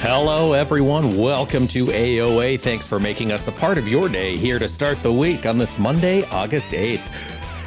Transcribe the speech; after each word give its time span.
Hello, 0.00 0.52
everyone. 0.52 1.16
Welcome 1.16 1.66
to 1.68 1.86
AOA. 1.86 2.60
Thanks 2.60 2.86
for 2.86 3.00
making 3.00 3.32
us 3.32 3.48
a 3.48 3.52
part 3.52 3.78
of 3.78 3.88
your 3.88 4.10
day 4.10 4.36
here 4.36 4.58
to 4.58 4.68
start 4.68 5.02
the 5.02 5.10
week 5.12 5.46
on 5.46 5.56
this 5.56 5.78
Monday, 5.78 6.22
August 6.26 6.72
8th. 6.72 7.10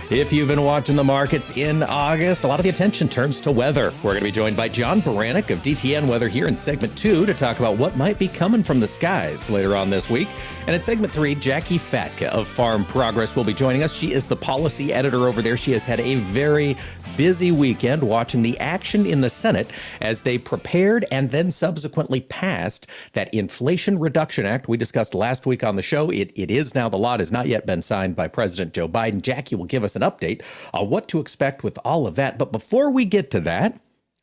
If 0.10 0.34
you've 0.34 0.48
been 0.48 0.64
watching 0.64 0.96
the 0.96 1.04
markets 1.04 1.52
in 1.52 1.84
August, 1.84 2.44
a 2.44 2.48
lot 2.48 2.60
of 2.60 2.64
the 2.64 2.70
attention 2.70 3.08
turns 3.10 3.40
to 3.42 3.52
weather. 3.52 3.94
We're 3.98 4.14
going 4.14 4.22
to 4.22 4.24
be 4.24 4.32
joined 4.32 4.58
by 4.58 4.68
John 4.68 5.04
Baranick 5.04 5.52
of 5.52 5.60
DTN 5.60 6.08
Weather 6.08 6.28
here 6.28 6.48
in 6.48 6.58
segment 6.58 6.98
two 6.98 7.28
to 7.28 7.34
talk 7.36 7.60
about 7.60 7.78
what 7.78 7.96
might 7.96 8.18
be 8.18 8.28
coming 8.28 8.64
from 8.64 8.80
the 8.80 8.88
skies 8.88 9.52
later 9.52 9.76
on 9.76 9.92
this 9.92 10.10
week. 10.10 10.28
And 10.66 10.76
in 10.76 10.82
segment 10.82 11.14
three, 11.14 11.36
Jacqui 11.36 11.78
Fatka 11.78 12.30
of 12.30 12.48
Farm 12.48 12.86
Progress 12.86 13.36
will 13.36 13.44
be 13.44 13.54
joining 13.54 13.84
us. 13.84 13.94
She 13.94 14.12
is 14.12 14.26
the 14.26 14.36
policy 14.36 14.92
editor 14.92 15.28
over 15.28 15.44
there. 15.44 15.56
She 15.56 15.74
has 15.74 15.86
had 15.86 16.00
a 16.00 16.16
very 16.16 16.76
busy 17.16 17.52
weekend 17.52 18.02
watching 18.02 18.42
the 18.42 18.58
action 18.60 19.06
in 19.06 19.22
the 19.22 19.30
Senate 19.30 19.70
as 20.02 20.24
they 20.24 20.38
prepared 20.40 21.06
and 21.12 21.30
then 21.30 21.52
subsequently 21.52 22.22
passed 22.22 22.88
that 23.14 23.32
Inflation 23.32 24.00
Reduction 24.00 24.46
Act 24.46 24.68
we 24.68 24.78
discussed 24.78 25.14
last 25.14 25.46
week 25.46 25.64
on 25.64 25.76
the 25.76 25.82
show. 25.84 26.10
It, 26.10 26.32
it 26.36 26.50
is 26.50 26.74
now, 26.74 26.90
the 26.90 26.98
law 26.98 27.16
it 27.16 27.20
has 27.20 27.32
not 27.32 27.46
yet 27.46 27.68
been 27.68 27.84
signed 27.84 28.16
by 28.16 28.28
President 28.28 28.74
Joe 28.74 28.88
Biden. 28.88 29.22
Jacqui 29.22 29.56
will 29.56 29.66
give 29.66 29.84
us 29.84 29.98
an 30.02 30.10
update 30.10 30.42
on 30.74 30.90
what 30.90 31.08
to 31.10 31.20
expect 31.20 31.64
with 31.64 31.78
all 31.84 32.08
of 32.08 32.16
that. 32.16 32.38
But 32.38 32.52
before 32.52 32.90
we 32.90 33.06
get 33.06 33.32
to 33.32 33.40
that, 33.42 33.80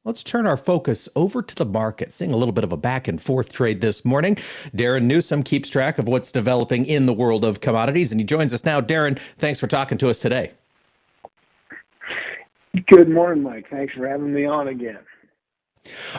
Let's 0.07 0.23
turn 0.23 0.47
our 0.47 0.57
focus 0.57 1.09
over 1.17 1.43
to 1.43 1.55
the 1.57 1.65
market, 1.65 2.13
seeing 2.13 2.31
a 2.31 2.37
little 2.37 2.53
bit 2.53 2.63
of 2.63 2.73
a 2.73 2.77
back 2.77 3.09
and 3.09 3.21
forth 3.21 3.53
trade 3.53 3.81
this 3.81 4.05
morning. 4.05 4.39
Darin 4.73 5.09
Newsom 5.09 5.43
keeps 5.43 5.69
track 5.69 5.99
of 5.99 6.07
what's 6.07 6.31
developing 6.31 6.87
in 6.87 7.07
the 7.07 7.13
world 7.13 7.45
of 7.45 7.61
commodities, 7.61 8.13
and 8.13 8.21
he 8.21 8.25
joins 8.25 8.55
us 8.55 8.65
now. 8.65 8.81
Darin, 8.81 9.17
thanks 9.37 9.59
for 9.59 9.67
talking 9.67 9.99
to 9.99 10.09
us 10.09 10.21
today. 10.21 10.53
Good 12.87 13.09
morning, 13.09 13.43
Mike. 13.43 13.69
Thanks 13.69 13.95
for 13.95 14.07
having 14.07 14.33
me 14.33 14.47
on 14.47 14.69
again. 14.69 15.01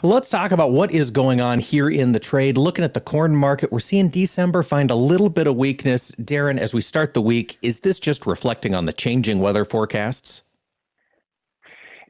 Let's 0.03 0.29
talk 0.29 0.51
about 0.51 0.71
what 0.71 0.91
is 0.91 1.11
going 1.11 1.41
on 1.41 1.59
here 1.59 1.89
in 1.89 2.11
the 2.11 2.19
trade. 2.19 2.57
Looking 2.57 2.83
at 2.83 2.93
the 2.93 3.01
corn 3.01 3.35
market, 3.35 3.71
we're 3.71 3.79
seeing 3.79 4.09
December 4.09 4.63
find 4.63 4.91
a 4.91 4.95
little 4.95 5.29
bit 5.29 5.47
of 5.47 5.55
weakness. 5.55 6.09
Darin, 6.23 6.59
as 6.59 6.73
we 6.73 6.81
start 6.81 7.13
the 7.13 7.21
week, 7.21 7.57
is 7.61 7.79
this 7.81 7.99
just 7.99 8.25
reflecting 8.25 8.75
on 8.75 8.85
the 8.85 8.93
changing 8.93 9.39
weather 9.39 9.65
forecasts? 9.65 10.43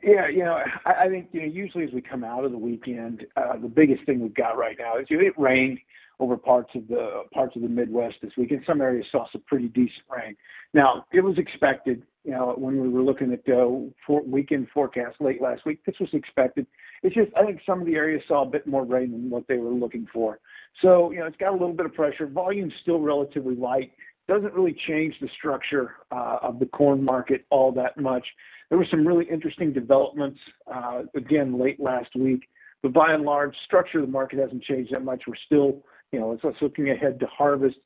Yeah, 0.04 0.28
you 0.28 0.44
know, 0.44 0.64
I, 0.86 0.92
I 0.92 1.10
think 1.10 1.30
you 1.32 1.42
know 1.42 1.48
usually 1.48 1.84
as 1.84 1.92
we 1.92 2.02
come 2.02 2.24
out 2.24 2.46
of 2.46 2.52
the 2.52 2.58
weekend, 2.58 3.26
uh, 3.36 3.58
the 3.58 3.68
biggest 3.68 4.06
thing 4.06 4.20
we've 4.20 4.34
got 4.34 4.58
right 4.58 4.78
now 4.80 4.98
is 4.98 5.08
you 5.10 5.18
know, 5.18 5.28
it 5.28 5.38
rained 5.38 5.80
over 6.20 6.38
parts 6.38 6.74
of 6.76 6.88
the 6.88 7.24
parts 7.34 7.56
of 7.56 7.62
the 7.62 7.68
Midwest 7.68 8.18
this 8.22 8.32
week, 8.38 8.52
and 8.52 8.64
some 8.66 8.82
areas 8.82 9.06
saw 9.12 9.28
some 9.32 9.44
pretty 9.48 9.68
decent 9.68 10.04
rain. 10.10 10.36
Now, 10.74 11.06
it 11.12 11.22
was 11.22 11.38
expected. 11.38 12.04
You 12.28 12.34
know, 12.34 12.54
when 12.58 12.82
we 12.82 12.90
were 12.90 13.02
looking 13.02 13.32
at 13.32 13.46
the 13.46 13.90
for, 14.06 14.22
weekend 14.22 14.68
forecast 14.74 15.16
late 15.22 15.42
last 15.42 15.66
week, 15.66 15.80
this 15.86 15.96
was 15.98 16.10
expected. 16.12 16.68
It's 17.02 17.16
just 17.16 17.32
I 17.38 17.46
think 17.46 17.62
some 17.66 17.80
of 17.80 17.88
the 17.88 17.96
areas 17.96 18.22
saw 18.28 18.44
a 18.44 18.46
bit 18.46 18.68
more 18.68 18.84
rain 18.84 19.12
than 19.12 19.30
what 19.30 19.48
they 19.48 19.58
were 19.58 19.72
looking 19.72 20.06
for. 20.12 20.40
So 20.82 21.12
you 21.12 21.20
know, 21.20 21.26
it's 21.26 21.38
got 21.38 21.52
a 21.52 21.54
little 21.54 21.74
bit 21.74 21.86
of 21.86 21.94
pressure. 21.94 22.28
Volume's 22.28 22.74
still 22.82 23.00
relatively 23.00 23.56
light. 23.56 23.94
Doesn't 24.28 24.54
really 24.54 24.76
change 24.88 25.16
the 25.22 25.30
structure 25.38 25.96
uh, 26.12 26.40
of 26.42 26.60
the 26.60 26.66
corn 26.66 27.02
market 27.02 27.46
all 27.50 27.72
that 27.72 27.98
much. 27.98 28.28
There 28.70 28.78
were 28.78 28.88
some 28.92 29.08
really 29.08 29.26
interesting 29.26 29.72
developments 29.72 30.42
uh, 30.72 31.04
again 31.16 31.58
late 31.58 31.80
last 31.80 32.14
week, 32.14 32.50
but 32.84 32.92
by 32.92 33.14
and 33.14 33.24
large, 33.24 33.56
structure 33.64 34.00
of 34.00 34.06
the 34.06 34.12
market 34.12 34.40
hasn't 34.40 34.64
changed 34.64 34.92
that 34.92 35.06
much. 35.06 35.24
We're 35.26 35.36
still 35.46 35.82
you 36.12 36.20
know, 36.20 36.38
it's 36.42 36.62
looking 36.62 36.90
ahead 36.90 37.20
to 37.20 37.26
harvest, 37.28 37.78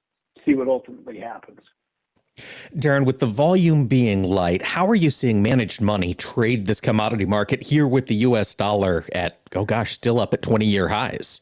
see 0.46 0.54
what 0.54 0.68
ultimately 0.68 1.20
happens. 1.20 1.60
Darin, 2.78 3.06
with 3.06 3.20
the 3.20 3.26
volume 3.26 3.88
being 3.88 4.24
light, 4.24 4.62
how 4.62 4.88
are 4.88 4.96
you 4.96 5.10
seeing 5.10 5.42
managed 5.42 5.82
money 5.82 6.14
trade 6.14 6.66
this 6.66 6.80
commodity 6.80 7.26
market 7.26 7.64
here 7.64 7.88
with 7.88 8.08
the 8.08 8.16
US 8.16 8.54
dollar 8.56 9.06
at, 9.14 9.40
oh 9.56 9.66
gosh, 9.66 9.92
still 9.92 10.20
up 10.20 10.34
at 10.34 10.42
20 10.42 10.66
year 10.66 10.88
highs? 10.88 11.42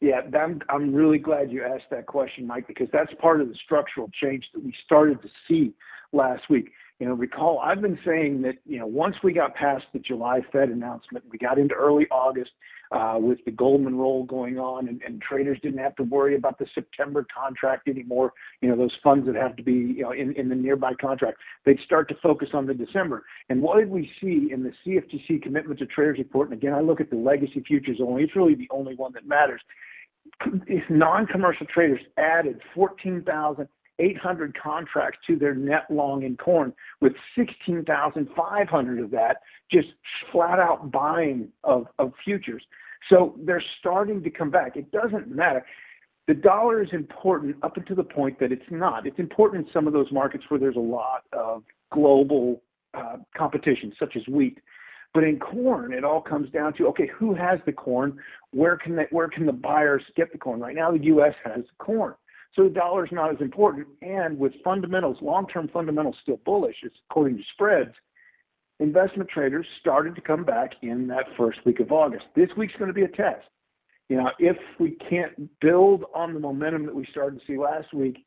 Yeah, 0.00 0.22
I'm, 0.38 0.60
I'm 0.70 0.94
really 0.94 1.18
glad 1.18 1.52
you 1.52 1.62
asked 1.62 1.90
that 1.90 2.06
question, 2.06 2.46
Mike, 2.46 2.66
because 2.66 2.88
that's 2.92 3.12
part 3.20 3.40
of 3.42 3.48
the 3.48 3.54
structural 3.54 4.10
change 4.14 4.48
that 4.54 4.64
we 4.64 4.74
started 4.84 5.20
to 5.22 5.28
see 5.46 5.74
last 6.12 6.48
week. 6.48 6.72
You 7.00 7.06
know, 7.06 7.14
recall 7.14 7.60
I've 7.60 7.80
been 7.80 7.98
saying 8.04 8.42
that, 8.42 8.56
you 8.66 8.78
know, 8.78 8.86
once 8.86 9.16
we 9.24 9.32
got 9.32 9.54
past 9.54 9.86
the 9.94 9.98
July 9.98 10.42
Fed 10.52 10.68
announcement, 10.68 11.24
we 11.30 11.38
got 11.38 11.58
into 11.58 11.74
early 11.74 12.06
August 12.10 12.50
uh, 12.92 13.16
with 13.18 13.42
the 13.46 13.50
Goldman 13.50 13.96
roll 13.96 14.24
going 14.24 14.58
on, 14.58 14.86
and, 14.86 15.00
and 15.06 15.22
traders 15.22 15.58
didn't 15.62 15.78
have 15.78 15.96
to 15.96 16.02
worry 16.02 16.36
about 16.36 16.58
the 16.58 16.66
September 16.74 17.26
contract 17.34 17.88
anymore. 17.88 18.34
You 18.60 18.68
know, 18.68 18.76
those 18.76 18.94
funds 19.02 19.26
that 19.28 19.34
have 19.34 19.56
to 19.56 19.62
be, 19.62 19.72
you 19.72 20.02
know, 20.02 20.12
in, 20.12 20.34
in 20.34 20.50
the 20.50 20.54
nearby 20.54 20.92
contract, 20.92 21.38
they'd 21.64 21.80
start 21.86 22.06
to 22.10 22.16
focus 22.22 22.50
on 22.52 22.66
the 22.66 22.74
December. 22.74 23.24
And 23.48 23.62
what 23.62 23.78
did 23.78 23.88
we 23.88 24.10
see 24.20 24.50
in 24.52 24.62
the 24.62 24.72
CFTC 24.84 25.40
commitment 25.40 25.78
to 25.78 25.86
traders 25.86 26.18
report? 26.18 26.50
And 26.50 26.58
again, 26.58 26.74
I 26.74 26.80
look 26.80 27.00
at 27.00 27.08
the 27.08 27.16
legacy 27.16 27.64
futures 27.66 27.98
only. 28.02 28.24
It's 28.24 28.36
really 28.36 28.54
the 28.54 28.68
only 28.70 28.94
one 28.94 29.14
that 29.14 29.26
matters. 29.26 29.62
Non-commercial 30.90 31.66
traders 31.66 32.00
added 32.18 32.60
14,000 32.74 33.66
800 34.00 34.58
contracts 34.58 35.18
to 35.26 35.36
their 35.36 35.54
net 35.54 35.84
long 35.90 36.22
in 36.22 36.36
corn, 36.36 36.72
with 37.00 37.12
16,500 37.36 39.00
of 39.00 39.10
that 39.10 39.42
just 39.70 39.88
flat 40.32 40.58
out 40.58 40.90
buying 40.90 41.48
of, 41.62 41.86
of 41.98 42.12
futures. 42.24 42.62
So 43.08 43.36
they're 43.44 43.62
starting 43.78 44.22
to 44.22 44.30
come 44.30 44.50
back. 44.50 44.76
It 44.76 44.90
doesn't 44.90 45.28
matter. 45.28 45.64
The 46.26 46.34
dollar 46.34 46.82
is 46.82 46.90
important 46.92 47.56
up 47.62 47.76
until 47.76 47.96
the 47.96 48.04
point 48.04 48.38
that 48.40 48.52
it's 48.52 48.70
not. 48.70 49.06
It's 49.06 49.18
important 49.18 49.66
in 49.66 49.72
some 49.72 49.86
of 49.86 49.92
those 49.92 50.10
markets 50.12 50.44
where 50.48 50.60
there's 50.60 50.76
a 50.76 50.78
lot 50.78 51.24
of 51.32 51.62
global 51.92 52.62
uh, 52.94 53.16
competition, 53.36 53.92
such 53.98 54.16
as 54.16 54.26
wheat. 54.28 54.58
But 55.12 55.24
in 55.24 55.40
corn, 55.40 55.92
it 55.92 56.04
all 56.04 56.20
comes 56.20 56.50
down 56.50 56.74
to 56.74 56.86
okay, 56.88 57.08
who 57.18 57.34
has 57.34 57.58
the 57.66 57.72
corn? 57.72 58.18
Where 58.52 58.76
can 58.76 58.94
they, 58.94 59.06
where 59.10 59.28
can 59.28 59.44
the 59.44 59.52
buyers 59.52 60.04
get 60.14 60.30
the 60.30 60.38
corn? 60.38 60.60
Right 60.60 60.76
now, 60.76 60.92
the 60.92 61.04
U.S. 61.04 61.34
has 61.44 61.64
corn. 61.78 62.14
So 62.54 62.64
the 62.64 62.70
dollar 62.70 63.04
is 63.04 63.12
not 63.12 63.30
as 63.32 63.40
important. 63.40 63.86
And 64.02 64.38
with 64.38 64.52
fundamentals, 64.64 65.18
long-term 65.20 65.70
fundamentals 65.72 66.16
still 66.22 66.40
bullish, 66.44 66.76
according 67.08 67.38
to 67.38 67.44
spreads, 67.52 67.94
investment 68.80 69.28
traders 69.28 69.66
started 69.80 70.14
to 70.16 70.20
come 70.20 70.44
back 70.44 70.72
in 70.82 71.06
that 71.08 71.26
first 71.36 71.60
week 71.64 71.80
of 71.80 71.92
August. 71.92 72.26
This 72.34 72.50
week's 72.56 72.74
going 72.76 72.88
to 72.88 72.94
be 72.94 73.02
a 73.04 73.08
test. 73.08 73.46
You 74.08 74.16
know, 74.16 74.30
if 74.40 74.56
we 74.80 74.92
can't 75.08 75.60
build 75.60 76.04
on 76.14 76.34
the 76.34 76.40
momentum 76.40 76.86
that 76.86 76.94
we 76.94 77.06
started 77.06 77.38
to 77.38 77.46
see 77.46 77.56
last 77.56 77.94
week, 77.94 78.24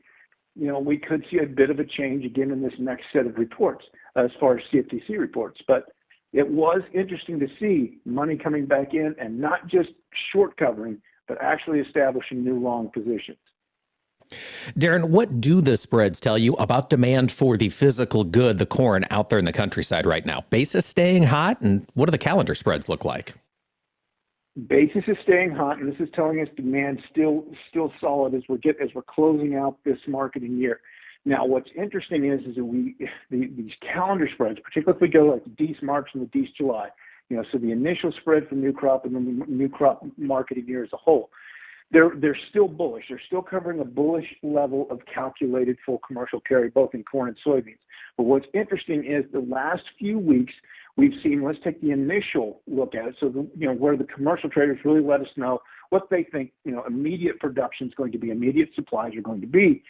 you 0.55 0.67
know, 0.67 0.79
we 0.79 0.97
could 0.97 1.25
see 1.29 1.39
a 1.39 1.45
bit 1.45 1.69
of 1.69 1.79
a 1.79 1.85
change 1.85 2.23
again 2.23 2.51
in 2.51 2.61
this 2.61 2.73
next 2.77 3.05
set 3.11 3.25
of 3.25 3.37
reports 3.37 3.85
as 4.15 4.29
far 4.39 4.57
as 4.57 4.63
CFTC 4.71 5.17
reports. 5.17 5.59
But 5.67 5.87
it 6.31 6.47
was 6.47 6.81
interesting 6.93 7.39
to 7.39 7.47
see 7.59 7.97
money 8.05 8.37
coming 8.37 8.65
back 8.65 8.93
in 8.93 9.15
and 9.19 9.37
not 9.37 9.67
just 9.67 9.89
short 10.31 10.55
covering, 10.55 11.01
but 11.27 11.37
actually 11.41 11.79
establishing 11.79 12.43
new 12.43 12.59
long 12.59 12.89
positions. 12.89 13.37
Darin, 14.77 15.11
what 15.11 15.41
do 15.41 15.61
the 15.61 15.77
spreads 15.77 16.19
tell 16.19 16.37
you 16.37 16.53
about 16.53 16.89
demand 16.89 17.31
for 17.31 17.57
the 17.57 17.69
physical 17.69 18.23
good, 18.23 18.57
the 18.57 18.65
corn 18.65 19.05
out 19.09 19.29
there 19.29 19.39
in 19.39 19.45
the 19.45 19.53
countryside 19.53 20.05
right 20.05 20.25
now? 20.25 20.43
Basis 20.49 20.85
staying 20.85 21.23
hot, 21.23 21.61
and 21.61 21.87
what 21.93 22.05
do 22.05 22.11
the 22.11 22.17
calendar 22.17 22.55
spreads 22.55 22.89
look 22.89 23.05
like? 23.05 23.35
Basis 24.67 25.03
is 25.07 25.17
staying 25.23 25.51
hot, 25.51 25.79
and 25.79 25.91
this 25.91 25.99
is 25.99 26.09
telling 26.13 26.39
us 26.39 26.47
demand 26.55 27.01
still 27.09 27.45
still 27.69 27.91
solid 27.99 28.35
as 28.35 28.43
we're 28.47 28.57
get 28.57 28.79
as 28.79 28.89
we're 28.93 29.01
closing 29.01 29.55
out 29.55 29.77
this 29.83 29.97
marketing 30.07 30.57
year. 30.57 30.81
Now, 31.25 31.45
what's 31.45 31.69
interesting 31.75 32.25
is 32.25 32.41
is 32.41 32.55
that 32.55 32.65
we 32.65 32.95
the, 33.31 33.47
these 33.47 33.71
calendar 33.81 34.29
spreads, 34.31 34.59
particularly 34.63 34.97
if 34.97 35.01
we 35.01 35.07
go 35.07 35.25
like 35.25 35.43
Dec 35.55 35.81
March 35.81 36.09
and 36.13 36.21
the 36.21 36.37
Dec 36.37 36.53
July, 36.55 36.89
you 37.29 37.37
know, 37.37 37.43
so 37.51 37.57
the 37.57 37.71
initial 37.71 38.11
spread 38.11 38.47
for 38.47 38.55
new 38.55 38.73
crop 38.73 39.05
and 39.05 39.15
then 39.15 39.39
the 39.39 39.45
new 39.47 39.69
crop 39.69 40.05
marketing 40.17 40.67
year 40.67 40.83
as 40.83 40.93
a 40.93 40.97
whole 40.97 41.31
they're 41.93 42.11
they're 42.15 42.37
still 42.49 42.67
bullish. 42.67 43.05
They're 43.07 43.21
still 43.27 43.43
covering 43.43 43.79
a 43.79 43.85
bullish 43.85 44.25
level 44.41 44.87
of 44.89 44.99
calculated 45.05 45.77
full 45.85 45.99
commercial 45.99 46.41
carry, 46.41 46.69
both 46.69 46.93
in 46.95 47.03
corn 47.03 47.29
and 47.29 47.37
soybeans. 47.45 47.77
But 48.17 48.23
what's 48.23 48.47
interesting 48.53 49.05
is 49.05 49.23
the 49.31 49.39
last 49.39 49.83
few 49.99 50.17
weeks 50.17 50.53
we've 50.97 51.13
seen. 51.21 51.43
Let's 51.43 51.59
take 51.63 51.79
the 51.81 51.91
initial 51.91 52.61
look 52.67 52.95
at 52.95 53.05
it. 53.05 53.15
So 53.19 53.29
the, 53.29 53.47
you 53.55 53.67
know 53.67 53.73
where 53.73 53.95
the 53.95 54.05
commercial 54.05 54.49
traders 54.49 54.79
really 54.83 55.01
let 55.01 55.21
us 55.21 55.29
know 55.37 55.61
what 55.91 56.09
they 56.09 56.23
think 56.23 56.51
you 56.65 56.71
know 56.71 56.83
immediate 56.85 57.39
production 57.39 57.87
is 57.87 57.93
going 57.93 58.11
to 58.11 58.17
be, 58.17 58.31
immediate 58.31 58.69
supplies 58.75 59.15
are 59.15 59.21
going 59.21 59.41
to 59.41 59.47
be. 59.47 59.83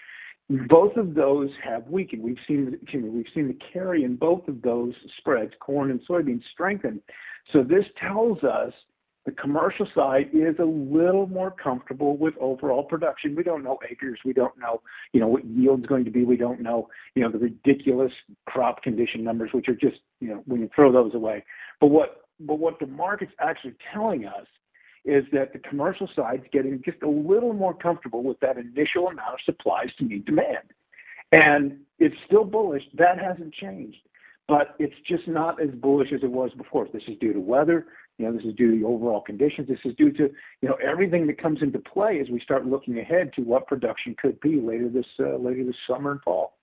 Both 0.68 0.98
of 0.98 1.16
those 1.16 1.52
have 1.64 1.88
weakened. 1.88 2.22
We've 2.22 2.38
seen 2.46 2.78
me, 2.94 3.10
we've 3.10 3.26
seen 3.34 3.48
the 3.48 3.58
carry 3.72 4.04
in 4.04 4.18
both 4.18 4.50
of 4.50 4.62
those 4.62 4.94
spreads, 5.18 5.54
corn 5.62 5.90
and 5.90 6.06
soybeans, 6.06 6.44
strengthen. 6.52 7.02
So 7.54 7.64
this 7.64 7.86
tells 7.98 8.44
us 8.44 8.74
the 9.26 9.32
commercial 9.32 9.88
side 9.96 10.30
is 10.34 10.56
a 10.60 10.66
little 10.66 11.28
more 11.28 11.52
comfortable 11.52 12.18
with 12.18 12.34
overall 12.40 12.84
production. 12.84 13.36
We 13.36 13.44
don't 13.44 13.64
know 13.64 13.80
acres. 13.90 14.20
We 14.26 14.34
don't 14.34 14.58
know, 14.60 14.82
you 15.14 15.22
know, 15.22 15.28
what 15.28 15.46
yield's 15.46 15.86
going 15.86 16.04
to 16.06 16.12
be. 16.12 16.26
We 16.26 16.36
don't 16.36 16.60
know, 16.60 16.90
you 17.16 17.24
know, 17.24 17.30
the 17.30 17.38
ridiculous 17.38 18.12
crop 18.48 18.84
condition 18.84 19.24
numbers, 19.24 19.52
which 19.54 19.70
are 19.70 19.76
just, 19.76 20.02
you 20.20 20.28
know, 20.28 20.44
when 20.46 20.60
you 20.60 20.70
throw 20.76 20.92
those 20.92 21.14
away. 21.14 21.46
But 21.80 21.88
what 21.88 22.24
but 22.40 22.60
what 22.60 22.80
the 22.80 22.88
market's 22.88 23.32
actually 23.40 23.76
telling 23.94 24.26
us 24.26 24.48
is 25.06 25.24
that 25.32 25.54
the 25.54 25.60
commercial 25.60 26.10
side's 26.16 26.46
getting 26.52 26.82
just 26.84 27.02
a 27.04 27.10
little 27.10 27.54
more 27.54 27.74
comfortable 27.74 28.24
with 28.24 28.40
that 28.40 28.58
initial 28.58 29.08
amount 29.08 29.34
of 29.34 29.40
supplies 29.46 29.92
to 29.98 30.06
meet 30.06 30.26
demand. 30.26 30.74
And 31.32 31.80
it's 32.00 32.16
still 32.26 32.46
bullish. 32.46 32.84
That 32.94 33.20
hasn't 33.20 33.54
changed. 33.54 34.00
But 34.48 34.76
it's 34.78 34.96
just 35.08 35.28
not 35.28 35.62
as 35.62 35.70
bullish 35.70 36.12
as 36.12 36.22
it 36.22 36.32
was 36.32 36.52
before. 36.58 36.88
This 36.92 37.04
is 37.08 37.18
due 37.20 37.34
to 37.34 37.40
weather. 37.40 37.88
You 38.18 38.26
know, 38.26 38.34
this 38.34 38.44
is 38.44 38.54
due 38.56 38.72
to 38.72 38.78
the 38.78 38.86
overall 38.86 39.22
conditions. 39.22 39.70
This 39.70 39.80
is 39.86 39.96
due 39.96 40.12
to, 40.12 40.30
you 40.62 40.70
know, 40.70 40.76
everything 40.76 41.26
that 41.28 41.42
comes 41.42 41.62
into 41.62 41.80
play 41.80 42.20
as 42.20 42.30
we 42.30 42.40
start 42.40 42.66
looking 42.66 43.00
ahead 43.00 43.32
to 43.34 43.42
what 43.42 43.68
production 43.68 44.16
could 44.22 44.40
be 44.42 44.60
later 44.60 44.90
this 44.90 45.08
uh, 45.20 45.38
later 45.38 45.64
this 45.64 45.78
summer 45.88 46.12
and 46.12 46.22
fall. 46.22 46.58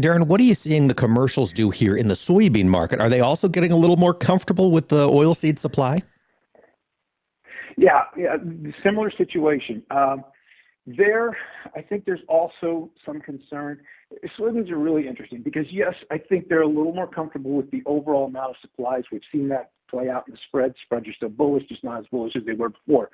Darin, 0.00 0.26
what 0.26 0.40
are 0.40 0.44
you 0.44 0.54
seeing 0.54 0.88
the 0.88 0.94
commercials 0.94 1.52
do 1.52 1.70
here 1.70 1.96
in 1.96 2.08
the 2.08 2.14
soybean 2.14 2.66
market? 2.66 3.00
Are 3.00 3.08
they 3.08 3.20
also 3.20 3.48
getting 3.48 3.70
a 3.70 3.76
little 3.76 3.96
more 3.96 4.12
comfortable 4.12 4.70
with 4.70 4.88
the 4.88 5.08
oilseed 5.08 5.58
supply? 5.58 6.02
Yeah, 7.76 8.04
yeah, 8.16 8.36
similar 8.82 9.10
situation. 9.10 9.82
Um, 9.90 10.24
there, 10.86 11.36
I 11.74 11.82
think 11.82 12.04
there's 12.04 12.20
also 12.28 12.90
some 13.04 13.20
concern. 13.20 13.80
Soybeans 14.38 14.70
are 14.70 14.78
really 14.78 15.06
interesting 15.08 15.42
because, 15.42 15.66
yes, 15.70 15.94
I 16.10 16.18
think 16.18 16.48
they're 16.48 16.62
a 16.62 16.66
little 16.66 16.92
more 16.92 17.06
comfortable 17.06 17.52
with 17.52 17.70
the 17.70 17.82
overall 17.86 18.26
amount 18.26 18.50
of 18.50 18.56
supplies. 18.60 19.04
We've 19.10 19.22
seen 19.32 19.48
that 19.48 19.70
play 19.90 20.08
out 20.08 20.24
in 20.26 20.34
the 20.34 20.40
spread. 20.48 20.74
Spreads 20.84 21.08
are 21.08 21.12
still 21.12 21.28
bullish, 21.28 21.64
just 21.68 21.84
not 21.84 22.00
as 22.00 22.06
bullish 22.06 22.36
as 22.36 22.44
they 22.44 22.52
were 22.52 22.70
before. 22.70 23.10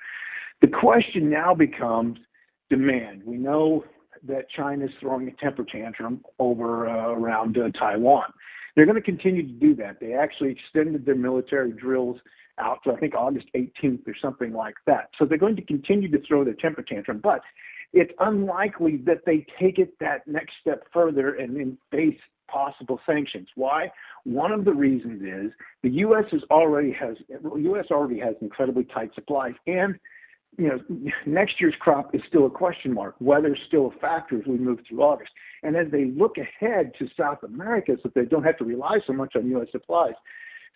The 0.60 0.68
question 0.68 1.30
now 1.30 1.54
becomes 1.54 2.18
demand. 2.68 3.22
We 3.24 3.36
know 3.36 3.84
that 4.26 4.48
China's 4.50 4.90
throwing 5.00 5.28
a 5.28 5.32
temper 5.32 5.64
tantrum 5.64 6.24
over 6.38 6.88
uh, 6.88 7.12
around 7.12 7.58
uh, 7.58 7.70
Taiwan. 7.70 8.32
They're 8.76 8.86
going 8.86 8.96
to 8.96 9.02
continue 9.02 9.42
to 9.42 9.52
do 9.52 9.74
that. 9.76 9.98
They 10.00 10.14
actually 10.14 10.52
extended 10.52 11.04
their 11.04 11.16
military 11.16 11.72
drills 11.72 12.18
out 12.58 12.78
to 12.84 12.92
I 12.92 12.96
think 12.96 13.14
August 13.14 13.46
18th 13.54 14.06
or 14.06 14.14
something 14.20 14.52
like 14.52 14.74
that. 14.86 15.10
So 15.18 15.24
they're 15.24 15.38
going 15.38 15.56
to 15.56 15.62
continue 15.62 16.10
to 16.10 16.20
throw 16.26 16.44
their 16.44 16.54
temper 16.54 16.82
tantrum, 16.82 17.20
but 17.22 17.40
it's 17.92 18.12
unlikely 18.20 18.98
that 19.06 19.24
they 19.26 19.44
take 19.58 19.78
it 19.78 19.98
that 19.98 20.26
next 20.26 20.54
step 20.60 20.84
further 20.92 21.34
and 21.34 21.56
then 21.56 21.78
face 21.90 22.18
possible 22.48 23.00
sanctions. 23.06 23.48
Why? 23.54 23.90
One 24.24 24.52
of 24.52 24.64
the 24.64 24.72
reasons 24.72 25.22
is 25.22 25.52
the 25.82 25.90
U.S. 26.00 26.24
is 26.32 26.42
already 26.50 26.92
has 26.92 27.16
U.S. 27.28 27.86
already 27.90 28.18
has 28.20 28.34
incredibly 28.40 28.84
tight 28.84 29.14
supplies, 29.14 29.54
and 29.66 29.98
you 30.58 30.68
know 30.68 30.80
next 31.26 31.60
year's 31.60 31.74
crop 31.78 32.14
is 32.14 32.22
still 32.28 32.46
a 32.46 32.50
question 32.50 32.92
mark. 32.92 33.14
Weather's 33.20 33.60
still 33.66 33.92
a 33.94 34.00
factor 34.00 34.38
as 34.38 34.46
we 34.46 34.58
move 34.58 34.80
through 34.88 35.02
August. 35.02 35.32
And 35.62 35.76
as 35.76 35.86
they 35.90 36.06
look 36.06 36.36
ahead 36.38 36.92
to 36.98 37.08
South 37.16 37.42
America, 37.42 37.96
so 38.02 38.10
they 38.14 38.24
don't 38.24 38.44
have 38.44 38.58
to 38.58 38.64
rely 38.64 38.98
so 39.06 39.12
much 39.12 39.36
on 39.36 39.48
U.S. 39.50 39.68
supplies, 39.72 40.14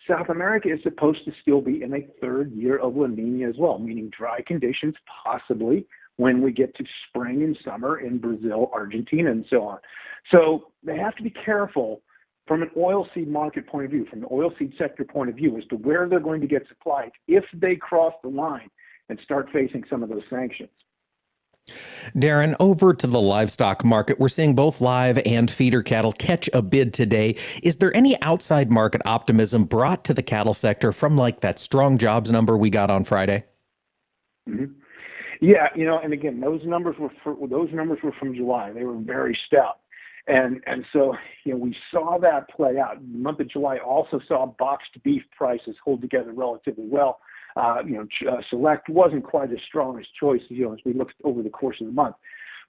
South 0.07 0.29
America 0.29 0.71
is 0.71 0.81
supposed 0.83 1.23
to 1.25 1.31
still 1.41 1.61
be 1.61 1.81
in 1.81 1.93
a 1.93 2.07
third 2.21 2.51
year 2.53 2.77
of 2.77 2.95
La 2.95 3.07
Nina 3.07 3.49
as 3.49 3.55
well, 3.57 3.79
meaning 3.79 4.11
dry 4.15 4.41
conditions 4.41 4.95
possibly 5.23 5.87
when 6.17 6.41
we 6.41 6.51
get 6.51 6.75
to 6.75 6.85
spring 7.07 7.43
and 7.43 7.57
summer 7.63 7.99
in 7.99 8.17
Brazil, 8.17 8.69
Argentina, 8.73 9.31
and 9.31 9.45
so 9.49 9.63
on. 9.63 9.79
So 10.31 10.71
they 10.83 10.97
have 10.97 11.15
to 11.15 11.23
be 11.23 11.29
careful 11.29 12.01
from 12.47 12.61
an 12.61 12.69
oilseed 12.77 13.27
market 13.27 13.67
point 13.67 13.85
of 13.85 13.91
view, 13.91 14.05
from 14.09 14.21
the 14.21 14.27
oilseed 14.27 14.77
sector 14.77 15.03
point 15.03 15.29
of 15.29 15.35
view, 15.35 15.57
as 15.57 15.65
to 15.65 15.75
where 15.75 16.07
they're 16.07 16.19
going 16.19 16.41
to 16.41 16.47
get 16.47 16.67
supplies 16.67 17.11
if 17.27 17.43
they 17.53 17.75
cross 17.75 18.13
the 18.23 18.29
line 18.29 18.69
and 19.09 19.19
start 19.23 19.49
facing 19.51 19.83
some 19.89 20.03
of 20.03 20.09
those 20.09 20.23
sanctions. 20.29 20.69
Darin, 22.17 22.55
over 22.59 22.93
to 22.93 23.07
the 23.07 23.19
livestock 23.19 23.83
market. 23.83 24.19
We're 24.19 24.29
seeing 24.29 24.53
both 24.53 24.81
live 24.81 25.19
and 25.25 25.49
feeder 25.49 25.81
cattle 25.81 26.11
catch 26.11 26.47
a 26.53 26.61
bid 26.61 26.93
today. 26.93 27.37
Is 27.63 27.77
there 27.77 27.95
any 27.95 28.21
outside 28.21 28.71
market 28.71 29.01
optimism 29.05 29.63
brought 29.63 30.05
to 30.05 30.13
the 30.13 30.21
cattle 30.21 30.53
sector 30.53 30.91
from 30.91 31.17
like 31.17 31.39
that 31.39 31.57
strong 31.57 31.97
jobs 31.97 32.31
number 32.31 32.55
we 32.55 32.69
got 32.69 32.91
on 32.91 33.03
Friday? 33.03 33.45
Mm-hmm. 34.47 34.73
Yeah, 35.41 35.69
you 35.75 35.85
know, 35.85 35.99
and 35.99 36.13
again, 36.13 36.39
those 36.39 36.61
numbers 36.63 36.95
were 36.99 37.11
for, 37.23 37.35
those 37.47 37.69
numbers 37.71 37.99
were 38.03 38.13
from 38.13 38.35
July. 38.35 38.71
They 38.71 38.83
were 38.83 38.97
very 38.97 39.37
stout, 39.47 39.79
and 40.27 40.61
and 40.67 40.85
so 40.93 41.15
you 41.43 41.53
know 41.53 41.59
we 41.59 41.75
saw 41.91 42.17
that 42.19 42.49
play 42.49 42.77
out. 42.77 42.99
The 42.99 43.17
month 43.17 43.39
of 43.39 43.49
July 43.49 43.77
also 43.77 44.19
saw 44.27 44.45
boxed 44.45 45.01
beef 45.03 45.23
prices 45.35 45.75
hold 45.83 46.01
together 46.01 46.31
relatively 46.33 46.85
well. 46.87 47.19
Uh, 47.55 47.77
you 47.85 47.93
know, 47.93 48.31
uh, 48.31 48.41
Select 48.49 48.89
wasn't 48.89 49.23
quite 49.23 49.51
as 49.51 49.59
strong 49.67 49.97
as 49.99 50.05
Choice, 50.19 50.41
you 50.49 50.65
know, 50.65 50.73
as 50.73 50.79
we 50.85 50.93
looked 50.93 51.15
over 51.23 51.41
the 51.41 51.49
course 51.49 51.79
of 51.79 51.87
the 51.87 51.93
month. 51.93 52.15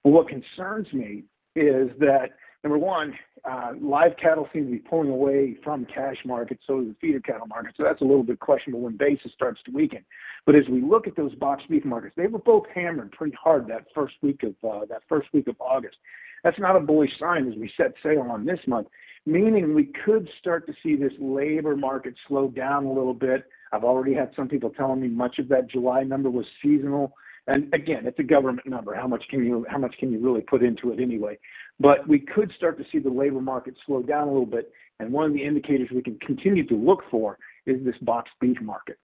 But 0.03 0.11
what 0.11 0.29
concerns 0.29 0.91
me 0.93 1.23
is 1.55 1.89
that 1.99 2.29
number 2.67 2.85
one, 2.85 3.17
uh, 3.49 3.71
live 3.79 4.17
cattle 4.17 4.49
seem 4.51 4.65
to 4.65 4.71
be 4.71 4.79
pulling 4.79 5.09
away 5.09 5.55
from 5.63 5.85
cash 5.85 6.17
markets, 6.25 6.61
so 6.67 6.81
does 6.81 6.89
the 6.89 6.95
feeder 6.99 7.21
cattle 7.21 7.47
market. 7.47 7.73
So 7.77 7.83
that's 7.83 8.01
a 8.01 8.03
little 8.03 8.23
bit 8.23 8.41
questionable 8.41 8.81
when 8.81 8.97
basis 8.97 9.31
starts 9.31 9.61
to 9.63 9.71
weaken. 9.71 10.03
But 10.45 10.55
as 10.55 10.67
we 10.67 10.81
look 10.81 11.07
at 11.07 11.15
those 11.15 11.33
boxed 11.35 11.69
beef 11.69 11.85
markets, 11.85 12.13
they 12.17 12.27
were 12.27 12.39
both 12.39 12.65
hammered 12.75 13.13
pretty 13.13 13.37
hard 13.41 13.67
that 13.67 13.85
first 13.95 14.15
week 14.21 14.43
of 14.43 14.53
uh, 14.69 14.85
that 14.89 15.03
first 15.07 15.29
week 15.31 15.47
of 15.47 15.55
August. 15.61 15.95
That's 16.43 16.59
not 16.59 16.75
a 16.75 16.81
bullish 16.81 17.17
sign 17.17 17.49
as 17.49 17.57
we 17.57 17.71
set 17.77 17.93
sail 18.03 18.27
on 18.29 18.45
this 18.45 18.59
month, 18.67 18.87
meaning 19.25 19.73
we 19.73 19.85
could 20.05 20.29
start 20.39 20.67
to 20.67 20.73
see 20.83 20.97
this 20.97 21.13
labor 21.17 21.77
market 21.77 22.15
slow 22.27 22.49
down 22.49 22.83
a 22.83 22.91
little 22.91 23.13
bit. 23.13 23.45
I've 23.71 23.85
already 23.85 24.13
had 24.13 24.33
some 24.35 24.49
people 24.49 24.71
telling 24.71 24.99
me 24.99 25.07
much 25.07 25.39
of 25.39 25.47
that 25.49 25.69
July 25.69 26.03
number 26.03 26.29
was 26.29 26.45
seasonal. 26.61 27.13
And 27.47 27.73
again, 27.73 28.05
it's 28.05 28.19
a 28.19 28.23
government 28.23 28.67
number. 28.67 28.93
How 28.93 29.07
much 29.07 29.25
can 29.29 29.45
you 29.45 29.65
how 29.69 29.77
much 29.77 29.97
can 29.97 30.11
you 30.11 30.19
really 30.19 30.41
put 30.41 30.61
into 30.61 30.91
it 30.91 30.99
anyway? 30.99 31.39
But 31.79 32.07
we 32.07 32.19
could 32.19 32.51
start 32.53 32.77
to 32.79 32.85
see 32.91 32.99
the 32.99 33.09
labor 33.09 33.41
market 33.41 33.75
slow 33.85 34.01
down 34.01 34.27
a 34.27 34.31
little 34.31 34.45
bit. 34.45 34.71
And 34.99 35.11
one 35.11 35.25
of 35.25 35.33
the 35.33 35.43
indicators 35.43 35.89
we 35.91 36.01
can 36.01 36.17
continue 36.19 36.65
to 36.67 36.75
look 36.75 37.03
for 37.11 37.37
is 37.65 37.83
this 37.85 37.95
boxed 38.01 38.33
beef 38.41 38.59
market. 38.61 38.97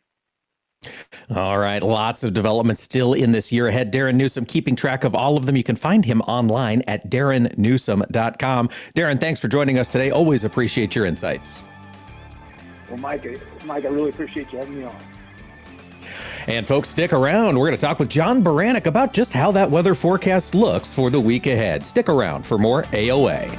All 1.34 1.58
right, 1.58 1.82
lots 1.82 2.24
of 2.24 2.34
developments 2.34 2.82
still 2.82 3.14
in 3.14 3.32
this 3.32 3.52
year 3.52 3.68
ahead. 3.68 3.92
Darin 3.92 4.18
Newsom 4.18 4.46
keeping 4.46 4.76
track 4.76 5.04
of 5.04 5.16
all 5.16 5.38
of 5.38 5.46
them. 5.46 5.56
You 5.56 5.64
can 5.64 5.76
find 5.76 6.04
him 6.04 6.22
online 6.22 6.82
at 6.88 7.10
darinnewsom.com. 7.10 8.70
Darin, 8.94 9.18
thanks 9.18 9.40
for 9.40 9.48
joining 9.48 9.80
us 9.80 9.88
today. 9.88 10.12
Always 10.12 10.44
appreciate 10.44 10.96
your 10.96 11.06
insights. 11.06 11.64
Well, 12.90 12.98
Mike, 12.98 13.42
Mike, 13.66 13.86
I 13.86 13.88
really 13.88 14.10
appreciate 14.10 14.52
you 14.52 14.60
having 14.60 14.80
me 14.80 14.84
on. 14.84 14.96
And 16.48 16.68
folks, 16.68 16.90
stick 16.90 17.14
around. 17.14 17.58
We're 17.58 17.68
going 17.68 17.78
to 17.78 17.86
talk 17.86 18.00
with 18.00 18.10
John 18.10 18.44
Baranick 18.44 18.86
about 18.86 19.14
just 19.14 19.32
how 19.34 19.52
that 19.54 19.72
weather 19.72 19.96
forecast 19.96 20.56
looks 20.56 20.94
for 20.94 21.10
the 21.10 21.20
week 21.20 21.48
ahead. 21.48 21.86
Stick 21.86 22.10
around 22.10 22.46
for 22.46 22.58
more 22.58 22.84
AOA. 22.84 23.50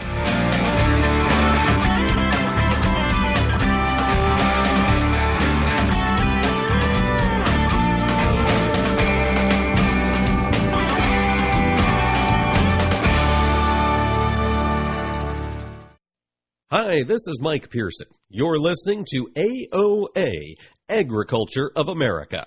Hi, 16.71 17.05
this 17.05 17.29
is 17.29 17.39
Mike 17.41 17.71
Pearson. 17.71 18.09
You're 18.29 18.59
listening 18.59 19.07
to 19.13 19.29
AOA, 19.37 20.57
Agriculture 20.89 21.71
of 21.77 21.89
America. 21.89 22.47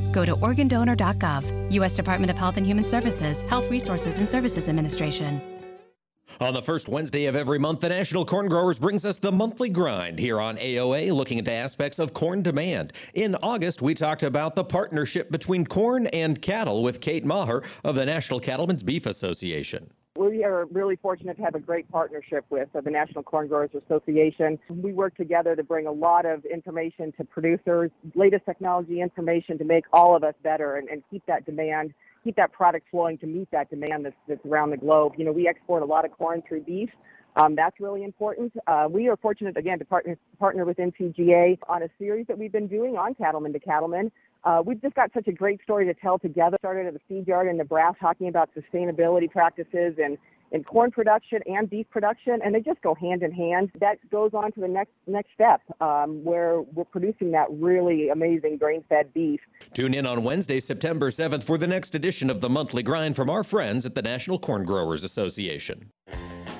Go 0.11 0.25
to 0.25 0.35
organdonor.gov, 0.35 1.71
U.S. 1.71 1.93
Department 1.93 2.31
of 2.31 2.37
Health 2.37 2.57
and 2.57 2.65
Human 2.65 2.85
Services, 2.85 3.41
Health 3.41 3.69
Resources 3.69 4.17
and 4.17 4.27
Services 4.27 4.69
Administration. 4.69 5.41
On 6.39 6.55
the 6.55 6.61
first 6.61 6.89
Wednesday 6.89 7.25
of 7.25 7.35
every 7.35 7.59
month, 7.59 7.81
the 7.81 7.89
National 7.89 8.25
Corn 8.25 8.47
Growers 8.47 8.79
brings 8.79 9.05
us 9.05 9.19
the 9.19 9.31
monthly 9.31 9.69
grind 9.69 10.17
here 10.17 10.41
on 10.41 10.57
AOA, 10.57 11.13
looking 11.13 11.37
into 11.37 11.51
aspects 11.51 11.99
of 11.99 12.15
corn 12.15 12.41
demand. 12.41 12.93
In 13.13 13.35
August, 13.43 13.83
we 13.83 13.93
talked 13.93 14.23
about 14.23 14.55
the 14.55 14.63
partnership 14.63 15.29
between 15.29 15.67
corn 15.67 16.07
and 16.07 16.41
cattle 16.41 16.81
with 16.81 16.99
Kate 16.99 17.25
Maher 17.25 17.61
of 17.83 17.93
the 17.93 18.05
National 18.05 18.39
Cattlemen's 18.39 18.81
Beef 18.81 19.05
Association. 19.05 19.91
We 20.17 20.43
are 20.43 20.65
really 20.65 20.97
fortunate 20.97 21.37
to 21.37 21.43
have 21.43 21.55
a 21.55 21.59
great 21.59 21.89
partnership 21.89 22.43
with 22.49 22.67
uh, 22.75 22.81
the 22.81 22.91
National 22.91 23.23
Corn 23.23 23.47
Growers 23.47 23.69
Association. 23.73 24.59
We 24.69 24.91
work 24.91 25.15
together 25.15 25.55
to 25.55 25.63
bring 25.63 25.87
a 25.87 25.91
lot 25.91 26.25
of 26.25 26.43
information 26.43 27.13
to 27.17 27.23
producers, 27.23 27.91
latest 28.13 28.45
technology 28.45 28.99
information 28.99 29.57
to 29.57 29.63
make 29.63 29.85
all 29.93 30.13
of 30.13 30.25
us 30.25 30.33
better 30.43 30.75
and, 30.75 30.89
and 30.89 31.01
keep 31.09 31.25
that 31.27 31.45
demand, 31.45 31.93
keep 32.25 32.35
that 32.35 32.51
product 32.51 32.87
flowing 32.91 33.19
to 33.19 33.25
meet 33.25 33.49
that 33.51 33.69
demand 33.69 34.03
that's, 34.03 34.15
that's 34.27 34.45
around 34.45 34.71
the 34.71 34.77
globe. 34.77 35.13
You 35.17 35.23
know, 35.23 35.31
we 35.31 35.47
export 35.47 35.81
a 35.81 35.85
lot 35.85 36.03
of 36.03 36.11
corn 36.11 36.43
through 36.45 36.63
beef. 36.63 36.89
Um, 37.37 37.55
that's 37.55 37.79
really 37.79 38.03
important. 38.03 38.51
Uh, 38.67 38.89
we 38.91 39.07
are 39.07 39.15
fortunate 39.15 39.55
again 39.55 39.79
to 39.79 39.85
partner 39.85 40.17
partner 40.37 40.65
with 40.65 40.75
NCGA 40.75 41.57
on 41.69 41.83
a 41.83 41.89
series 41.97 42.27
that 42.27 42.37
we've 42.37 42.51
been 42.51 42.67
doing 42.67 42.97
on 42.97 43.15
Cattlemen 43.15 43.53
to 43.53 43.59
Cattlemen. 43.59 44.11
Uh, 44.43 44.61
we've 44.65 44.81
just 44.81 44.95
got 44.95 45.11
such 45.13 45.27
a 45.27 45.31
great 45.31 45.61
story 45.61 45.85
to 45.85 45.93
tell 45.93 46.17
together. 46.17 46.57
Started 46.59 46.87
at 46.87 46.93
the 46.93 46.99
feed 47.07 47.27
yard 47.27 47.47
in 47.47 47.57
Nebraska 47.57 47.99
talking 47.99 48.27
about 48.27 48.49
sustainability 48.55 49.29
practices 49.29 49.95
and 50.01 50.17
in 50.51 50.63
corn 50.63 50.91
production 50.91 51.39
and 51.45 51.69
beef 51.69 51.89
production, 51.89 52.39
and 52.43 52.53
they 52.53 52.59
just 52.59 52.81
go 52.81 52.93
hand 52.93 53.23
in 53.23 53.31
hand. 53.31 53.71
That 53.79 53.97
goes 54.09 54.31
on 54.33 54.51
to 54.53 54.59
the 54.59 54.67
next 54.67 54.91
next 55.07 55.29
step, 55.33 55.61
um, 55.79 56.23
where 56.23 56.61
we're 56.61 56.83
producing 56.83 57.31
that 57.31 57.47
really 57.49 58.09
amazing 58.09 58.57
grain-fed 58.57 59.13
beef. 59.13 59.39
Tune 59.73 59.93
in 59.93 60.05
on 60.05 60.23
Wednesday, 60.23 60.59
September 60.59 61.09
7th, 61.09 61.43
for 61.43 61.57
the 61.57 61.67
next 61.67 61.95
edition 61.95 62.29
of 62.29 62.41
the 62.41 62.49
Monthly 62.49 62.83
Grind 62.83 63.15
from 63.15 63.29
our 63.29 63.43
friends 63.43 63.85
at 63.85 63.95
the 63.95 64.01
National 64.01 64.39
Corn 64.39 64.65
Growers 64.65 65.03
Association. 65.03 65.91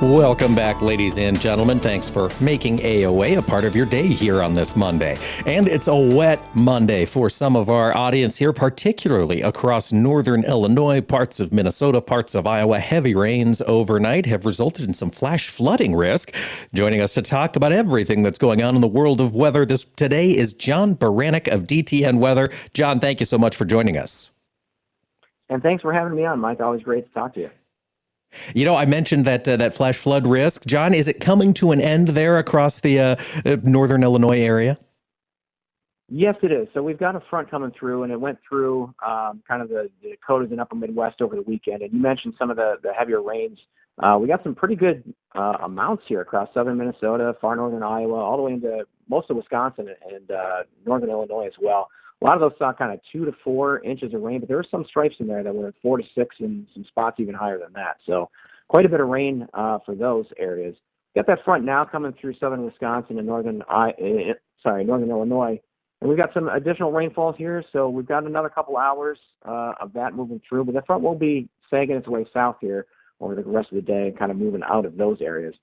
Welcome 0.00 0.54
back, 0.54 0.80
ladies 0.80 1.18
and 1.18 1.38
gentlemen. 1.38 1.78
Thanks 1.78 2.08
for 2.08 2.30
making 2.40 2.78
AOA 2.78 3.36
a 3.36 3.42
part 3.42 3.64
of 3.64 3.76
your 3.76 3.84
day 3.84 4.06
here 4.06 4.42
on 4.42 4.54
this 4.54 4.74
Monday. 4.74 5.18
And 5.44 5.68
it's 5.68 5.88
a 5.88 5.94
wet 5.94 6.40
Monday 6.56 7.04
for 7.04 7.28
some 7.28 7.54
of 7.54 7.68
our 7.68 7.94
audience 7.94 8.38
here, 8.38 8.54
particularly 8.54 9.42
across 9.42 9.92
northern 9.92 10.42
Illinois, 10.44 11.02
parts 11.02 11.38
of 11.38 11.52
Minnesota, 11.52 12.00
parts 12.00 12.34
of 12.34 12.46
Iowa. 12.46 12.78
Heavy 12.78 13.14
rains 13.14 13.60
overnight 13.66 14.24
have 14.24 14.46
resulted 14.46 14.86
in 14.86 14.94
some 14.94 15.10
flash 15.10 15.50
flooding 15.50 15.94
risk. 15.94 16.34
Joining 16.72 17.02
us 17.02 17.12
to 17.12 17.20
talk 17.20 17.54
about 17.54 17.72
everything 17.72 18.22
that's 18.22 18.38
going 18.38 18.62
on 18.62 18.74
in 18.74 18.80
the 18.80 18.88
world 18.88 19.20
of 19.20 19.34
weather 19.34 19.66
this 19.66 19.84
today 19.96 20.34
is 20.34 20.54
John 20.54 20.96
Baranick 20.96 21.46
of 21.46 21.66
DTN 21.66 22.20
Weather. 22.20 22.48
John, 22.72 23.00
thank 23.00 23.20
you 23.20 23.26
so 23.26 23.36
much 23.36 23.54
for 23.54 23.66
joining 23.66 23.98
us. 23.98 24.30
And 25.50 25.62
thanks 25.62 25.82
for 25.82 25.92
having 25.92 26.16
me 26.16 26.24
on, 26.24 26.38
Mike. 26.38 26.60
Always 26.60 26.82
great 26.82 27.06
to 27.06 27.12
talk 27.12 27.34
to 27.34 27.40
you. 27.40 27.50
You 28.54 28.64
know, 28.64 28.76
I 28.76 28.86
mentioned 28.86 29.24
that 29.24 29.46
uh, 29.46 29.56
that 29.56 29.74
flash 29.74 29.96
flood 29.96 30.26
risk. 30.26 30.64
John, 30.66 30.94
is 30.94 31.08
it 31.08 31.20
coming 31.20 31.52
to 31.54 31.72
an 31.72 31.80
end 31.80 32.08
there 32.08 32.38
across 32.38 32.80
the 32.80 32.98
uh, 32.98 33.16
uh, 33.44 33.56
northern 33.62 34.02
Illinois 34.02 34.40
area? 34.40 34.78
Yes, 36.12 36.34
it 36.42 36.50
is. 36.50 36.66
So 36.74 36.82
we've 36.82 36.98
got 36.98 37.14
a 37.14 37.20
front 37.30 37.50
coming 37.50 37.70
through, 37.70 38.02
and 38.02 38.12
it 38.12 38.20
went 38.20 38.38
through 38.48 38.92
um, 39.06 39.42
kind 39.46 39.62
of 39.62 39.68
the, 39.68 39.88
the 40.02 40.10
Dakotas 40.10 40.50
and 40.50 40.60
Upper 40.60 40.74
Midwest 40.74 41.22
over 41.22 41.36
the 41.36 41.42
weekend. 41.42 41.82
And 41.82 41.92
you 41.92 42.00
mentioned 42.00 42.34
some 42.36 42.50
of 42.50 42.56
the, 42.56 42.78
the 42.82 42.92
heavier 42.92 43.22
rains. 43.22 43.58
Uh, 44.02 44.18
we 44.20 44.26
got 44.26 44.42
some 44.42 44.54
pretty 44.54 44.74
good 44.74 45.14
uh, 45.36 45.58
amounts 45.62 46.04
here 46.08 46.20
across 46.20 46.48
southern 46.52 46.78
Minnesota, 46.78 47.36
far 47.40 47.54
northern 47.54 47.84
Iowa, 47.84 48.16
all 48.16 48.36
the 48.36 48.42
way 48.42 48.52
into 48.54 48.84
most 49.08 49.30
of 49.30 49.36
Wisconsin 49.36 49.88
and 50.12 50.30
uh, 50.30 50.62
northern 50.84 51.10
Illinois 51.10 51.46
as 51.46 51.54
well. 51.60 51.88
A 52.20 52.24
lot 52.24 52.34
of 52.34 52.40
those 52.40 52.58
saw 52.58 52.72
kind 52.72 52.92
of 52.92 53.00
two 53.10 53.24
to 53.24 53.32
four 53.42 53.80
inches 53.80 54.12
of 54.12 54.20
rain, 54.20 54.40
but 54.40 54.48
there 54.48 54.58
were 54.58 54.66
some 54.70 54.84
stripes 54.84 55.16
in 55.20 55.26
there 55.26 55.42
that 55.42 55.54
were 55.54 55.72
four 55.80 55.98
to 55.98 56.04
six 56.14 56.36
and 56.40 56.66
some 56.74 56.84
spots 56.84 57.18
even 57.18 57.34
higher 57.34 57.58
than 57.58 57.72
that. 57.72 57.96
So 58.04 58.28
quite 58.68 58.84
a 58.84 58.88
bit 58.88 59.00
of 59.00 59.08
rain 59.08 59.48
uh, 59.54 59.78
for 59.84 59.94
those 59.94 60.26
areas. 60.38 60.76
Got 61.16 61.26
that 61.26 61.44
front 61.44 61.64
now 61.64 61.84
coming 61.84 62.14
through 62.20 62.34
southern 62.34 62.64
Wisconsin 62.64 63.18
and 63.18 63.26
northern, 63.26 63.62
uh, 63.62 63.90
sorry, 64.62 64.84
northern 64.84 65.10
Illinois. 65.10 65.60
And 66.00 66.08
we've 66.08 66.18
got 66.18 66.32
some 66.32 66.48
additional 66.48 66.92
rainfall 66.92 67.32
here, 67.32 67.64
so 67.72 67.88
we've 67.88 68.06
got 68.06 68.24
another 68.24 68.48
couple 68.48 68.76
hours 68.76 69.18
uh, 69.44 69.74
of 69.80 69.92
that 69.94 70.14
moving 70.14 70.40
through. 70.48 70.64
But 70.64 70.74
the 70.74 70.82
front 70.82 71.02
will 71.02 71.14
be 71.14 71.48
sagging 71.68 71.96
its 71.96 72.06
way 72.06 72.26
south 72.32 72.56
here 72.60 72.86
over 73.20 73.34
the 73.34 73.42
rest 73.42 73.70
of 73.70 73.76
the 73.76 73.82
day, 73.82 74.14
kind 74.18 74.30
of 74.30 74.36
moving 74.36 74.62
out 74.62 74.86
of 74.86 74.96
those 74.96 75.20
areas. 75.20 75.54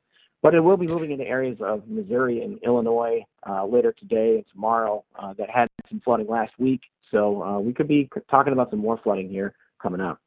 But 0.42 0.54
it 0.54 0.60
will 0.60 0.78
be 0.78 0.88
moving 0.88 1.12
into 1.12 1.26
areas 1.26 1.58
of 1.62 1.88
Missouri 1.88 2.42
and 2.44 2.60
Illinois 2.64 3.26
uh, 3.48 3.66
later 3.66 3.92
today 3.92 4.36
and 4.36 4.46
tomorrow 4.52 5.04
uh, 5.18 5.34
that 5.34 5.50
had 5.50 5.68
some 5.90 6.00
flooding 6.02 6.28
last 6.28 6.54
week. 6.60 6.82
So 7.12 7.42
uh, 7.42 7.60
we 7.60 7.74
could 7.74 7.88
be 7.88 8.10
talking 8.30 8.54
about 8.54 8.70
some 8.70 8.80
more 8.80 9.00
flooding 9.04 9.30
here 9.30 9.54
coming 9.82 10.02
up. 10.02 10.20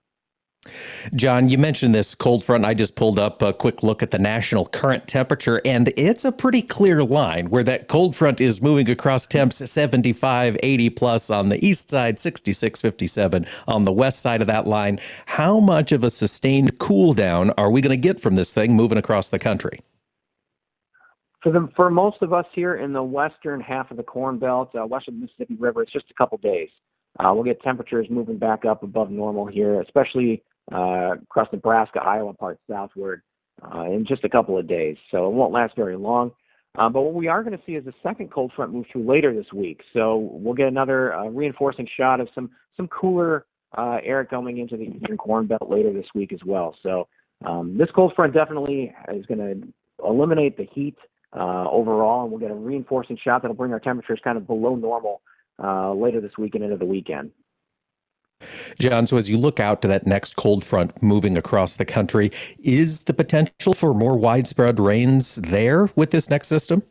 John, 1.14 1.49
you 1.49 1.57
mentioned 1.57 1.95
this 1.95 2.14
cold 2.14 2.45
front. 2.45 2.67
I 2.67 2.75
just 2.75 2.95
pulled 2.95 3.19
up 3.19 3.40
a 3.40 3.55
quick 3.55 3.83
look 3.83 4.02
at 4.02 4.11
the 4.11 4.19
national 4.19 4.67
current 4.67 5.07
temperature, 5.09 5.62
and 5.64 5.90
it's 5.97 6.26
a 6.26 6.33
pretty 6.33 6.61
clear 6.61 7.02
line 7.02 7.49
where 7.49 7.62
that 7.64 7.88
cold 7.88 8.14
front 8.14 8.43
is 8.43 8.61
moving 8.61 8.90
across 8.90 9.26
temps 9.26 9.57
75, 9.57 10.59
80 10.62 10.90
plus 10.90 11.31
on 11.31 11.49
the 11.49 11.64
east 11.64 11.88
side, 11.88 12.19
66, 12.19 12.81
57 12.83 13.47
on 13.67 13.85
the 13.85 13.93
west 13.93 14.21
side 14.21 14.43
of 14.43 14.47
that 14.49 14.67
line. 14.67 15.00
How 15.25 15.61
much 15.61 15.93
of 15.93 16.05
a 16.05 16.11
sustained 16.11 16.79
cool 16.79 17.14
down 17.14 17.50
are 17.57 17.71
we 17.71 17.81
going 17.81 17.90
to 17.90 17.97
get 17.97 18.21
from 18.21 18.35
this 18.35 18.52
thing 18.52 18.76
moving 18.76 18.99
across 18.99 19.31
the 19.31 19.38
country? 19.38 19.81
For 21.42 21.50
the 21.52 21.68
for 21.75 21.90
most 21.90 22.20
of 22.20 22.32
us 22.32 22.44
here 22.52 22.76
in 22.76 22.92
the 22.92 23.02
western 23.02 23.61
half 23.61 23.90
of 23.90 23.97
the 23.97 24.02
Corn 24.02 24.38
Belt, 24.38 24.70
uh, 24.78 24.87
west 24.87 25.09
of 25.09 25.14
the 25.14 25.20
Mississippi 25.20 25.56
River, 25.59 25.82
it's 25.82 25.92
just 25.92 26.11
a 26.11 26.14
couple 26.14 26.37
days. 26.38 26.68
Uh, 27.18 27.32
we'll 27.35 27.44
get 27.44 27.62
temperatures 27.62 28.06
moving 28.11 28.37
back 28.37 28.64
up 28.64 28.82
above 28.82 29.11
normal 29.11 29.47
here, 29.47 29.80
especially 29.80 30.42
uh, 30.73 31.14
across 31.23 31.49
Nebraska, 31.52 32.00
Iowa, 32.00 32.35
parts 32.35 32.61
southward, 32.68 33.23
uh, 33.62 33.85
in 33.85 34.04
just 34.04 34.23
a 34.25 34.28
couple 34.28 34.59
of 34.59 34.68
days. 34.68 34.97
So 35.11 35.26
it 35.26 35.32
won't 35.32 35.52
last 35.52 35.75
very 35.76 35.97
long. 35.97 36.32
Uh, 36.76 36.88
but 36.88 37.02
what 37.02 37.14
we 37.14 37.26
are 37.26 37.42
going 37.42 37.56
to 37.56 37.64
see 37.64 37.73
is 37.73 37.87
a 37.87 37.94
second 38.02 38.30
cold 38.30 38.52
front 38.54 38.73
move 38.73 38.87
through 38.92 39.04
later 39.04 39.35
this 39.35 39.52
week. 39.52 39.82
So 39.92 40.16
we'll 40.32 40.54
get 40.54 40.68
another 40.68 41.14
uh, 41.14 41.25
reinforcing 41.28 41.88
shot 41.97 42.20
of 42.20 42.28
some 42.35 42.50
some 42.76 42.87
cooler 42.88 43.47
uh, 43.76 43.99
air 44.02 44.25
coming 44.25 44.59
into 44.59 44.76
the 44.76 44.85
eastern 44.85 45.16
Corn 45.16 45.47
Belt 45.47 45.68
later 45.68 45.92
this 45.92 46.06
week 46.14 46.32
as 46.32 46.40
well. 46.44 46.76
So 46.82 47.09
um, 47.44 47.76
this 47.76 47.90
cold 47.90 48.12
front 48.14 48.35
definitely 48.35 48.94
is 49.12 49.26
going 49.26 49.38
to 49.38 50.06
eliminate 50.06 50.56
the 50.56 50.64
heat 50.64 50.97
overall, 51.38 52.22
and 52.22 52.30
we'll 52.30 52.40
get 52.40 52.50
a 52.50 52.54
reinforcing 52.54 53.16
shot 53.16 53.42
that'll 53.42 53.56
bring 53.56 53.72
our 53.72 53.80
temperatures 53.80 54.20
kind 54.22 54.37
of 54.37 54.46
below 54.46 54.75
normal 54.75 55.22
uh, 55.62 55.92
later 55.92 56.20
this 56.20 56.37
week 56.38 56.54
and 56.54 56.64
into 56.64 56.76
the 56.76 56.84
weekend. 56.84 57.30
John, 58.78 59.06
so 59.06 59.16
as 59.16 59.28
you 59.28 59.37
look 59.37 59.60
out 59.60 59.82
to 59.82 59.88
that 59.88 60.06
next 60.06 60.37
cold 60.37 60.64
front 60.64 61.02
moving 61.02 61.37
across 61.37 61.76
the 61.76 61.84
country, 61.84 62.32
is 62.58 63.02
the 63.02 63.12
potential 63.12 63.75
for 63.75 63.92
more 63.92 64.16
widespread 64.16 64.80
rains 64.80 65.37
there 65.37 65.90
with 65.94 66.10
this 66.10 66.30
next 66.30 66.49
system? 66.49 66.82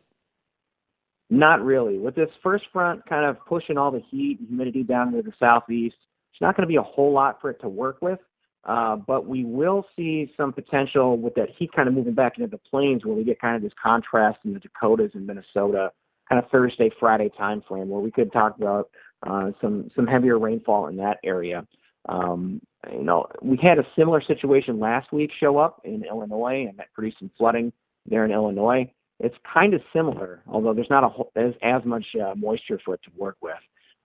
Not 1.31 1.63
really. 1.63 1.97
With 1.97 2.15
this 2.15 2.29
first 2.41 2.65
front 2.71 3.05
kind 3.07 3.25
of 3.25 3.37
pushing 3.45 3.77
all 3.77 3.91
the 3.91 4.01
heat 4.09 4.39
and 4.39 4.47
humidity 4.47 4.83
down 4.83 5.09
into 5.09 5.23
the 5.23 5.33
southeast, 5.39 5.95
it's 6.31 6.41
not 6.41 6.55
going 6.55 6.67
to 6.67 6.67
be 6.67 6.75
a 6.75 6.83
whole 6.83 7.11
lot 7.11 7.41
for 7.41 7.49
it 7.49 7.59
to 7.61 7.69
work 7.69 7.97
with. 8.01 8.19
Uh, 8.65 8.95
but 8.95 9.25
we 9.25 9.45
will 9.45 9.85
see 9.95 10.31
some 10.35 10.51
potential 10.51 11.17
with 11.17 11.33
that 11.35 11.49
heat 11.49 11.71
kind 11.73 11.87
of 11.87 11.93
moving 11.93 12.13
back 12.13 12.37
into 12.37 12.49
the 12.49 12.57
plains 12.57 13.05
where 13.05 13.15
we 13.15 13.23
get 13.23 13.39
kind 13.39 13.55
of 13.55 13.61
this 13.61 13.71
contrast 13.81 14.39
in 14.43 14.53
the 14.53 14.59
Dakotas 14.59 15.11
and 15.13 15.25
Minnesota, 15.25 15.91
kind 16.27 16.43
of 16.43 16.49
Thursday, 16.51 16.91
Friday 16.99 17.29
time 17.29 17.63
frame 17.67 17.89
where 17.89 18.01
we 18.01 18.11
could 18.11 18.31
talk 18.31 18.57
about 18.57 18.89
uh, 19.25 19.51
some 19.61 19.89
some 19.95 20.05
heavier 20.05 20.37
rainfall 20.37 20.87
in 20.87 20.97
that 20.97 21.17
area. 21.23 21.65
Um, 22.07 22.61
you 22.91 23.03
know, 23.03 23.27
we 23.41 23.57
had 23.57 23.79
a 23.79 23.87
similar 23.95 24.21
situation 24.21 24.79
last 24.79 25.11
week 25.11 25.31
show 25.37 25.57
up 25.57 25.81
in 25.83 26.03
Illinois, 26.03 26.65
and 26.67 26.77
that 26.79 26.91
produced 26.93 27.19
some 27.19 27.31
flooding 27.37 27.73
there 28.05 28.25
in 28.25 28.31
Illinois. 28.31 28.91
It's 29.19 29.35
kind 29.51 29.73
of 29.73 29.81
similar, 29.91 30.41
although 30.47 30.73
there's 30.73 30.89
not 30.89 31.03
a, 31.03 31.39
as 31.39 31.53
as 31.61 31.83
much 31.85 32.05
uh, 32.15 32.35
moisture 32.35 32.79
for 32.83 32.95
it 32.95 33.01
to 33.03 33.11
work 33.17 33.37
with. 33.41 33.55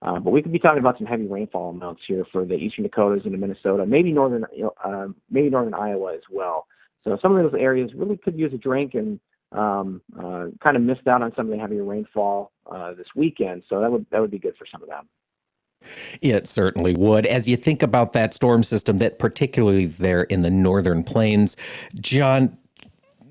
Uh, 0.01 0.19
but 0.19 0.31
we 0.31 0.41
could 0.41 0.51
be 0.51 0.59
talking 0.59 0.79
about 0.79 0.97
some 0.97 1.07
heavy 1.07 1.25
rainfall 1.25 1.69
amounts 1.69 2.03
here 2.05 2.25
for 2.31 2.45
the 2.45 2.55
eastern 2.55 2.83
Dakotas 2.83 3.25
and 3.25 3.39
Minnesota, 3.39 3.85
maybe 3.85 4.11
northern, 4.11 4.45
uh, 4.83 5.07
maybe 5.29 5.49
northern 5.49 5.73
Iowa 5.73 6.13
as 6.13 6.21
well. 6.29 6.67
So 7.03 7.17
some 7.21 7.35
of 7.35 7.43
those 7.43 7.59
areas 7.59 7.93
really 7.93 8.17
could 8.17 8.37
use 8.37 8.53
a 8.53 8.57
drink 8.57 8.93
and 8.93 9.19
um, 9.51 10.01
uh, 10.17 10.47
kind 10.61 10.75
of 10.75 10.83
missed 10.83 11.07
out 11.07 11.21
on 11.21 11.33
some 11.35 11.47
of 11.47 11.51
the 11.51 11.57
heavier 11.57 11.83
rainfall 11.83 12.51
uh, 12.69 12.93
this 12.93 13.07
weekend. 13.15 13.63
So 13.69 13.79
that 13.79 13.91
would 13.91 14.05
that 14.11 14.21
would 14.21 14.31
be 14.31 14.39
good 14.39 14.57
for 14.57 14.65
some 14.65 14.81
of 14.81 14.89
them. 14.89 15.07
It 16.21 16.47
certainly 16.47 16.95
would. 16.95 17.25
As 17.25 17.47
you 17.47 17.57
think 17.57 17.83
about 17.83 18.13
that 18.13 18.33
storm 18.33 18.63
system, 18.63 18.97
that 18.99 19.19
particularly 19.19 19.85
there 19.85 20.23
in 20.23 20.41
the 20.41 20.49
northern 20.49 21.03
plains, 21.03 21.55
John, 21.99 22.57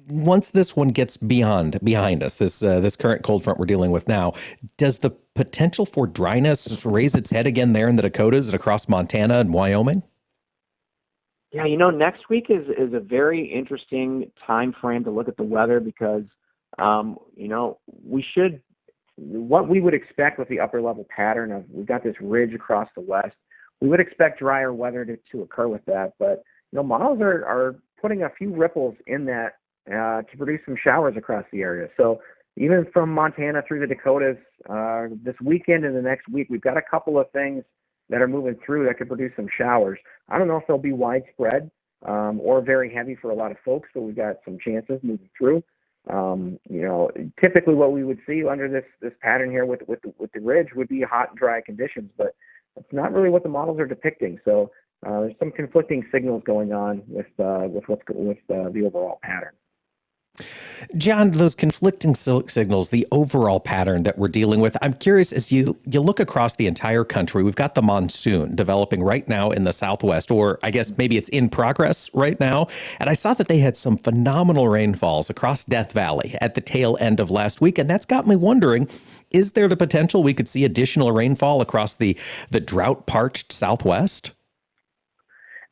once 0.08 0.50
this 0.50 0.76
one 0.76 0.88
gets 0.88 1.16
beyond 1.16 1.78
behind 1.82 2.23
us, 2.23 2.37
this 2.37 2.62
uh, 2.62 2.80
this 2.80 2.96
current 2.96 3.23
cold 3.23 3.44
front 3.44 3.58
we're 3.58 3.66
dealing 3.66 3.90
with 3.90 4.08
now, 4.08 4.32
does 4.76 4.99
the 4.99 5.11
potential 5.34 5.87
for 5.87 6.06
dryness 6.06 6.84
raise 6.84 7.14
its 7.14 7.30
head 7.30 7.46
again 7.46 7.73
there 7.73 7.88
in 7.88 7.96
the 7.96 8.02
Dakotas 8.02 8.49
and 8.49 8.54
across 8.54 8.88
Montana 8.88 9.38
and 9.38 9.52
Wyoming? 9.52 10.02
Yeah, 11.52 11.64
you 11.64 11.76
know, 11.76 11.90
next 11.90 12.28
week 12.28 12.46
is 12.49 12.66
is 12.76 12.92
a 12.92 13.00
very 13.00 13.44
interesting 13.44 14.30
time 14.44 14.75
frame 14.78 15.04
to 15.04 15.11
look 15.11 15.28
at 15.28 15.37
the 15.37 15.44
weather 15.44 15.80
because 15.80 16.25
um, 16.78 17.18
you 17.37 17.49
know 17.49 17.78
we 18.02 18.23
should 18.23 18.61
what 19.16 19.68
we 19.68 19.80
would 19.80 19.94
expect 19.94 20.38
with 20.38 20.49
the 20.49 20.61
upper 20.61 20.82
level 20.82 21.06
pattern 21.08 21.52
of 21.52 21.64
we've 21.70 21.87
got 21.87 22.02
this 22.02 22.16
ridge 22.20 22.54
across 22.54 22.88
the 22.94 23.00
west. 23.00 23.37
We 23.80 23.88
would 23.88 24.00
expect 24.00 24.38
drier 24.38 24.73
weather 24.73 25.04
to, 25.04 25.16
to 25.32 25.42
occur 25.42 25.68
with 25.68 25.84
that, 25.87 26.14
but 26.18 26.42
you 26.73 26.76
know 26.76 26.82
models 26.82 27.20
are 27.20 27.44
are 27.46 27.76
putting 28.00 28.25
a 28.25 28.30
few 28.30 28.54
ripples 28.54 28.96
in 29.06 29.25
that 29.26 29.54
uh, 29.88 30.23
to 30.23 30.37
produce 30.37 30.61
some 30.64 30.76
showers 30.83 31.14
across 31.17 31.45
the 31.53 31.61
area. 31.62 31.88
So 31.97 32.21
even 32.57 32.87
from 32.93 33.12
Montana 33.12 33.62
through 33.67 33.81
the 33.81 33.87
Dakotas, 33.87 34.37
uh, 34.69 35.07
this 35.23 35.35
weekend 35.43 35.85
and 35.85 35.97
the 35.97 36.03
next 36.03 36.29
week, 36.29 36.47
we've 36.50 36.61
got 36.61 36.76
a 36.76 36.83
couple 36.83 37.19
of 37.19 37.31
things 37.33 37.64
that 38.11 38.23
are 38.23 38.29
moving 38.29 38.57
through 38.64 38.87
that 38.87 38.99
could 38.99 39.09
produce 39.09 39.33
some 39.37 39.49
showers. 39.59 39.99
I 40.29 40.38
don't 40.38 40.49
know 40.49 40.57
if 40.57 40.67
they'll 40.67 40.79
be 40.79 40.93
widespread 40.93 41.71
um, 42.07 42.41
or 42.41 42.61
very 42.61 42.93
heavy 42.93 43.17
for 43.21 43.31
a 43.31 43.35
lot 43.35 43.50
of 43.50 43.57
folks, 43.64 43.88
but 43.95 44.03
we've 44.03 44.17
got 44.17 44.37
some 44.45 44.59
chances 44.64 45.00
moving 45.03 45.31
through. 45.37 45.62
Um, 46.11 46.59
you 46.69 46.83
know, 46.83 47.11
typically 47.43 47.75
what 47.75 47.93
we 47.93 48.05
would 48.05 48.19
see 48.26 48.47
under 48.47 48.69
this 48.69 48.85
this 49.00 49.14
pattern 49.23 49.50
here 49.50 49.64
with 49.64 49.81
with 49.88 50.03
the, 50.03 50.12
with 50.19 50.31
the 50.33 50.41
ridge 50.41 50.69
would 50.76 50.88
be 50.88 51.00
hot 51.00 51.31
and 51.31 51.38
dry 51.38 51.62
conditions, 51.62 52.11
but 52.19 52.35
it's 52.76 52.93
not 52.93 53.12
really 53.12 53.31
what 53.31 53.43
the 53.43 53.49
models 53.49 53.81
are 53.81 53.87
depicting. 53.87 54.38
So 54.45 54.71
uh, 55.07 55.21
there's 55.21 55.35
some 55.38 55.50
conflicting 55.50 56.05
signals 56.12 56.43
going 56.45 56.75
on 56.75 57.03
with 57.09 57.26
uh, 57.38 57.69
with 57.69 57.85
what's 57.87 58.03
with 58.11 58.37
uh, 58.50 58.69
the 58.69 58.85
overall 58.85 59.19
pattern. 59.23 59.55
John, 60.97 61.31
those 61.31 61.55
conflicting 61.55 62.14
signals, 62.14 62.91
the 62.91 63.07
overall 63.12 63.61
pattern 63.61 64.03
that 64.03 64.19
we're 64.19 64.29
dealing 64.29 64.61
with, 64.61 64.76
I'm 64.83 64.95
curious 64.95 65.33
as 65.33 65.53
you, 65.53 65.76
you 65.87 66.00
look 66.00 66.19
across 66.19 66.57
the 66.57 66.67
entire 66.67 67.05
country, 67.05 67.45
we've 67.45 67.55
got 67.55 67.76
the 67.76 67.83
monsoon 67.83 68.57
developing 68.57 69.03
right 69.03 69.29
now 69.29 69.51
in 69.51 69.62
the 69.64 69.73
southwest, 69.73 70.33
or 70.33 70.59
I 70.62 70.73
guess 70.73 70.97
maybe 70.99 71.16
it's 71.16 71.29
in 71.29 71.49
progress 71.49 72.11
right 72.14 72.38
now. 72.40 72.66
And 72.99 73.09
I 73.09 73.14
saw 73.14 73.35
that 73.35 73.47
they 73.47 73.59
had 73.59 73.77
some 73.77 73.97
phenomenal 73.97 74.68
rainfalls 74.68 75.31
across 75.31 75.64
Death 75.64 75.92
Valley 75.92 76.37
at 76.40 76.55
the 76.55 76.61
tail 76.61 76.97
end 77.01 77.20
of 77.20 77.31
last 77.31 77.61
week. 77.61 77.79
And 77.79 77.88
that's 77.88 78.07
got 78.07 78.27
me 78.27 78.37
wondering 78.37 78.88
is 79.31 79.53
there 79.53 79.66
the 79.66 79.77
potential 79.77 80.23
we 80.23 80.33
could 80.33 80.49
see 80.49 80.64
additional 80.64 81.11
rainfall 81.11 81.61
across 81.61 81.97
the, 81.97 82.16
the 82.51 82.61
drought 82.61 83.07
parched 83.07 83.53
southwest? 83.53 84.33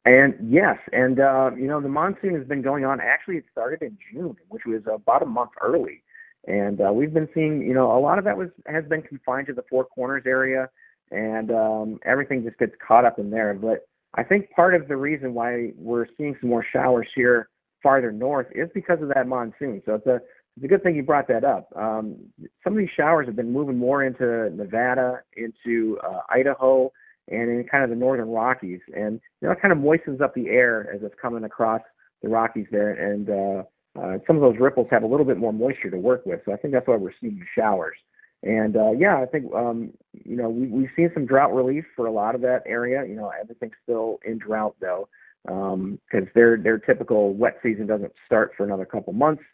And 0.04 0.34
yes, 0.42 0.78
and 0.92 1.20
uh, 1.20 1.52
you 1.56 1.68
know 1.68 1.80
the 1.80 1.88
monsoon 1.88 2.34
has 2.34 2.46
been 2.46 2.60
going 2.60 2.84
on. 2.84 3.00
Actually, 3.00 3.36
it 3.36 3.44
started 3.52 3.82
in 3.82 3.96
June, 4.12 4.36
which 4.48 4.62
was 4.66 4.82
about 4.92 5.22
a 5.22 5.26
month 5.26 5.50
early, 5.60 6.02
and 6.48 6.80
uh, 6.80 6.92
we've 6.92 7.14
been 7.14 7.28
seeing 7.32 7.62
you 7.62 7.72
know 7.72 7.96
a 7.96 8.00
lot 8.00 8.18
of 8.18 8.24
that 8.24 8.36
was 8.36 8.48
has 8.66 8.84
been 8.86 9.02
confined 9.02 9.46
to 9.46 9.52
the 9.52 9.62
Four 9.70 9.84
Corners 9.84 10.24
area, 10.26 10.68
and 11.12 11.52
um, 11.52 12.00
everything 12.04 12.42
just 12.42 12.58
gets 12.58 12.72
caught 12.84 13.04
up 13.04 13.20
in 13.20 13.30
there. 13.30 13.54
But 13.54 13.86
I 14.14 14.24
think 14.24 14.50
part 14.50 14.74
of 14.74 14.88
the 14.88 14.96
reason 14.96 15.34
why 15.34 15.70
we're 15.76 16.06
seeing 16.18 16.36
some 16.40 16.50
more 16.50 16.66
showers 16.72 17.06
here 17.14 17.48
farther 17.80 18.10
north 18.10 18.46
is 18.54 18.68
because 18.74 19.00
of 19.02 19.08
that 19.14 19.28
monsoon. 19.28 19.82
So 19.86 19.94
it's 19.94 20.06
a 20.06 20.16
it's 20.56 20.64
a 20.64 20.68
good 20.68 20.82
thing 20.82 20.96
you 20.96 21.04
brought 21.04 21.28
that 21.28 21.44
up. 21.44 21.68
Um, 21.76 22.16
some 22.64 22.72
of 22.72 22.78
these 22.78 22.90
showers 22.96 23.26
have 23.26 23.36
been 23.36 23.52
moving 23.52 23.78
more 23.78 24.02
into 24.02 24.50
Nevada, 24.50 25.20
into 25.36 25.98
uh, 26.04 26.20
Idaho 26.28 26.92
and 27.28 27.50
in 27.50 27.64
kind 27.70 27.84
of 27.84 27.90
the 27.90 27.96
northern 27.96 28.28
Rockies. 28.28 28.80
And 28.94 29.20
you 29.40 29.48
know, 29.48 29.52
it 29.52 29.60
kind 29.60 29.72
of 29.72 29.78
moistens 29.78 30.20
up 30.20 30.34
the 30.34 30.48
air 30.48 30.92
as 30.94 31.02
it's 31.02 31.14
coming 31.20 31.44
across 31.44 31.82
the 32.22 32.28
Rockies 32.28 32.66
there. 32.70 32.90
And 32.90 33.30
uh, 33.30 33.62
uh, 34.00 34.18
some 34.26 34.36
of 34.36 34.42
those 34.42 34.60
ripples 34.60 34.88
have 34.90 35.02
a 35.02 35.06
little 35.06 35.26
bit 35.26 35.38
more 35.38 35.52
moisture 35.52 35.90
to 35.90 35.98
work 35.98 36.24
with. 36.24 36.40
So 36.44 36.52
I 36.52 36.56
think 36.56 36.72
that's 36.74 36.86
why 36.86 36.96
we're 36.96 37.12
seeing 37.20 37.44
showers. 37.56 37.96
And 38.42 38.76
uh, 38.76 38.92
yeah, 38.92 39.20
I 39.20 39.26
think 39.26 39.52
um, 39.54 39.92
you 40.24 40.36
know 40.36 40.48
we, 40.48 40.66
we've 40.66 40.90
seen 40.96 41.10
some 41.14 41.26
drought 41.26 41.54
relief 41.54 41.84
for 41.94 42.06
a 42.06 42.12
lot 42.12 42.34
of 42.34 42.40
that 42.40 42.62
area. 42.66 43.04
You 43.06 43.14
know, 43.14 43.30
everything's 43.40 43.76
still 43.84 44.18
in 44.24 44.38
drought 44.38 44.74
though, 44.80 45.08
because 45.44 45.72
um, 45.72 46.28
their 46.34 46.56
their 46.56 46.78
typical 46.78 47.34
wet 47.34 47.58
season 47.62 47.86
doesn't 47.86 48.12
start 48.26 48.52
for 48.56 48.64
another 48.64 48.84
couple 48.84 49.12
months, 49.12 49.44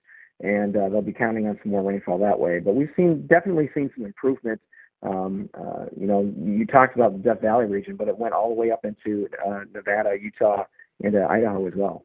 and 0.40 0.74
uh, 0.74 0.88
they'll 0.88 1.02
be 1.02 1.12
counting 1.12 1.46
on 1.46 1.58
some 1.62 1.72
more 1.72 1.82
rainfall 1.82 2.18
that 2.18 2.38
way. 2.38 2.60
But 2.60 2.76
we've 2.76 2.92
seen 2.96 3.26
definitely 3.26 3.68
seen 3.74 3.90
some 3.94 4.06
improvement 4.06 4.60
um, 5.02 5.48
uh, 5.54 5.86
you 5.98 6.06
know, 6.06 6.32
you 6.42 6.66
talked 6.66 6.96
about 6.96 7.12
the 7.12 7.18
Death 7.18 7.40
Valley 7.40 7.66
region, 7.66 7.96
but 7.96 8.08
it 8.08 8.18
went 8.18 8.34
all 8.34 8.48
the 8.48 8.54
way 8.54 8.70
up 8.70 8.84
into 8.84 9.28
uh, 9.46 9.60
Nevada, 9.72 10.16
Utah, 10.20 10.64
and 11.02 11.14
uh, 11.14 11.26
Idaho 11.28 11.66
as 11.66 11.74
well. 11.76 12.04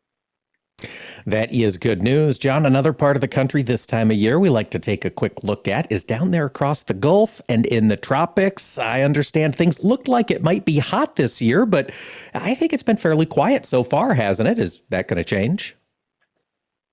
That 1.25 1.53
is 1.53 1.77
good 1.77 2.03
news. 2.03 2.37
John, 2.37 2.65
another 2.65 2.91
part 2.91 3.15
of 3.15 3.21
the 3.21 3.27
country 3.27 3.61
this 3.61 3.85
time 3.85 4.11
of 4.11 4.17
year 4.17 4.37
we 4.37 4.49
like 4.49 4.71
to 4.71 4.79
take 4.79 5.05
a 5.05 5.09
quick 5.09 5.43
look 5.43 5.67
at 5.67 5.89
is 5.91 6.03
down 6.03 6.31
there 6.31 6.45
across 6.45 6.83
the 6.83 6.93
Gulf 6.93 7.39
and 7.47 7.65
in 7.65 7.87
the 7.87 7.95
tropics. 7.95 8.77
I 8.77 9.01
understand 9.01 9.55
things 9.55 9.83
look 9.83 10.07
like 10.07 10.29
it 10.29 10.43
might 10.43 10.65
be 10.65 10.79
hot 10.79 11.15
this 11.15 11.41
year, 11.41 11.65
but 11.65 11.91
I 12.33 12.55
think 12.55 12.73
it's 12.73 12.83
been 12.83 12.97
fairly 12.97 13.25
quiet 13.25 13.65
so 13.65 13.83
far, 13.83 14.13
hasn't 14.13 14.49
it? 14.49 14.59
Is 14.59 14.81
that 14.89 15.07
going 15.07 15.17
to 15.17 15.23
change? 15.23 15.77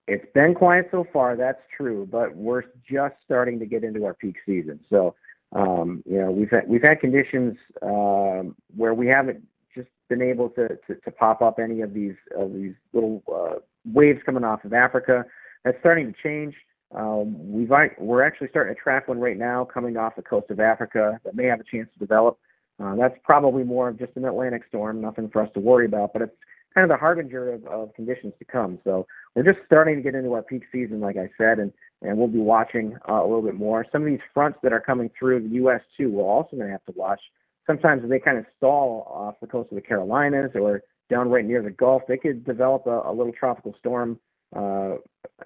It's 0.07 0.27
been 0.35 0.55
quiet 0.55 0.89
so 0.91 1.07
far, 1.13 1.37
that's 1.37 1.63
true, 1.77 2.07
but 2.11 2.35
we're 2.35 2.65
just 2.89 3.15
starting 3.25 3.59
to 3.61 3.67
get 3.67 3.85
into 3.85 4.05
our 4.05 4.15
peak 4.15 4.37
season. 4.45 4.81
So 4.89 5.15
um, 5.53 6.03
you 6.07 6.19
know, 6.19 6.31
we've 6.31 6.51
had, 6.51 6.69
we've 6.69 6.83
had 6.83 7.01
conditions 7.01 7.57
um, 7.83 8.55
where 8.77 8.95
we 8.95 9.09
haven't 9.09 9.43
just 9.75 9.89
been 10.09 10.23
able 10.23 10.49
to, 10.51 10.69
to, 10.87 10.95
to 11.05 11.11
pop 11.11 11.43
up 11.43 11.59
any 11.59 11.81
of 11.81 11.93
these 11.93 12.15
of 12.37 12.53
these 12.53 12.75
little 12.93 13.23
uh, 13.33 13.59
waves 13.85 14.21
coming 14.25 14.45
off 14.45 14.65
of 14.65 14.73
Africa. 14.73 15.25
That's 15.65 15.79
starting 15.81 16.13
to 16.13 16.23
change. 16.23 16.55
Um, 16.95 17.53
we've 17.53 17.71
we're 17.99 18.23
actually 18.23 18.49
starting 18.49 18.75
to 18.75 18.81
track 18.81 19.09
one 19.09 19.21
right 19.21 19.39
now 19.39 19.65
coming 19.65 19.97
off 19.97 20.17
the 20.17 20.23
coast 20.23 20.51
of 20.51 20.59
Africa 20.59 21.21
that 21.25 21.35
may 21.35 21.47
have 21.47 21.61
a 21.61 21.65
chance 21.65 21.89
to 21.93 21.99
develop. 21.99 22.39
Uh, 22.83 22.97
that's 22.97 23.15
probably 23.25 23.63
more 23.63 23.89
of 23.89 23.99
just 23.99 24.13
an 24.17 24.25
Atlantic 24.25 24.63
storm, 24.69 25.01
nothing 25.01 25.29
for 25.29 25.43
us 25.43 25.51
to 25.55 25.61
worry 25.61 25.85
about, 25.85 26.13
but 26.13 26.23
it's 26.23 26.35
kind 26.75 26.85
of 26.85 26.89
the 26.89 26.99
harbinger 26.99 27.53
of, 27.53 27.67
of 27.67 27.95
conditions 27.95 28.33
to 28.39 28.45
come. 28.45 28.79
So 28.85 29.07
we're 29.35 29.43
just 29.43 29.59
starting 29.67 29.97
to 29.97 30.03
get 30.03 30.15
into 30.15 30.33
our 30.33 30.43
peak 30.43 30.63
season, 30.73 31.01
like 31.01 31.17
I 31.17 31.29
said, 31.37 31.59
and 31.59 31.73
and 32.03 32.17
we'll 32.17 32.29
be 32.29 32.39
watching 32.39 32.97
uh, 33.09 33.21
a 33.21 33.27
little 33.27 33.43
bit 33.43 33.55
more. 33.55 33.85
Some 33.93 34.03
of 34.03 34.09
these 34.09 34.21
fronts 34.33 34.59
that 34.63 34.73
are 34.73 34.81
coming 34.81 35.11
through 35.19 35.41
the 35.49 35.55
U.S. 35.57 35.81
too, 35.97 36.11
we're 36.11 36.25
also 36.25 36.57
going 36.57 36.67
to 36.67 36.73
have 36.73 36.85
to 36.87 36.93
watch. 36.97 37.21
Sometimes 37.67 38.09
they 38.09 38.19
kind 38.19 38.39
of 38.39 38.47
stall 38.57 39.07
off 39.11 39.35
the 39.41 39.47
coast 39.47 39.71
of 39.71 39.77
the 39.77 39.83
Carolinas 39.83 40.51
or 40.55 40.83
down 41.09 41.29
right 41.29 41.45
near 41.45 41.63
the 41.63 41.71
Gulf. 41.71 42.03
They 42.09 42.17
could 42.17 42.45
develop 42.45 42.87
a, 42.87 43.03
a 43.05 43.13
little 43.13 43.33
tropical 43.33 43.75
storm 43.79 44.19
uh, 44.57 44.97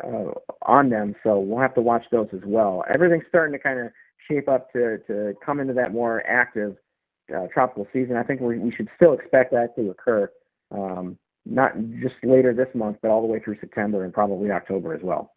uh, 0.02 0.30
on 0.62 0.90
them, 0.90 1.14
so 1.22 1.38
we'll 1.38 1.60
have 1.60 1.74
to 1.74 1.80
watch 1.80 2.04
those 2.10 2.28
as 2.32 2.40
well. 2.44 2.84
Everything's 2.92 3.24
starting 3.28 3.52
to 3.52 3.58
kind 3.58 3.80
of 3.80 3.90
shape 4.28 4.48
up 4.48 4.72
to 4.72 4.98
to 5.06 5.34
come 5.44 5.60
into 5.60 5.74
that 5.74 5.92
more 5.92 6.24
active 6.26 6.76
uh, 7.34 7.46
tropical 7.52 7.86
season. 7.92 8.16
I 8.16 8.22
think 8.22 8.40
we, 8.40 8.58
we 8.58 8.70
should 8.70 8.88
still 8.96 9.12
expect 9.12 9.52
that 9.52 9.76
to 9.76 9.90
occur, 9.90 10.30
um, 10.70 11.18
not 11.44 11.72
just 12.00 12.14
later 12.22 12.54
this 12.54 12.68
month, 12.74 12.98
but 13.02 13.10
all 13.10 13.20
the 13.20 13.26
way 13.26 13.40
through 13.40 13.58
September 13.60 14.04
and 14.04 14.12
probably 14.12 14.50
October 14.50 14.94
as 14.94 15.02
well. 15.02 15.33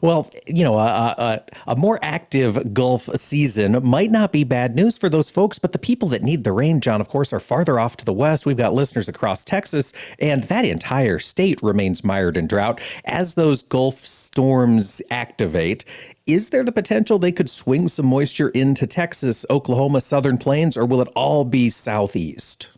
Well, 0.00 0.30
you 0.46 0.64
know, 0.64 0.74
a, 0.74 1.14
a, 1.18 1.40
a, 1.68 1.76
more 1.76 1.98
active 2.02 2.74
Gulf 2.74 3.04
season 3.16 3.84
might 3.84 4.10
not 4.10 4.32
be 4.32 4.44
bad 4.44 4.74
news 4.74 4.98
for 4.98 5.08
those 5.08 5.30
folks, 5.30 5.58
but 5.58 5.72
the 5.72 5.78
people 5.78 6.08
that 6.08 6.22
need 6.22 6.44
the 6.44 6.52
rain, 6.52 6.80
John, 6.80 7.00
of 7.00 7.08
course, 7.08 7.32
are 7.32 7.40
farther 7.40 7.78
off 7.78 7.96
to 7.98 8.04
the 8.04 8.12
west. 8.12 8.46
We've 8.46 8.56
got 8.56 8.74
listeners 8.74 9.08
across 9.08 9.44
Texas, 9.44 9.92
and 10.18 10.44
that 10.44 10.64
entire 10.64 11.18
state 11.18 11.62
remains 11.62 12.04
mired 12.04 12.36
in 12.36 12.46
drought. 12.46 12.80
As 13.04 13.34
those 13.34 13.62
Gulf 13.62 13.96
storms 13.96 15.02
activate, 15.10 15.84
is 16.26 16.50
there 16.50 16.64
the 16.64 16.72
potential 16.72 17.18
they 17.18 17.32
could 17.32 17.48
swing 17.48 17.88
some 17.88 18.06
moisture 18.06 18.50
into 18.50 18.86
Texas, 18.86 19.46
Oklahoma, 19.50 20.00
Southern 20.00 20.38
Plains, 20.38 20.76
or 20.76 20.84
will 20.84 21.00
it 21.00 21.08
all 21.14 21.44
be 21.44 21.70
southeast? 21.70 22.70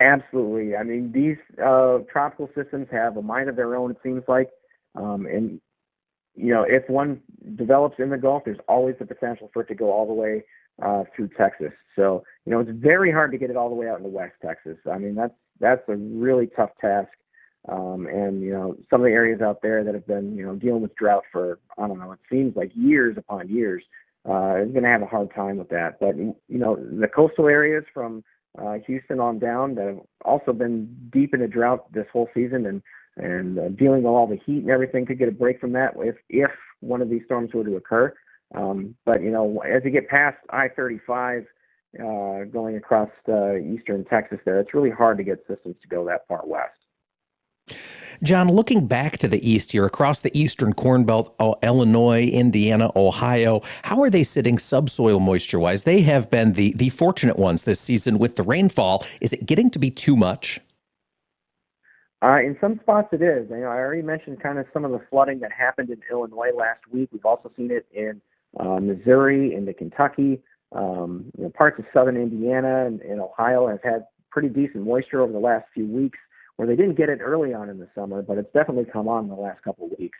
Absolutely. 0.00 0.76
I 0.76 0.82
mean, 0.82 1.12
these 1.12 1.36
uh, 1.62 1.98
tropical 2.10 2.50
systems 2.54 2.88
have 2.90 3.16
a 3.16 3.22
mind 3.22 3.48
of 3.48 3.56
their 3.56 3.76
own, 3.76 3.92
it 3.92 3.98
seems 4.02 4.22
like. 4.28 4.50
Um, 4.94 5.26
and 5.26 5.60
you 6.36 6.52
know, 6.52 6.64
if 6.68 6.88
one 6.88 7.20
develops 7.56 7.98
in 7.98 8.10
the 8.10 8.18
Gulf, 8.18 8.42
there's 8.44 8.58
always 8.68 8.96
the 8.98 9.06
potential 9.06 9.50
for 9.52 9.62
it 9.62 9.68
to 9.68 9.74
go 9.74 9.92
all 9.92 10.06
the 10.06 10.12
way 10.12 10.44
uh, 10.82 11.04
through 11.14 11.30
Texas. 11.36 11.72
So 11.94 12.24
you 12.44 12.52
know, 12.52 12.60
it's 12.60 12.70
very 12.70 13.10
hard 13.10 13.32
to 13.32 13.38
get 13.38 13.50
it 13.50 13.56
all 13.56 13.68
the 13.68 13.74
way 13.74 13.88
out 13.88 13.98
into 13.98 14.10
West 14.10 14.34
Texas. 14.44 14.76
I 14.90 14.98
mean, 14.98 15.14
that's 15.14 15.34
that's 15.60 15.82
a 15.88 15.96
really 15.96 16.48
tough 16.48 16.70
task. 16.80 17.08
Um, 17.68 18.06
and 18.06 18.42
you 18.42 18.52
know, 18.52 18.76
some 18.90 19.00
of 19.00 19.06
the 19.06 19.12
areas 19.12 19.40
out 19.40 19.60
there 19.62 19.82
that 19.82 19.94
have 19.94 20.06
been 20.06 20.36
you 20.36 20.44
know 20.44 20.54
dealing 20.54 20.82
with 20.82 20.94
drought 20.96 21.24
for 21.32 21.58
I 21.78 21.88
don't 21.88 21.98
know, 21.98 22.12
it 22.12 22.20
seems 22.30 22.54
like 22.56 22.70
years 22.74 23.16
upon 23.16 23.48
years, 23.48 23.82
uh, 24.28 24.56
is 24.58 24.70
going 24.72 24.84
to 24.84 24.88
have 24.88 25.02
a 25.02 25.06
hard 25.06 25.34
time 25.34 25.56
with 25.56 25.68
that. 25.70 25.98
But 25.98 26.16
you 26.16 26.34
know, 26.48 26.76
the 26.76 27.08
coastal 27.08 27.48
areas 27.48 27.84
from 27.92 28.22
uh, 28.58 28.74
Houston 28.86 29.20
on 29.20 29.38
down 29.38 29.74
that 29.74 29.86
have 29.86 30.00
also 30.24 30.52
been 30.52 30.94
deep 31.12 31.34
in 31.34 31.42
a 31.42 31.48
drought 31.48 31.92
this 31.92 32.06
whole 32.12 32.28
season 32.34 32.66
and 32.66 32.82
and 33.16 33.58
uh, 33.58 33.68
dealing 33.70 34.02
with 34.02 34.10
all 34.10 34.26
the 34.26 34.40
heat 34.44 34.62
and 34.62 34.70
everything 34.70 35.06
could 35.06 35.18
get 35.18 35.28
a 35.28 35.32
break 35.32 35.60
from 35.60 35.72
that 35.72 35.94
if 35.98 36.16
if 36.28 36.50
one 36.80 37.00
of 37.00 37.08
these 37.08 37.22
storms 37.24 37.52
were 37.54 37.64
to 37.64 37.76
occur. 37.76 38.14
Um, 38.54 38.94
but 39.04 39.22
you 39.22 39.30
know, 39.30 39.62
as 39.66 39.82
you 39.84 39.90
get 39.90 40.08
past 40.08 40.36
I-35 40.50 41.46
uh, 41.98 42.44
going 42.44 42.76
across 42.76 43.10
uh, 43.28 43.56
eastern 43.56 44.04
Texas, 44.04 44.38
there 44.44 44.60
it's 44.60 44.74
really 44.74 44.90
hard 44.90 45.18
to 45.18 45.24
get 45.24 45.38
systems 45.48 45.76
to 45.82 45.88
go 45.88 46.04
that 46.06 46.26
far 46.28 46.42
west. 46.44 46.76
John, 48.22 48.48
looking 48.48 48.86
back 48.86 49.18
to 49.18 49.28
the 49.28 49.48
east 49.48 49.72
here, 49.72 49.84
across 49.84 50.20
the 50.20 50.36
eastern 50.38 50.72
Corn 50.72 51.04
Belt, 51.04 51.34
Illinois, 51.62 52.24
Indiana, 52.24 52.90
Ohio, 52.96 53.60
how 53.82 54.00
are 54.00 54.10
they 54.10 54.24
sitting 54.24 54.58
subsoil 54.58 55.20
moisture 55.20 55.58
wise? 55.58 55.84
They 55.84 56.00
have 56.02 56.30
been 56.30 56.54
the, 56.54 56.72
the 56.76 56.88
fortunate 56.88 57.38
ones 57.38 57.64
this 57.64 57.80
season 57.80 58.18
with 58.18 58.36
the 58.36 58.42
rainfall. 58.42 59.04
Is 59.20 59.32
it 59.32 59.44
getting 59.44 59.70
to 59.70 59.78
be 59.78 59.90
too 59.90 60.16
much? 60.16 60.60
Uh, 62.26 62.40
in 62.40 62.56
some 62.60 62.80
spots, 62.82 63.08
it 63.12 63.22
is. 63.22 63.48
You 63.50 63.58
know, 63.58 63.68
I 63.68 63.76
already 63.76 64.02
mentioned 64.02 64.42
kind 64.42 64.58
of 64.58 64.66
some 64.72 64.84
of 64.84 64.90
the 64.90 65.00
flooding 65.10 65.38
that 65.40 65.52
happened 65.52 65.90
in 65.90 66.00
Illinois 66.10 66.50
last 66.56 66.80
week. 66.92 67.10
We've 67.12 67.24
also 67.24 67.52
seen 67.56 67.70
it 67.70 67.86
in 67.92 68.20
uh, 68.58 68.80
Missouri, 68.80 69.54
into 69.54 69.72
Kentucky. 69.72 70.42
Um, 70.72 71.26
you 71.38 71.44
know, 71.44 71.50
parts 71.50 71.78
of 71.78 71.84
southern 71.94 72.16
Indiana 72.16 72.86
and, 72.86 73.00
and 73.02 73.20
Ohio 73.20 73.68
have 73.68 73.82
had 73.84 74.06
pretty 74.32 74.48
decent 74.48 74.84
moisture 74.84 75.20
over 75.20 75.32
the 75.32 75.38
last 75.38 75.66
few 75.72 75.86
weeks, 75.86 76.18
where 76.56 76.66
they 76.66 76.74
didn't 76.74 76.96
get 76.96 77.08
it 77.08 77.20
early 77.20 77.54
on 77.54 77.68
in 77.68 77.78
the 77.78 77.88
summer, 77.94 78.22
but 78.22 78.38
it's 78.38 78.52
definitely 78.52 78.86
come 78.92 79.06
on 79.06 79.24
in 79.24 79.30
the 79.30 79.36
last 79.36 79.62
couple 79.62 79.86
of 79.86 79.92
weeks. 79.96 80.18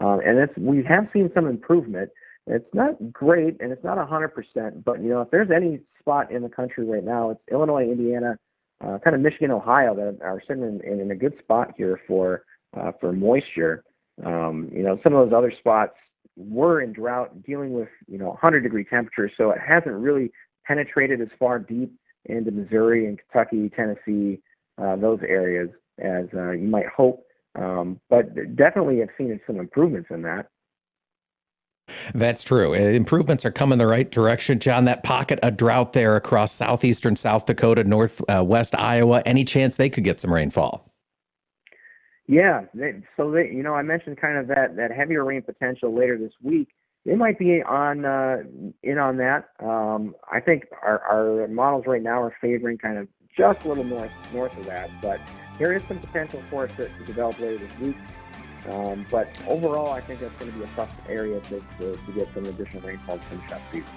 Um, 0.00 0.20
and 0.24 0.38
it's 0.38 0.56
we 0.56 0.84
have 0.84 1.08
seen 1.12 1.28
some 1.34 1.48
improvement. 1.48 2.10
It's 2.46 2.72
not 2.72 3.12
great, 3.12 3.56
and 3.60 3.72
it's 3.72 3.82
not 3.82 3.98
100%, 3.98 4.84
but 4.84 5.02
you 5.02 5.08
know, 5.08 5.22
if 5.22 5.30
there's 5.32 5.50
any 5.50 5.80
spot 5.98 6.30
in 6.30 6.42
the 6.42 6.48
country 6.48 6.86
right 6.86 7.04
now, 7.04 7.30
it's 7.30 7.40
Illinois, 7.50 7.82
Indiana, 7.82 8.38
uh, 8.84 8.98
kind 8.98 9.16
of 9.16 9.22
Michigan, 9.22 9.50
Ohio 9.50 9.94
that 9.94 10.18
are 10.22 10.42
sitting 10.46 10.62
in, 10.62 11.00
in 11.00 11.10
a 11.10 11.16
good 11.16 11.34
spot 11.38 11.72
here 11.76 12.00
for 12.06 12.44
uh, 12.78 12.92
for 13.00 13.12
moisture. 13.12 13.84
Um, 14.24 14.68
you 14.72 14.82
know, 14.82 14.98
some 15.02 15.14
of 15.14 15.28
those 15.28 15.36
other 15.36 15.52
spots 15.58 15.94
were 16.36 16.80
in 16.80 16.92
drought, 16.92 17.42
dealing 17.42 17.72
with 17.72 17.88
you 18.06 18.18
know 18.18 18.28
100 18.28 18.60
degree 18.60 18.84
temperatures, 18.84 19.32
so 19.36 19.50
it 19.50 19.58
hasn't 19.60 19.94
really 19.94 20.30
penetrated 20.66 21.20
as 21.20 21.28
far 21.38 21.58
deep 21.58 21.92
into 22.26 22.50
Missouri 22.50 23.06
and 23.06 23.18
Kentucky, 23.18 23.70
Tennessee, 23.70 24.40
uh, 24.80 24.96
those 24.96 25.20
areas 25.26 25.70
as 25.98 26.26
uh, 26.34 26.50
you 26.50 26.68
might 26.68 26.86
hope. 26.86 27.24
Um, 27.54 28.00
but 28.08 28.34
definitely 28.54 29.00
have 29.00 29.08
seen 29.16 29.40
some 29.46 29.58
improvements 29.58 30.10
in 30.10 30.22
that. 30.22 30.48
That's 32.14 32.42
true. 32.42 32.74
Uh, 32.74 32.78
improvements 32.78 33.44
are 33.44 33.50
coming 33.50 33.78
the 33.78 33.86
right 33.86 34.10
direction. 34.10 34.58
John, 34.58 34.84
that 34.86 35.02
pocket 35.02 35.38
of 35.42 35.56
drought 35.56 35.92
there 35.92 36.16
across 36.16 36.52
southeastern 36.52 37.16
South 37.16 37.46
Dakota, 37.46 37.84
northwest 37.84 38.74
uh, 38.74 38.78
Iowa, 38.78 39.22
any 39.24 39.44
chance 39.44 39.76
they 39.76 39.90
could 39.90 40.04
get 40.04 40.20
some 40.20 40.32
rainfall? 40.32 40.92
Yeah, 42.26 42.64
they, 42.74 43.02
so 43.16 43.30
they, 43.30 43.50
you 43.50 43.62
know, 43.62 43.74
I 43.74 43.82
mentioned 43.82 44.18
kind 44.20 44.36
of 44.36 44.48
that 44.48 44.76
that 44.76 44.92
heavier 44.92 45.24
rain 45.24 45.42
potential 45.42 45.94
later 45.94 46.18
this 46.18 46.32
week. 46.42 46.68
They 47.06 47.14
might 47.14 47.38
be 47.38 47.62
on 47.62 48.04
uh, 48.04 48.42
in 48.82 48.98
on 48.98 49.16
that. 49.16 49.48
Um, 49.60 50.14
I 50.30 50.40
think 50.40 50.64
our, 50.82 51.00
our 51.00 51.48
models 51.48 51.84
right 51.86 52.02
now 52.02 52.22
are 52.22 52.34
favoring 52.38 52.76
kind 52.76 52.98
of 52.98 53.08
just 53.34 53.64
a 53.64 53.68
little 53.68 53.84
north 53.84 54.12
north 54.34 54.56
of 54.58 54.66
that, 54.66 54.90
but 55.00 55.20
there 55.58 55.72
is 55.72 55.82
some 55.88 55.98
potential 55.98 56.42
for 56.50 56.66
it 56.66 56.76
to, 56.76 56.88
to 56.88 57.04
develop 57.04 57.40
later 57.40 57.64
this 57.64 57.78
week. 57.78 57.96
Um, 58.68 59.06
but 59.10 59.28
overall, 59.46 59.90
I 59.90 60.00
think 60.00 60.20
that's 60.20 60.34
going 60.34 60.52
to 60.52 60.58
be 60.58 60.64
a 60.64 60.68
tough 60.68 60.96
area 61.08 61.40
to, 61.40 61.62
to, 61.78 61.96
to 61.96 62.12
get 62.12 62.32
some 62.34 62.44
additional 62.44 62.82
rainfall 62.82 63.18
to 63.18 63.24
finish 63.24 63.50
up 63.52 63.62
season. 63.72 63.88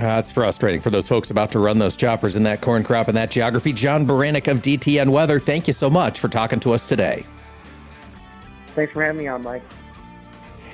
Uh, 0.00 0.18
it's 0.18 0.32
frustrating 0.32 0.80
for 0.80 0.88
those 0.88 1.06
folks 1.06 1.30
about 1.30 1.50
to 1.50 1.58
run 1.58 1.78
those 1.78 1.96
choppers 1.96 2.34
in 2.34 2.44
that 2.44 2.62
corn 2.62 2.82
crop 2.82 3.08
and 3.08 3.16
that 3.16 3.30
geography. 3.30 3.72
John 3.74 4.06
Baranick 4.06 4.50
of 4.50 4.62
DTN 4.62 5.10
Weather, 5.10 5.38
thank 5.38 5.66
you 5.66 5.74
so 5.74 5.90
much 5.90 6.18
for 6.18 6.28
talking 6.28 6.60
to 6.60 6.72
us 6.72 6.88
today. 6.88 7.26
Thanks 8.68 8.92
for 8.94 9.04
having 9.04 9.20
me 9.20 9.28
on, 9.28 9.42
Mike. 9.42 9.62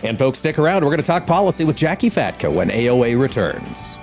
And 0.05 0.17
folks, 0.17 0.39
stick 0.39 0.59
around. 0.59 0.85
We're 0.85 0.91
going 0.91 1.01
to 1.01 1.07
talk 1.07 1.27
policy 1.27 1.65
with 1.65 1.77
Jacqui 1.77 2.13
Fatka 2.13 2.53
when 2.53 2.69
AOA 2.71 3.21
returns. 3.21 3.99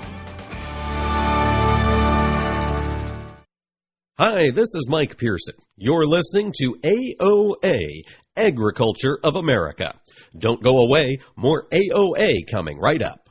Hi, 4.18 4.50
this 4.52 4.74
is 4.76 4.88
Mike 4.90 5.18
Pearson. 5.18 5.56
You're 5.78 6.06
listening 6.06 6.54
to 6.60 6.76
AOA 6.84 8.04
Agriculture 8.38 9.18
of 9.24 9.38
America. 9.38 9.94
Don't 10.38 10.62
go 10.62 10.80
away, 10.80 11.20
more 11.38 11.68
AOA 11.72 12.46
coming 12.52 12.78
right 12.78 13.02
up. 13.02 13.25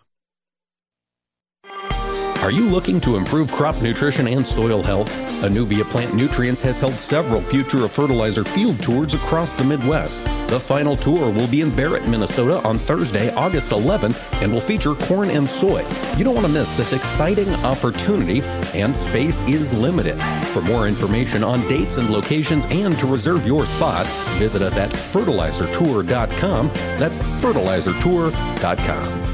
Are 2.45 2.51
you 2.51 2.69
looking 2.69 3.01
to 3.01 3.17
improve 3.17 3.51
crop 3.51 3.81
nutrition 3.81 4.29
and 4.29 4.47
soil 4.47 4.83
health? 4.83 5.11
Anuvia 5.41 5.89
Plant 5.89 6.15
Nutrients 6.15 6.61
has 6.61 6.79
held 6.79 7.01
several 7.01 7.41
Future 7.41 7.87
of 7.87 7.93
Fertilizer 7.93 8.45
field 8.45 8.83
tours 8.83 9.15
across 9.15 9.55
the 9.55 9.65
Midwest. 9.65 10.25
The 10.49 10.61
final 10.61 10.95
tour 10.95 11.31
will 11.31 11.49
be 11.49 11.63
in 11.63 11.75
Barrett, 11.75 12.07
Minnesota 12.07 12.63
on 12.63 12.79
Thursday, 12.79 13.35
August 13.35 13.71
11th, 13.71 14.23
and 14.43 14.53
will 14.53 14.61
feature 14.61 14.95
corn 14.95 15.31
and 15.31 15.49
soy. 15.49 15.87
You 16.19 16.25
don't 16.25 16.35
want 16.35 16.47
to 16.47 16.53
miss 16.53 16.75
this 16.75 16.93
exciting 16.93 17.49
opportunity, 17.65 18.43
and 18.75 18.95
space 18.95 19.43
is 19.45 19.73
limited. 19.73 20.21
For 20.49 20.61
more 20.61 20.87
information 20.87 21.43
on 21.43 21.67
dates 21.67 21.97
and 21.97 22.11
locations 22.11 22.67
and 22.67 22.99
to 22.99 23.07
reserve 23.07 23.47
your 23.47 23.65
spot, 23.65 24.05
visit 24.39 24.61
us 24.61 24.77
at 24.77 24.91
fertilizertour.com. 24.91 26.69
That's 26.99 27.21
fertilizertour.com. 27.21 29.34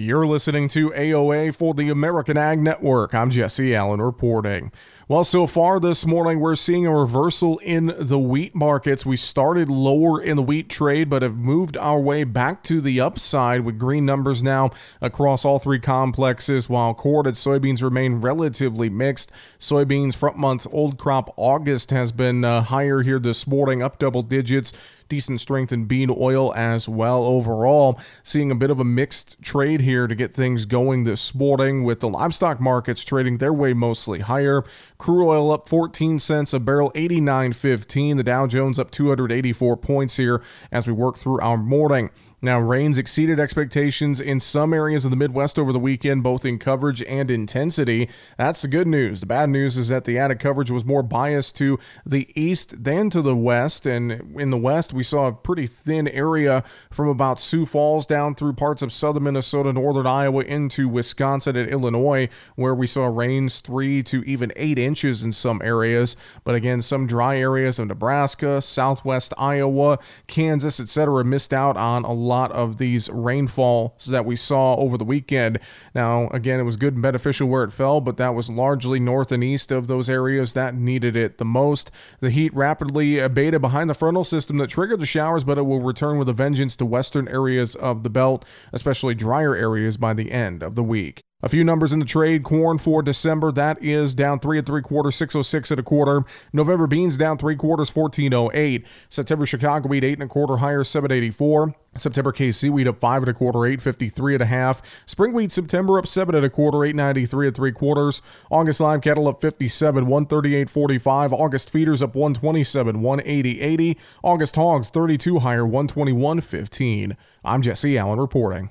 You're 0.00 0.28
listening 0.28 0.68
to 0.68 0.90
AOA 0.90 1.56
for 1.56 1.74
the 1.74 1.88
American 1.88 2.36
Ag 2.36 2.60
Network. 2.60 3.16
I'm 3.16 3.30
Jesse 3.30 3.74
Allen 3.74 4.00
reporting. 4.00 4.70
Well, 5.08 5.24
so 5.24 5.44
far 5.44 5.80
this 5.80 6.06
morning, 6.06 6.38
we're 6.38 6.54
seeing 6.54 6.86
a 6.86 6.96
reversal 6.96 7.58
in 7.58 7.92
the 7.98 8.18
wheat 8.18 8.54
markets. 8.54 9.04
We 9.04 9.16
started 9.16 9.68
lower 9.68 10.22
in 10.22 10.36
the 10.36 10.42
wheat 10.42 10.68
trade, 10.68 11.10
but 11.10 11.22
have 11.22 11.34
moved 11.34 11.76
our 11.76 11.98
way 11.98 12.22
back 12.22 12.62
to 12.64 12.80
the 12.80 13.00
upside 13.00 13.62
with 13.62 13.76
green 13.76 14.06
numbers 14.06 14.40
now 14.40 14.70
across 15.00 15.44
all 15.44 15.58
three 15.58 15.80
complexes, 15.80 16.68
while 16.68 16.94
corn 16.94 17.26
and 17.26 17.34
soybeans 17.34 17.82
remain 17.82 18.20
relatively 18.20 18.88
mixed. 18.88 19.32
Soybeans 19.58 20.14
front 20.14 20.36
month 20.36 20.64
old 20.70 20.96
crop 20.96 21.34
August 21.36 21.90
has 21.90 22.12
been 22.12 22.44
uh, 22.44 22.62
higher 22.62 23.02
here 23.02 23.18
this 23.18 23.48
morning, 23.48 23.82
up 23.82 23.98
double 23.98 24.22
digits 24.22 24.72
decent 25.08 25.40
strength 25.40 25.72
in 25.72 25.84
bean 25.84 26.10
oil 26.10 26.54
as 26.54 26.88
well 26.88 27.24
overall. 27.24 27.98
Seeing 28.22 28.50
a 28.50 28.54
bit 28.54 28.70
of 28.70 28.80
a 28.80 28.84
mixed 28.84 29.40
trade 29.42 29.80
here 29.80 30.06
to 30.06 30.14
get 30.14 30.32
things 30.32 30.64
going 30.64 31.04
this 31.04 31.34
morning 31.34 31.84
with 31.84 32.00
the 32.00 32.08
livestock 32.08 32.60
markets 32.60 33.04
trading 33.04 33.38
their 33.38 33.52
way 33.52 33.72
mostly 33.72 34.20
higher. 34.20 34.64
Crude 34.98 35.26
oil 35.26 35.50
up 35.50 35.68
14 35.68 36.18
cents 36.18 36.52
a 36.52 36.60
barrel, 36.60 36.90
89.15. 36.92 38.16
The 38.16 38.22
Dow 38.22 38.46
Jones 38.46 38.78
up 38.78 38.90
284 38.90 39.76
points 39.76 40.16
here 40.16 40.42
as 40.70 40.86
we 40.86 40.92
work 40.92 41.16
through 41.16 41.40
our 41.40 41.56
morning. 41.56 42.10
Now, 42.40 42.60
rains 42.60 42.98
exceeded 42.98 43.40
expectations 43.40 44.20
in 44.20 44.38
some 44.38 44.72
areas 44.72 45.04
of 45.04 45.10
the 45.10 45.16
Midwest 45.16 45.58
over 45.58 45.72
the 45.72 45.78
weekend, 45.80 46.22
both 46.22 46.44
in 46.44 46.58
coverage 46.58 47.02
and 47.02 47.30
intensity. 47.32 48.08
That's 48.36 48.62
the 48.62 48.68
good 48.68 48.86
news. 48.86 49.20
The 49.20 49.26
bad 49.26 49.50
news 49.50 49.76
is 49.76 49.88
that 49.88 50.04
the 50.04 50.18
added 50.18 50.38
coverage 50.38 50.70
was 50.70 50.84
more 50.84 51.02
biased 51.02 51.56
to 51.56 51.80
the 52.06 52.28
east 52.40 52.84
than 52.84 53.10
to 53.10 53.22
the 53.22 53.34
west. 53.34 53.86
And 53.86 54.36
in 54.38 54.50
the 54.50 54.56
west, 54.56 54.92
we 54.92 55.02
saw 55.02 55.26
a 55.26 55.32
pretty 55.32 55.66
thin 55.66 56.06
area 56.06 56.62
from 56.92 57.08
about 57.08 57.40
Sioux 57.40 57.66
Falls 57.66 58.06
down 58.06 58.36
through 58.36 58.52
parts 58.52 58.82
of 58.82 58.92
southern 58.92 59.24
Minnesota, 59.24 59.72
northern 59.72 60.06
Iowa, 60.06 60.44
into 60.44 60.88
Wisconsin 60.88 61.56
and 61.56 61.68
Illinois, 61.68 62.28
where 62.54 62.74
we 62.74 62.86
saw 62.86 63.06
rains 63.06 63.58
three 63.58 64.02
to 64.04 64.22
even 64.22 64.52
eight 64.54 64.78
inches 64.78 65.24
in 65.24 65.32
some 65.32 65.60
areas. 65.64 66.16
But 66.44 66.54
again, 66.54 66.82
some 66.82 67.08
dry 67.08 67.38
areas 67.38 67.80
of 67.80 67.88
Nebraska, 67.88 68.62
southwest 68.62 69.34
Iowa, 69.36 69.98
Kansas, 70.28 70.78
etc., 70.78 71.24
missed 71.24 71.52
out 71.52 71.76
on 71.76 72.04
a 72.04 72.27
lot 72.28 72.52
of 72.52 72.78
these 72.78 73.08
rainfalls 73.10 74.06
that 74.06 74.24
we 74.24 74.36
saw 74.36 74.76
over 74.76 74.96
the 74.96 75.04
weekend. 75.04 75.58
Now, 75.94 76.28
again, 76.28 76.60
it 76.60 76.64
was 76.64 76.76
good 76.76 76.94
and 76.94 77.02
beneficial 77.02 77.48
where 77.48 77.64
it 77.64 77.72
fell, 77.72 78.00
but 78.00 78.16
that 78.18 78.34
was 78.34 78.50
largely 78.50 79.00
north 79.00 79.32
and 79.32 79.42
east 79.42 79.72
of 79.72 79.86
those 79.86 80.08
areas 80.10 80.52
that 80.52 80.74
needed 80.74 81.16
it 81.16 81.38
the 81.38 81.44
most. 81.44 81.90
The 82.20 82.30
heat 82.30 82.54
rapidly 82.54 83.18
abated 83.18 83.60
behind 83.60 83.88
the 83.90 83.94
frontal 83.94 84.24
system 84.24 84.58
that 84.58 84.70
triggered 84.70 85.00
the 85.00 85.06
showers, 85.06 85.44
but 85.44 85.58
it 85.58 85.62
will 85.62 85.80
return 85.80 86.18
with 86.18 86.28
a 86.28 86.32
vengeance 86.34 86.76
to 86.76 86.86
western 86.86 87.28
areas 87.28 87.74
of 87.74 88.02
the 88.02 88.10
belt, 88.10 88.44
especially 88.72 89.14
drier 89.14 89.54
areas 89.54 89.96
by 89.96 90.14
the 90.14 90.30
end 90.30 90.62
of 90.62 90.74
the 90.74 90.82
week. 90.82 91.22
A 91.40 91.48
few 91.48 91.62
numbers 91.62 91.92
in 91.92 92.00
the 92.00 92.04
trade. 92.04 92.42
Corn 92.42 92.78
for 92.78 93.00
December, 93.00 93.52
that 93.52 93.80
is 93.80 94.12
down 94.16 94.40
three 94.40 94.58
and 94.58 94.66
three 94.66 94.82
quarters, 94.82 95.14
606 95.14 95.70
at 95.70 95.78
a 95.78 95.84
quarter. 95.84 96.24
November 96.52 96.88
beans 96.88 97.16
down 97.16 97.38
three 97.38 97.54
quarters, 97.54 97.94
1408. 97.94 98.84
September 99.08 99.46
Chicago 99.46 99.88
wheat 99.88 100.02
eight 100.02 100.14
and 100.14 100.24
a 100.24 100.26
quarter 100.26 100.56
higher, 100.56 100.82
784. 100.82 101.76
September 101.96 102.32
KC 102.32 102.70
wheat 102.70 102.88
up 102.88 102.98
five 102.98 103.22
and 103.22 103.28
a 103.28 103.34
quarter, 103.34 103.64
853 103.66 104.34
and 104.34 104.42
a 104.42 104.46
half. 104.46 104.82
Spring 105.06 105.32
wheat 105.32 105.52
September 105.52 105.96
up 105.96 106.08
seven 106.08 106.34
and 106.34 106.44
a 106.44 106.50
quarter, 106.50 106.84
893 106.84 107.46
and 107.46 107.54
three 107.54 107.72
quarters. 107.72 108.20
August 108.50 108.80
live 108.80 109.00
cattle 109.02 109.28
up 109.28 109.40
57, 109.40 110.06
138.45. 110.06 111.32
August 111.32 111.70
feeders 111.70 112.02
up 112.02 112.16
127, 112.16 112.96
180.80. 112.96 113.96
August 114.24 114.56
hogs 114.56 114.90
32 114.90 115.38
higher, 115.38 115.62
121.15. 115.62 117.16
I'm 117.44 117.62
Jesse 117.62 117.96
Allen 117.96 118.18
reporting. 118.18 118.70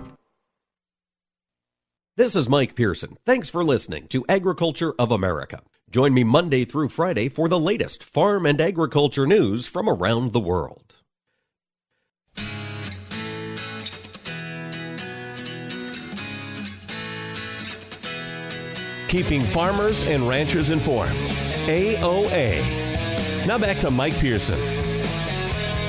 This 2.21 2.35
is 2.35 2.47
Mike 2.47 2.75
Pearson. 2.75 3.17
Thanks 3.25 3.49
for 3.49 3.63
listening 3.63 4.07
to 4.09 4.23
Agriculture 4.29 4.93
of 4.99 5.11
America. 5.11 5.63
Join 5.89 6.13
me 6.13 6.23
Monday 6.23 6.65
through 6.65 6.89
Friday 6.89 7.29
for 7.29 7.49
the 7.49 7.59
latest 7.59 8.03
farm 8.03 8.45
and 8.45 8.61
agriculture 8.61 9.25
news 9.25 9.67
from 9.67 9.89
around 9.89 10.31
the 10.31 10.39
world. 10.39 10.97
Keeping 19.07 19.41
farmers 19.41 20.07
and 20.07 20.29
ranchers 20.29 20.69
informed. 20.69 21.27
AOA. 21.65 23.47
Now 23.47 23.57
back 23.57 23.77
to 23.79 23.89
Mike 23.89 24.13
Pearson. 24.19 24.80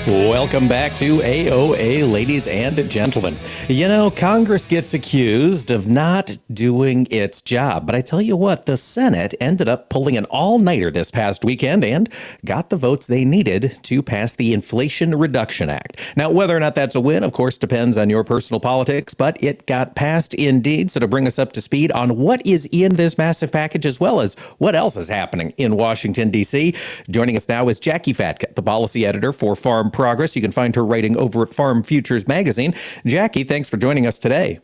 Welcome 0.05 0.67
back 0.67 0.97
to 0.97 1.19
AOA, 1.19 2.11
ladies 2.11 2.49
and 2.49 2.91
gentlemen. 2.91 3.37
You 3.69 3.87
know, 3.87 4.11
Congress 4.11 4.67
gets 4.67 4.95
accused 4.95 5.71
of 5.71 5.87
not 5.87 6.37
doing 6.53 7.07
its 7.09 7.41
job, 7.41 7.87
but 7.87 7.95
I 7.95 8.01
tell 8.01 8.21
you 8.21 8.37
what, 8.37 8.67
the 8.67 8.77
Senate 8.77 9.33
ended 9.41 9.69
up 9.69 9.91
pulling 9.91 10.17
an 10.17 10.25
all 10.25 10.59
nighter 10.59 10.91
this 10.91 11.13
past 11.13 11.45
weekend 11.45 11.85
and 11.85 12.13
got 12.45 12.69
the 12.69 12.77
votes 12.77 13.07
they 13.07 13.25
needed 13.25 13.79
to 13.85 14.03
pass 14.03 14.35
the 14.35 14.53
Inflation 14.53 15.15
Reduction 15.15 15.71
Act. 15.71 16.15
Now, 16.17 16.33
whether 16.33 16.57
or 16.57 16.61
not 16.61 16.75
that's 16.75 16.97
a 16.97 17.01
win, 17.01 17.23
of 17.23 17.33
course, 17.33 17.57
depends 17.57 17.97
on 17.97 18.11
your 18.11 18.25
personal 18.25 18.59
politics, 18.59 19.15
but 19.15 19.41
it 19.41 19.67
got 19.67 19.95
passed 19.95 20.35
indeed. 20.35 20.91
So, 20.91 20.99
to 20.99 21.07
bring 21.07 21.29
us 21.29 21.39
up 21.39 21.53
to 21.53 21.61
speed 21.61 21.93
on 21.93 22.17
what 22.17 22.45
is 22.45 22.69
in 22.73 22.95
this 22.95 23.17
massive 23.19 23.53
package 23.53 23.87
as 23.87 24.01
well 24.01 24.21
as 24.21 24.35
what 24.59 24.75
else 24.75 24.97
is 24.97 25.09
happening 25.09 25.51
in 25.59 25.77
Washington, 25.77 26.31
D.C., 26.31 26.75
joining 27.09 27.37
us 27.37 27.49
now 27.49 27.69
is 27.69 27.79
Jacqui 27.79 28.17
Fatka, 28.17 28.53
the 28.57 28.63
policy 28.63 29.07
editor 29.07 29.33
for 29.33 29.55
Farm 29.55 29.92
Progress. 29.93 30.35
You 30.35 30.43
can 30.43 30.53
find 30.53 30.75
her 30.75 30.85
writing 30.85 31.17
over 31.17 31.43
at 31.43 31.51
Farm 31.51 31.83
Futures 31.83 32.27
Magazine. 32.27 32.73
Jacqui, 33.05 33.47
thanks 33.47 33.69
for 33.69 33.77
joining 33.77 34.07
us 34.07 34.19
today. 34.19 34.61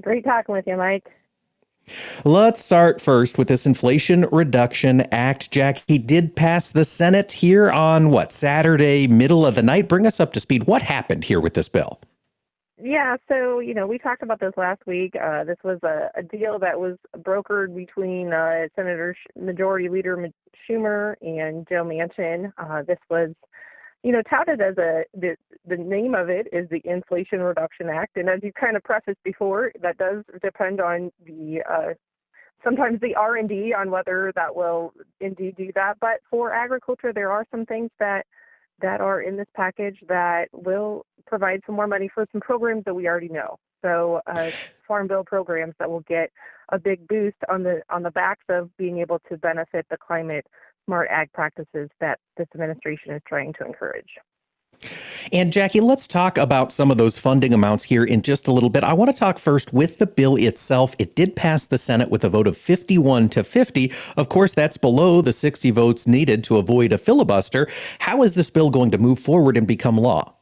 Great 0.00 0.24
talking 0.24 0.54
with 0.54 0.66
you, 0.66 0.76
Mike. 0.76 1.10
Let's 2.24 2.62
start 2.62 3.00
first 3.00 3.38
with 3.38 3.48
this 3.48 3.66
Inflation 3.66 4.26
Reduction 4.30 5.02
Act. 5.12 5.50
Jacqui 5.50 6.04
did 6.04 6.36
pass 6.36 6.70
the 6.70 6.84
Senate 6.84 7.32
here 7.32 7.70
on 7.70 8.10
what, 8.10 8.30
Saturday, 8.30 9.06
middle 9.06 9.46
of 9.46 9.54
the 9.54 9.62
night? 9.62 9.88
Bring 9.88 10.06
us 10.06 10.20
up 10.20 10.32
to 10.34 10.40
speed. 10.40 10.64
What 10.64 10.82
happened 10.82 11.24
here 11.24 11.40
with 11.40 11.54
this 11.54 11.68
bill? 11.68 11.98
Yeah, 12.80 13.16
so 13.28 13.58
you 13.58 13.74
know 13.74 13.88
we 13.88 13.98
talked 13.98 14.22
about 14.22 14.38
this 14.38 14.52
last 14.56 14.82
week. 14.86 15.16
Uh, 15.16 15.42
this 15.42 15.56
was 15.64 15.80
a, 15.82 16.10
a, 16.14 16.22
deal 16.22 16.60
that 16.60 16.78
was 16.78 16.96
brokered 17.16 17.74
between 17.74 18.32
uh, 18.32 18.68
Senator 18.76 19.16
Majority 19.36 19.88
Leader 19.88 20.30
Schumer 20.68 21.16
and 21.20 21.66
Joe 21.68 21.84
Manchin. 21.84 22.52
Uh, 22.56 22.82
this 22.82 22.98
was 23.10 23.30
you 24.02 24.12
know, 24.12 24.22
touted 24.22 24.60
as 24.60 24.78
a 24.78 25.04
the 25.14 25.36
the 25.66 25.76
name 25.76 26.14
of 26.14 26.28
it 26.28 26.46
is 26.52 26.68
the 26.70 26.80
Inflation 26.84 27.40
Reduction 27.40 27.88
Act, 27.88 28.16
and 28.16 28.28
as 28.28 28.40
you 28.42 28.52
kind 28.52 28.76
of 28.76 28.84
prefaced 28.84 29.22
before, 29.24 29.72
that 29.82 29.98
does 29.98 30.24
depend 30.40 30.80
on 30.80 31.10
the 31.26 31.62
uh, 31.68 31.94
sometimes 32.64 33.00
the 33.00 33.14
R 33.14 33.36
and 33.36 33.48
D 33.48 33.74
on 33.74 33.90
whether 33.90 34.32
that 34.36 34.54
will 34.54 34.92
indeed 35.20 35.56
do 35.56 35.72
that. 35.74 35.94
But 36.00 36.20
for 36.30 36.52
agriculture, 36.52 37.12
there 37.12 37.32
are 37.32 37.44
some 37.50 37.66
things 37.66 37.90
that 37.98 38.24
that 38.80 39.00
are 39.00 39.22
in 39.22 39.36
this 39.36 39.48
package 39.54 39.98
that 40.08 40.46
will 40.52 41.04
provide 41.26 41.60
some 41.66 41.74
more 41.74 41.88
money 41.88 42.08
for 42.12 42.26
some 42.30 42.40
programs 42.40 42.84
that 42.84 42.94
we 42.94 43.08
already 43.08 43.28
know. 43.28 43.58
So 43.82 44.20
uh, 44.26 44.50
farm 44.86 45.08
bill 45.08 45.24
programs 45.24 45.74
that 45.78 45.90
will 45.90 46.04
get 46.08 46.30
a 46.70 46.78
big 46.78 47.06
boost 47.08 47.36
on 47.48 47.62
the 47.62 47.82
on 47.90 48.02
the 48.02 48.10
backs 48.10 48.44
of 48.48 48.74
being 48.76 48.98
able 48.98 49.20
to 49.28 49.36
benefit 49.36 49.86
the 49.90 49.96
climate 49.96 50.46
smart 50.88 51.08
ag 51.10 51.30
practices 51.34 51.90
that 52.00 52.18
this 52.38 52.48
administration 52.54 53.12
is 53.12 53.20
trying 53.28 53.52
to 53.52 53.66
encourage. 53.66 54.08
And 55.32 55.52
Jacqui, 55.52 55.82
let's 55.82 56.06
talk 56.06 56.38
about 56.38 56.72
some 56.72 56.90
of 56.90 56.96
those 56.96 57.18
funding 57.18 57.52
amounts 57.52 57.84
here 57.84 58.04
in 58.04 58.22
just 58.22 58.48
a 58.48 58.52
little 58.52 58.70
bit. 58.70 58.84
I 58.84 58.94
want 58.94 59.12
to 59.12 59.18
talk 59.18 59.38
first 59.38 59.74
with 59.74 59.98
the 59.98 60.06
bill 60.06 60.36
itself. 60.36 60.94
It 60.98 61.14
did 61.14 61.36
pass 61.36 61.66
the 61.66 61.76
Senate 61.76 62.10
with 62.10 62.24
a 62.24 62.28
vote 62.30 62.46
of 62.46 62.56
51 62.56 63.28
to 63.30 63.44
50. 63.44 63.92
Of 64.16 64.28
course, 64.28 64.54
that's 64.54 64.78
below 64.78 65.20
the 65.20 65.32
60 65.32 65.70
votes 65.72 66.06
needed 66.06 66.42
to 66.44 66.56
avoid 66.56 66.92
a 66.92 66.98
filibuster. 66.98 67.68
How 67.98 68.22
is 68.22 68.34
this 68.34 68.48
bill 68.48 68.70
going 68.70 68.90
to 68.92 68.98
move 68.98 69.18
forward 69.18 69.56
and 69.56 69.66
become 69.66 69.98
law? 69.98 70.37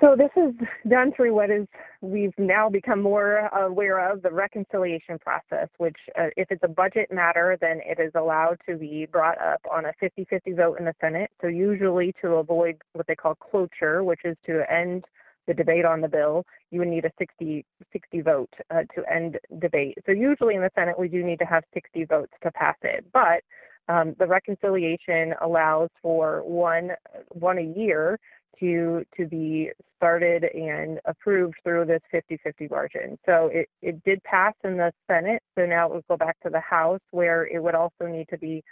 So 0.00 0.14
this 0.14 0.30
is 0.36 0.54
done 0.88 1.12
through 1.16 1.34
what 1.34 1.50
is 1.50 1.66
we've 2.02 2.34
now 2.36 2.68
become 2.68 3.00
more 3.00 3.48
aware 3.48 4.12
of 4.12 4.20
the 4.20 4.30
reconciliation 4.30 5.18
process, 5.18 5.68
which 5.78 5.96
uh, 6.18 6.26
if 6.36 6.48
it's 6.50 6.62
a 6.62 6.68
budget 6.68 7.10
matter, 7.10 7.56
then 7.60 7.80
it 7.84 7.98
is 7.98 8.12
allowed 8.14 8.58
to 8.68 8.76
be 8.76 9.06
brought 9.10 9.40
up 9.40 9.60
on 9.72 9.86
a 9.86 9.92
50-50 10.02 10.54
vote 10.54 10.78
in 10.78 10.84
the 10.84 10.94
Senate. 11.00 11.30
So 11.40 11.46
usually 11.48 12.12
to 12.20 12.34
avoid 12.34 12.76
what 12.92 13.06
they 13.06 13.14
call 13.14 13.36
cloture, 13.36 14.04
which 14.04 14.20
is 14.24 14.36
to 14.46 14.70
end 14.70 15.06
the 15.46 15.54
debate 15.54 15.86
on 15.86 16.02
the 16.02 16.08
bill, 16.08 16.44
you 16.70 16.80
would 16.80 16.88
need 16.88 17.06
a 17.06 17.10
60, 17.18 17.64
60 17.90 18.20
vote 18.20 18.52
uh, 18.70 18.82
to 18.94 19.02
end 19.10 19.38
debate. 19.60 19.96
So 20.04 20.12
usually 20.12 20.56
in 20.56 20.60
the 20.60 20.70
Senate, 20.74 20.98
we 20.98 21.08
do 21.08 21.24
need 21.24 21.38
to 21.38 21.46
have 21.46 21.64
60 21.72 22.04
votes 22.04 22.32
to 22.42 22.50
pass 22.50 22.76
it. 22.82 23.06
But 23.14 23.42
um, 23.88 24.14
the 24.18 24.26
reconciliation 24.26 25.34
allows 25.40 25.90
for 26.02 26.42
one 26.42 26.90
one 27.28 27.58
a 27.58 27.78
year 27.78 28.18
to 28.60 29.04
to 29.16 29.26
be 29.26 29.70
started 29.96 30.44
and 30.44 31.00
approved 31.06 31.56
through 31.64 31.86
this 31.86 32.02
50-50 32.12 32.70
margin. 32.70 33.18
So 33.24 33.50
it, 33.52 33.68
it 33.80 34.04
did 34.04 34.22
pass 34.24 34.52
in 34.62 34.76
the 34.76 34.92
Senate. 35.06 35.42
So 35.56 35.64
now 35.64 35.86
it 35.86 35.94
would 35.94 36.06
go 36.08 36.16
back 36.16 36.38
to 36.40 36.50
the 36.50 36.60
House 36.60 37.00
where 37.10 37.46
it 37.46 37.62
would 37.62 37.74
also 37.74 38.06
need 38.06 38.28
to 38.28 38.38
be 38.38 38.62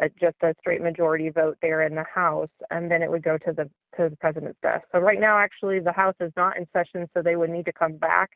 a, 0.00 0.08
just 0.08 0.36
a 0.42 0.54
straight 0.60 0.82
majority 0.82 1.28
vote 1.30 1.58
there 1.60 1.82
in 1.82 1.94
the 1.94 2.04
House, 2.04 2.50
and 2.70 2.90
then 2.90 3.02
it 3.02 3.10
would 3.10 3.22
go 3.22 3.38
to 3.38 3.52
the 3.52 3.70
to 3.96 4.08
the 4.08 4.16
president's 4.16 4.58
desk. 4.62 4.84
So 4.92 5.00
right 5.00 5.20
now, 5.20 5.38
actually, 5.38 5.80
the 5.80 5.92
House 5.92 6.14
is 6.20 6.32
not 6.36 6.56
in 6.56 6.66
session, 6.72 7.08
so 7.14 7.22
they 7.22 7.36
would 7.36 7.50
need 7.50 7.64
to 7.64 7.72
come 7.72 7.94
back 7.96 8.30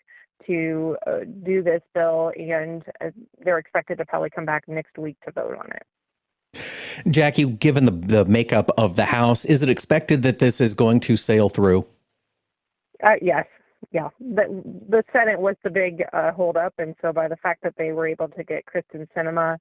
to 0.46 0.96
uh, 1.06 1.20
do 1.44 1.62
this 1.62 1.82
bill, 1.94 2.32
and 2.36 2.82
uh, 3.00 3.10
they're 3.44 3.58
expected 3.58 3.98
to 3.98 4.04
probably 4.04 4.30
come 4.30 4.44
back 4.44 4.64
next 4.66 4.98
week 4.98 5.16
to 5.24 5.32
vote 5.32 5.56
on 5.56 5.70
it. 5.70 5.82
Jacqui, 7.06 7.58
given 7.58 7.84
the, 7.84 7.92
the 7.92 8.24
makeup 8.24 8.70
of 8.78 8.96
the 8.96 9.04
House, 9.04 9.44
is 9.44 9.62
it 9.62 9.68
expected 9.68 10.22
that 10.22 10.38
this 10.38 10.60
is 10.60 10.74
going 10.74 11.00
to 11.00 11.16
sail 11.16 11.48
through? 11.48 11.86
Uh, 13.02 13.14
yes. 13.20 13.46
Yeah. 13.90 14.08
The, 14.20 14.62
the 14.88 15.02
Senate 15.12 15.40
was 15.40 15.56
the 15.64 15.70
big 15.70 16.04
uh, 16.12 16.32
holdup. 16.32 16.74
And 16.78 16.94
so 17.02 17.12
by 17.12 17.28
the 17.28 17.36
fact 17.36 17.62
that 17.62 17.74
they 17.76 17.92
were 17.92 18.06
able 18.06 18.28
to 18.28 18.44
get 18.44 18.64
Kyrsten 18.66 19.06
Sinema 19.16 19.58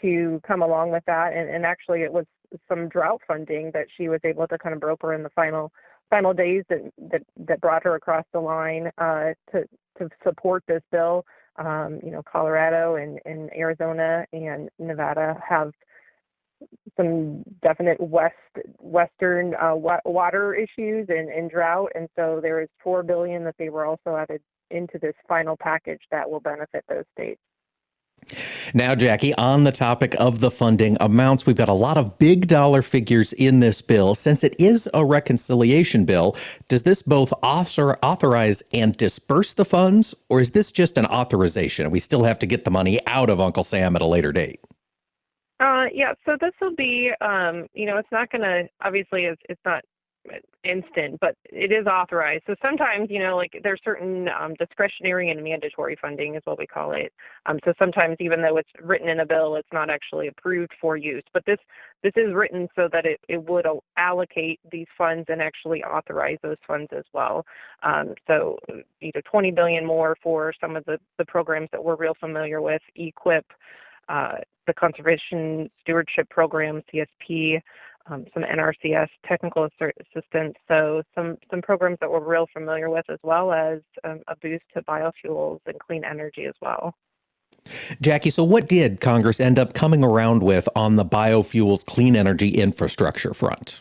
to 0.00 0.40
come 0.46 0.62
along 0.62 0.90
with 0.90 1.04
that, 1.06 1.32
and, 1.32 1.48
and 1.48 1.64
actually 1.64 2.02
it 2.02 2.12
was 2.12 2.26
some 2.68 2.88
drought 2.88 3.20
funding 3.26 3.70
that 3.72 3.86
she 3.96 4.08
was 4.08 4.20
able 4.24 4.46
to 4.46 4.58
kind 4.58 4.74
of 4.74 4.80
broker 4.80 5.12
in 5.12 5.22
the 5.22 5.30
final 5.30 5.72
final 6.10 6.34
days 6.34 6.62
that 6.68 6.92
that, 7.10 7.22
that 7.36 7.60
brought 7.60 7.82
her 7.82 7.94
across 7.94 8.24
the 8.32 8.40
line 8.40 8.90
uh, 8.98 9.32
to 9.50 9.64
to 9.98 10.08
support 10.22 10.62
this 10.68 10.82
bill. 10.92 11.24
Um, 11.56 12.00
you 12.02 12.10
know, 12.10 12.22
Colorado 12.22 12.96
and, 12.96 13.20
and 13.24 13.48
Arizona 13.54 14.26
and 14.32 14.68
Nevada 14.78 15.40
have 15.48 15.72
some 16.96 17.42
definite 17.62 18.00
west 18.00 18.34
western 18.78 19.54
uh, 19.54 19.74
water 19.74 20.54
issues 20.54 21.06
and, 21.08 21.28
and 21.28 21.50
drought, 21.50 21.90
and 21.94 22.08
so 22.16 22.40
there 22.42 22.60
is 22.60 22.68
four 22.82 23.02
billion 23.02 23.44
that 23.44 23.56
they 23.58 23.68
were 23.68 23.84
also 23.84 24.16
added 24.16 24.40
into 24.70 24.98
this 24.98 25.14
final 25.28 25.56
package 25.56 26.00
that 26.10 26.28
will 26.30 26.40
benefit 26.40 26.84
those 26.88 27.04
states. 27.12 27.40
Now, 28.72 28.94
Jacqui, 28.94 29.34
on 29.36 29.64
the 29.64 29.72
topic 29.72 30.14
of 30.18 30.40
the 30.40 30.50
funding 30.50 30.96
amounts, 31.00 31.46
we've 31.46 31.56
got 31.56 31.68
a 31.68 31.74
lot 31.74 31.98
of 31.98 32.18
big 32.18 32.46
dollar 32.46 32.80
figures 32.80 33.32
in 33.34 33.60
this 33.60 33.82
bill. 33.82 34.14
Since 34.14 34.42
it 34.42 34.58
is 34.58 34.88
a 34.94 35.04
reconciliation 35.04 36.04
bill, 36.04 36.36
does 36.68 36.84
this 36.84 37.02
both 37.02 37.32
author, 37.42 37.98
authorize 38.02 38.62
and 38.72 38.96
disperse 38.96 39.54
the 39.54 39.64
funds, 39.64 40.14
or 40.28 40.40
is 40.40 40.52
this 40.52 40.72
just 40.72 40.96
an 40.96 41.06
authorization? 41.06 41.90
We 41.90 42.00
still 42.00 42.24
have 42.24 42.38
to 42.38 42.46
get 42.46 42.64
the 42.64 42.70
money 42.70 43.00
out 43.06 43.28
of 43.28 43.40
Uncle 43.40 43.62
Sam 43.62 43.94
at 43.94 44.02
a 44.02 44.06
later 44.06 44.32
date. 44.32 44.60
Uh, 45.64 45.86
yeah, 45.94 46.12
so 46.26 46.36
this 46.40 46.52
will 46.60 46.74
be, 46.74 47.10
um, 47.22 47.66
you 47.72 47.86
know, 47.86 47.96
it's 47.96 48.12
not 48.12 48.30
going 48.30 48.42
to, 48.42 48.68
obviously, 48.82 49.24
it's, 49.24 49.40
it's 49.48 49.60
not 49.64 49.82
instant, 50.62 51.18
but 51.20 51.36
it 51.44 51.72
is 51.72 51.86
authorized. 51.86 52.44
So 52.46 52.54
sometimes, 52.62 53.10
you 53.10 53.18
know, 53.18 53.36
like 53.36 53.58
there's 53.62 53.80
certain 53.82 54.28
um, 54.28 54.54
discretionary 54.54 55.30
and 55.30 55.42
mandatory 55.42 55.96
funding 56.00 56.34
is 56.34 56.42
what 56.44 56.58
we 56.58 56.66
call 56.66 56.92
it. 56.92 57.12
Um, 57.46 57.58
so 57.64 57.72
sometimes, 57.78 58.16
even 58.20 58.42
though 58.42 58.58
it's 58.58 58.68
written 58.82 59.08
in 59.08 59.20
a 59.20 59.26
bill, 59.26 59.56
it's 59.56 59.68
not 59.72 59.88
actually 59.88 60.28
approved 60.28 60.72
for 60.80 60.96
use. 60.96 61.22
But 61.32 61.44
this 61.46 61.58
this 62.02 62.12
is 62.16 62.32
written 62.32 62.68
so 62.74 62.88
that 62.92 63.04
it, 63.06 63.20
it 63.28 63.42
would 63.42 63.66
allocate 63.98 64.60
these 64.70 64.86
funds 64.96 65.26
and 65.28 65.42
actually 65.42 65.82
authorize 65.84 66.38
those 66.42 66.56
funds 66.66 66.88
as 66.96 67.04
well. 67.12 67.44
Um, 67.82 68.14
so 68.26 68.58
you 69.00 69.12
know, 69.14 69.20
20 69.30 69.50
billion 69.50 69.84
more 69.84 70.16
for 70.22 70.54
some 70.58 70.76
of 70.76 70.84
the 70.86 70.98
the 71.18 71.24
programs 71.26 71.68
that 71.72 71.84
we're 71.84 71.96
real 71.96 72.14
familiar 72.18 72.62
with, 72.62 72.82
EQIP 72.98 73.42
uh, 73.42 73.42
the 74.08 74.74
Conservation 74.74 75.70
Stewardship 75.80 76.28
Program, 76.30 76.82
CSP, 76.92 77.60
um, 78.06 78.26
some 78.34 78.42
NRCS 78.42 79.08
technical 79.26 79.64
assistance, 79.64 80.54
so 80.68 81.02
some, 81.14 81.38
some 81.50 81.62
programs 81.62 81.98
that 82.00 82.10
we're 82.10 82.20
real 82.20 82.46
familiar 82.52 82.90
with, 82.90 83.04
as 83.08 83.18
well 83.22 83.52
as 83.52 83.80
um, 84.04 84.20
a 84.28 84.36
boost 84.36 84.64
to 84.74 84.82
biofuels 84.82 85.60
and 85.66 85.78
clean 85.78 86.04
energy 86.04 86.44
as 86.44 86.54
well. 86.60 86.94
Jacqui, 88.02 88.30
so 88.30 88.44
what 88.44 88.66
did 88.66 89.00
Congress 89.00 89.40
end 89.40 89.58
up 89.58 89.72
coming 89.72 90.04
around 90.04 90.42
with 90.42 90.68
on 90.76 90.96
the 90.96 91.04
biofuels 91.04 91.84
clean 91.84 92.14
energy 92.14 92.50
infrastructure 92.50 93.32
front? 93.32 93.80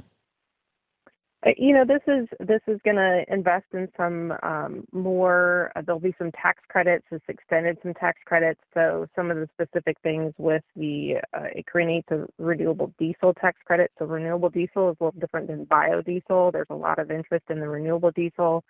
Uh, 1.46 1.50
you 1.58 1.74
know, 1.74 1.84
this 1.86 2.02
is 2.08 2.28
this 2.40 2.62
is 2.68 2.80
going 2.84 2.96
to 2.96 3.24
invest 3.28 3.66
in 3.74 3.88
some 3.98 4.34
um, 4.44 4.86
more. 4.92 5.72
Uh, 5.76 5.82
there'll 5.86 6.00
be 6.00 6.16
some 6.18 6.32
tax 6.32 6.60
credits. 6.70 7.06
It's 7.12 7.24
extended 7.28 7.78
some 7.84 7.94
tax 7.94 8.20
credits. 8.26 8.62
So 8.74 9.08
some 9.16 9.30
of 9.30 9.38
the 9.38 9.50
specific 9.54 9.98
things 10.04 10.34
with 10.38 10.64
the 10.76 11.16
uh, 11.34 11.48
it 11.56 11.66
creates 11.66 12.08
a 12.12 12.26
renewable 12.38 12.94
diesel 12.98 13.34
tax 13.34 13.58
credit. 13.66 13.92
So 14.00 14.06
renewable 14.06 14.50
diesel 14.50 14.92
is 14.92 14.98
a 15.00 15.04
little 15.04 15.20
different 15.20 15.48
than 15.48 15.66
biodiesel. 15.66 16.54
There's 16.54 16.68
a 16.70 16.76
lot 16.76 17.00
of 17.00 17.12
interest 17.12 17.46
in 17.50 17.60
the 17.60 17.68
renewable 17.68 18.12
diesel. 18.12 18.64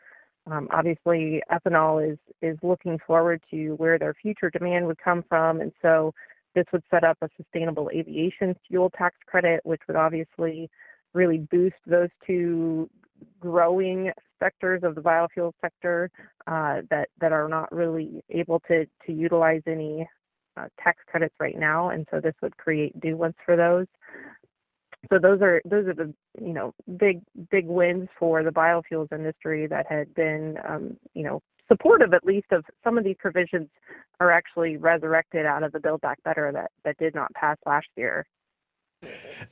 Um, 0.45 0.67
obviously, 0.71 1.41
ethanol 1.51 2.11
is 2.11 2.17
is 2.41 2.57
looking 2.63 2.97
forward 3.05 3.41
to 3.51 3.73
where 3.73 3.99
their 3.99 4.15
future 4.19 4.49
demand 4.49 4.87
would 4.87 4.97
come 4.97 5.23
from, 5.29 5.61
and 5.61 5.71
so 5.81 6.13
this 6.55 6.65
would 6.73 6.83
set 6.89 7.03
up 7.03 7.17
a 7.21 7.29
sustainable 7.37 7.89
aviation 7.93 8.55
fuel 8.67 8.89
tax 8.89 9.15
credit, 9.25 9.61
which 9.63 9.81
would 9.87 9.95
obviously 9.95 10.69
really 11.13 11.39
boost 11.39 11.75
those 11.85 12.09
two 12.25 12.89
growing 13.39 14.11
sectors 14.39 14.81
of 14.83 14.95
the 14.95 15.01
biofuel 15.01 15.51
sector 15.61 16.09
uh, 16.47 16.81
that 16.89 17.09
that 17.19 17.31
are 17.31 17.47
not 17.47 17.71
really 17.71 18.23
able 18.29 18.59
to 18.67 18.85
to 19.05 19.13
utilize 19.13 19.61
any 19.67 20.07
uh, 20.57 20.67
tax 20.83 20.99
credits 21.07 21.35
right 21.39 21.57
now, 21.57 21.89
and 21.89 22.07
so 22.11 22.19
this 22.19 22.35
would 22.41 22.55
create 22.57 22.93
new 23.03 23.17
ones 23.17 23.35
for 23.45 23.55
those. 23.55 23.87
So 25.09 25.19
those 25.19 25.41
are 25.41 25.61
those 25.65 25.87
are 25.87 25.93
the 25.93 26.13
you 26.41 26.53
know 26.53 26.73
big 26.97 27.21
big 27.51 27.65
wins 27.65 28.09
for 28.17 28.43
the 28.43 28.51
biofuels 28.51 29.11
industry 29.11 29.67
that 29.67 29.85
had 29.89 30.13
been 30.13 30.57
um, 30.67 30.97
you 31.13 31.23
know 31.23 31.41
supportive 31.67 32.13
at 32.13 32.25
least 32.25 32.47
of 32.51 32.63
some 32.83 32.97
of 32.97 33.03
these 33.03 33.15
provisions 33.19 33.69
are 34.19 34.31
actually 34.31 34.77
resurrected 34.77 35.45
out 35.45 35.63
of 35.63 35.71
the 35.71 35.79
Build 35.79 36.01
Back 36.01 36.21
Better 36.23 36.51
that 36.53 36.71
that 36.85 36.97
did 36.97 37.15
not 37.15 37.33
pass 37.33 37.57
last 37.65 37.87
year. 37.97 38.25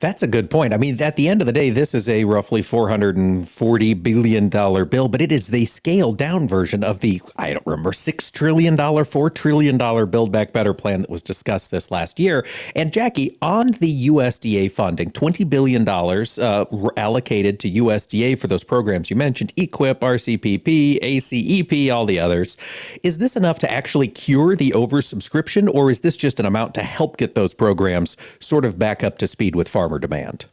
That's 0.00 0.22
a 0.22 0.26
good 0.26 0.50
point. 0.50 0.74
I 0.74 0.78
mean, 0.78 1.00
at 1.00 1.16
the 1.16 1.28
end 1.28 1.40
of 1.42 1.46
the 1.46 1.52
day, 1.52 1.70
this 1.70 1.94
is 1.94 2.08
a 2.08 2.24
roughly 2.24 2.62
$440 2.62 4.02
billion 4.02 4.48
bill, 4.48 5.08
but 5.08 5.20
it 5.20 5.32
is 5.32 5.48
the 5.48 5.64
scaled 5.64 6.18
down 6.18 6.48
version 6.48 6.82
of 6.82 7.00
the, 7.00 7.20
I 7.36 7.52
don't 7.52 7.66
remember, 7.66 7.92
$6 7.92 8.32
trillion, 8.32 8.76
$4 8.76 9.34
trillion 9.34 9.78
Build 10.10 10.32
Back 10.32 10.52
Better 10.52 10.74
plan 10.74 11.02
that 11.02 11.10
was 11.10 11.22
discussed 11.22 11.70
this 11.70 11.90
last 11.90 12.18
year. 12.18 12.46
And 12.74 12.90
Jacqui, 12.92 13.36
on 13.42 13.68
the 13.68 14.08
USDA 14.08 14.70
funding, 14.70 15.10
$20 15.10 15.48
billion 15.48 15.88
uh, 15.88 16.90
allocated 16.96 17.60
to 17.60 17.70
USDA 17.70 18.38
for 18.38 18.46
those 18.46 18.64
programs 18.64 19.10
you 19.10 19.16
mentioned 19.16 19.54
EQIP, 19.56 19.96
RCPP, 19.96 21.00
ACEP, 21.02 21.92
all 21.92 22.06
the 22.06 22.18
others. 22.18 22.56
Is 23.02 23.18
this 23.18 23.36
enough 23.36 23.58
to 23.60 23.72
actually 23.72 24.08
cure 24.08 24.56
the 24.56 24.70
oversubscription, 24.70 25.72
or 25.72 25.90
is 25.90 26.00
this 26.00 26.16
just 26.16 26.40
an 26.40 26.46
amount 26.46 26.74
to 26.74 26.82
help 26.82 27.16
get 27.16 27.34
those 27.34 27.54
programs 27.54 28.16
sort 28.40 28.64
of 28.64 28.78
back 28.78 29.04
up 29.04 29.18
to 29.18 29.26
speed? 29.26 29.41
Speed 29.42 29.56
with 29.56 29.66
farmer 29.66 29.98
demand? 29.98 30.46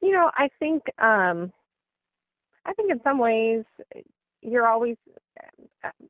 You 0.00 0.10
know, 0.10 0.32
I 0.34 0.48
think 0.58 0.82
um, 0.98 1.52
I 2.66 2.72
think 2.72 2.90
in 2.90 3.00
some 3.04 3.20
ways 3.20 3.62
you're 4.42 4.66
always 4.66 4.96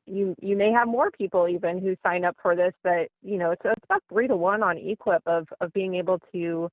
you 0.07 0.35
you 0.41 0.57
may 0.57 0.71
have 0.71 0.87
more 0.87 1.11
people 1.11 1.47
even 1.47 1.79
who 1.79 1.95
sign 2.01 2.25
up 2.25 2.35
for 2.41 2.55
this, 2.55 2.73
but 2.83 3.09
you 3.21 3.37
know 3.37 3.51
it's, 3.51 3.61
it's 3.63 3.83
about 3.83 4.01
three 4.09 4.27
to 4.27 4.35
one 4.35 4.63
on 4.63 4.77
EQIP 4.77 5.19
of 5.27 5.47
of 5.61 5.71
being 5.73 5.93
able 5.93 6.19
to 6.31 6.71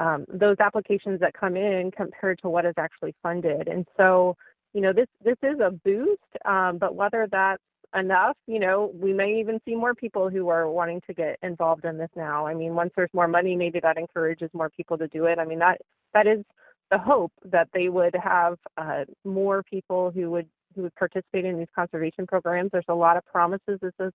um, 0.00 0.24
those 0.28 0.56
applications 0.58 1.20
that 1.20 1.34
come 1.34 1.56
in 1.56 1.92
compared 1.96 2.40
to 2.40 2.48
what 2.48 2.64
is 2.64 2.74
actually 2.76 3.14
funded, 3.22 3.68
and 3.68 3.86
so 3.96 4.36
you 4.74 4.80
know 4.80 4.92
this 4.92 5.06
this 5.24 5.38
is 5.44 5.60
a 5.60 5.70
boost, 5.70 6.18
um, 6.46 6.78
but 6.78 6.96
whether 6.96 7.28
that's 7.30 7.62
enough, 7.94 8.36
you 8.46 8.58
know, 8.58 8.92
we 8.94 9.12
may 9.12 9.38
even 9.38 9.60
see 9.66 9.74
more 9.74 9.94
people 9.94 10.28
who 10.28 10.48
are 10.48 10.70
wanting 10.70 11.00
to 11.06 11.14
get 11.14 11.38
involved 11.42 11.84
in 11.84 11.98
this 11.98 12.10
now. 12.16 12.46
I 12.46 12.54
mean, 12.54 12.74
once 12.74 12.92
there's 12.96 13.12
more 13.12 13.28
money, 13.28 13.56
maybe 13.56 13.80
that 13.80 13.98
encourages 13.98 14.50
more 14.52 14.70
people 14.70 14.96
to 14.98 15.08
do 15.08 15.26
it. 15.26 15.38
I 15.38 15.44
mean, 15.44 15.58
that 15.58 15.80
that 16.14 16.26
is 16.26 16.44
the 16.90 16.98
hope 16.98 17.32
that 17.44 17.68
they 17.72 17.88
would 17.88 18.14
have 18.22 18.58
uh, 18.76 19.04
more 19.24 19.62
people 19.62 20.10
who 20.10 20.30
would 20.30 20.48
who 20.74 20.82
would 20.82 20.94
participate 20.94 21.44
in 21.44 21.58
these 21.58 21.68
conservation 21.74 22.26
programs. 22.26 22.70
There's 22.72 22.84
a 22.88 22.94
lot 22.94 23.16
of 23.16 23.24
promises 23.26 23.78
that 23.82 23.96
this 23.98 24.12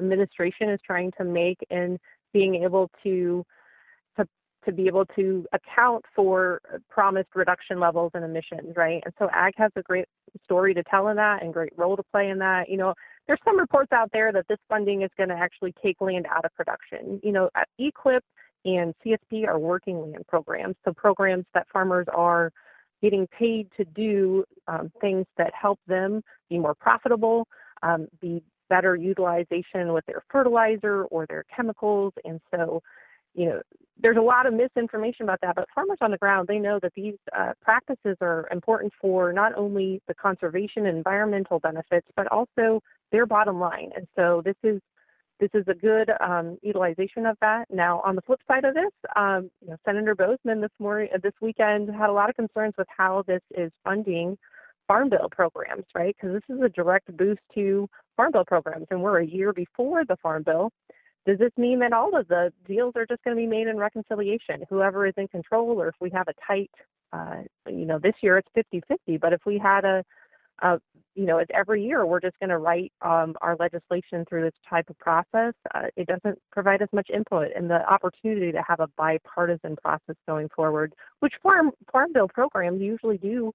administration 0.00 0.70
is 0.70 0.80
trying 0.84 1.12
to 1.18 1.24
make 1.24 1.58
in 1.70 1.98
being 2.32 2.56
able 2.56 2.90
to 3.02 3.44
to 4.16 4.26
to 4.64 4.72
be 4.72 4.86
able 4.86 5.06
to 5.06 5.46
account 5.52 6.04
for 6.14 6.60
promised 6.88 7.30
reduction 7.34 7.78
levels 7.80 8.10
and 8.14 8.24
emissions, 8.24 8.76
right? 8.76 9.02
And 9.04 9.14
so 9.18 9.28
ag 9.32 9.54
has 9.56 9.70
a 9.76 9.82
great 9.82 10.06
story 10.44 10.74
to 10.74 10.82
tell 10.84 11.08
in 11.08 11.16
that 11.16 11.42
and 11.42 11.52
great 11.52 11.72
role 11.76 11.96
to 11.96 12.02
play 12.12 12.28
in 12.30 12.38
that. 12.38 12.68
You 12.68 12.76
know, 12.76 12.94
there's 13.30 13.38
some 13.44 13.60
reports 13.60 13.92
out 13.92 14.10
there 14.12 14.32
that 14.32 14.48
this 14.48 14.58
funding 14.68 15.02
is 15.02 15.10
going 15.16 15.28
to 15.28 15.36
actually 15.36 15.72
take 15.80 16.00
land 16.00 16.26
out 16.28 16.44
of 16.44 16.52
production. 16.56 17.20
You 17.22 17.30
know, 17.30 17.48
EQIP 17.80 18.22
and 18.64 18.92
CSP 19.06 19.46
are 19.46 19.56
working 19.56 20.00
land 20.00 20.26
programs, 20.26 20.74
so 20.84 20.92
programs 20.92 21.44
that 21.54 21.68
farmers 21.72 22.08
are 22.12 22.50
getting 23.00 23.28
paid 23.28 23.68
to 23.76 23.84
do 23.84 24.44
um, 24.66 24.90
things 25.00 25.26
that 25.38 25.52
help 25.54 25.78
them 25.86 26.24
be 26.48 26.58
more 26.58 26.74
profitable, 26.74 27.46
um, 27.84 28.08
be 28.20 28.42
better 28.68 28.96
utilization 28.96 29.92
with 29.92 30.04
their 30.06 30.24
fertilizer 30.28 31.04
or 31.04 31.24
their 31.26 31.44
chemicals. 31.54 32.12
And 32.24 32.40
so, 32.52 32.82
you 33.34 33.46
know, 33.46 33.60
there's 34.02 34.16
a 34.16 34.22
lot 34.22 34.46
of 34.46 34.54
misinformation 34.54 35.24
about 35.24 35.40
that, 35.42 35.54
but 35.56 35.66
farmers 35.74 35.98
on 36.00 36.10
the 36.10 36.18
ground, 36.18 36.48
they 36.48 36.58
know 36.58 36.78
that 36.82 36.92
these 36.94 37.16
uh, 37.36 37.52
practices 37.60 38.16
are 38.20 38.48
important 38.50 38.92
for 39.00 39.32
not 39.32 39.54
only 39.56 40.00
the 40.08 40.14
conservation 40.14 40.86
and 40.86 40.96
environmental 40.96 41.58
benefits, 41.58 42.06
but 42.16 42.26
also 42.28 42.80
their 43.12 43.26
bottom 43.26 43.60
line. 43.60 43.90
And 43.94 44.06
so 44.16 44.42
this 44.44 44.56
is 44.62 44.80
this 45.38 45.50
is 45.54 45.64
a 45.68 45.74
good 45.74 46.10
um, 46.20 46.58
utilization 46.62 47.24
of 47.24 47.36
that. 47.40 47.64
Now, 47.70 48.02
on 48.04 48.14
the 48.14 48.20
flip 48.20 48.40
side 48.46 48.66
of 48.66 48.74
this, 48.74 48.92
um, 49.16 49.50
you 49.62 49.70
know, 49.70 49.76
Senator 49.86 50.14
Boozman 50.14 50.60
this 50.60 50.70
morning, 50.78 51.08
uh, 51.14 51.18
this 51.22 51.32
weekend, 51.40 51.88
had 51.90 52.10
a 52.10 52.12
lot 52.12 52.28
of 52.28 52.36
concerns 52.36 52.74
with 52.76 52.86
how 52.94 53.24
this 53.26 53.40
is 53.56 53.72
funding 53.82 54.36
farm 54.86 55.08
bill 55.08 55.28
programs, 55.30 55.84
right? 55.94 56.14
Because 56.14 56.34
this 56.34 56.56
is 56.56 56.62
a 56.62 56.68
direct 56.68 57.16
boost 57.16 57.40
to 57.54 57.88
farm 58.16 58.32
bill 58.32 58.44
programs, 58.44 58.86
and 58.90 59.02
we're 59.02 59.20
a 59.20 59.26
year 59.26 59.52
before 59.52 60.04
the 60.04 60.16
farm 60.16 60.42
bill. 60.42 60.70
Does 61.26 61.38
this 61.38 61.52
mean 61.56 61.80
that 61.80 61.92
all 61.92 62.16
of 62.16 62.28
the 62.28 62.52
deals 62.66 62.94
are 62.96 63.06
just 63.06 63.22
going 63.24 63.36
to 63.36 63.40
be 63.40 63.46
made 63.46 63.66
in 63.66 63.76
reconciliation? 63.76 64.64
Whoever 64.68 65.06
is 65.06 65.14
in 65.16 65.28
control, 65.28 65.80
or 65.80 65.88
if 65.88 65.94
we 66.00 66.10
have 66.10 66.28
a 66.28 66.34
tight, 66.46 66.70
uh, 67.12 67.42
you 67.66 67.84
know, 67.84 67.98
this 67.98 68.14
year 68.22 68.38
it's 68.38 68.48
50-50, 68.56 69.20
but 69.20 69.32
if 69.32 69.40
we 69.44 69.58
had 69.58 69.84
a, 69.84 70.04
a 70.62 70.80
you 71.14 71.26
know, 71.26 71.38
it's 71.38 71.50
every 71.52 71.84
year 71.84 72.06
we're 72.06 72.20
just 72.20 72.38
going 72.38 72.50
to 72.50 72.58
write 72.58 72.92
um, 73.02 73.34
our 73.42 73.56
legislation 73.58 74.24
through 74.28 74.42
this 74.42 74.54
type 74.68 74.88
of 74.88 74.98
process. 74.98 75.52
Uh, 75.74 75.88
it 75.96 76.06
doesn't 76.06 76.38
provide 76.52 76.82
as 76.82 76.88
much 76.92 77.10
input 77.12 77.48
and 77.54 77.68
the 77.68 77.84
opportunity 77.90 78.52
to 78.52 78.62
have 78.66 78.80
a 78.80 78.86
bipartisan 78.96 79.76
process 79.82 80.16
going 80.26 80.48
forward, 80.54 80.94
which 81.18 81.34
farm 81.42 81.72
farm 81.92 82.12
bill 82.12 82.28
programs 82.28 82.80
usually 82.80 83.18
do 83.18 83.52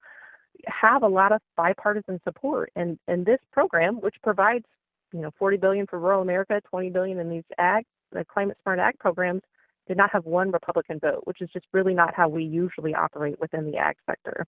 have 0.67 1.03
a 1.03 1.07
lot 1.07 1.31
of 1.31 1.41
bipartisan 1.55 2.19
support. 2.23 2.71
And 2.75 2.99
and 3.07 3.25
this 3.25 3.39
program, 3.51 3.95
which 3.95 4.15
provides 4.21 4.65
you 5.15 5.21
know 5.21 5.31
40 5.39 5.57
billion 5.57 5.87
for 5.87 5.97
rural 5.97 6.21
America, 6.21 6.61
20 6.69 6.89
billion 6.89 7.19
in 7.19 7.29
these 7.29 7.43
ag, 7.57 7.85
the 8.11 8.25
climate 8.25 8.57
smart 8.61 8.79
ag 8.79 8.99
programs, 8.99 9.41
did 9.87 9.95
not 9.95 10.11
have 10.11 10.25
one 10.25 10.51
Republican 10.51 10.99
vote, 10.99 11.21
which 11.23 11.41
is 11.41 11.49
just 11.53 11.65
really 11.71 11.93
not 11.93 12.13
how 12.13 12.27
we 12.27 12.43
usually 12.43 12.93
operate 12.93 13.39
within 13.39 13.69
the 13.71 13.77
ag 13.77 13.95
sector. 14.05 14.45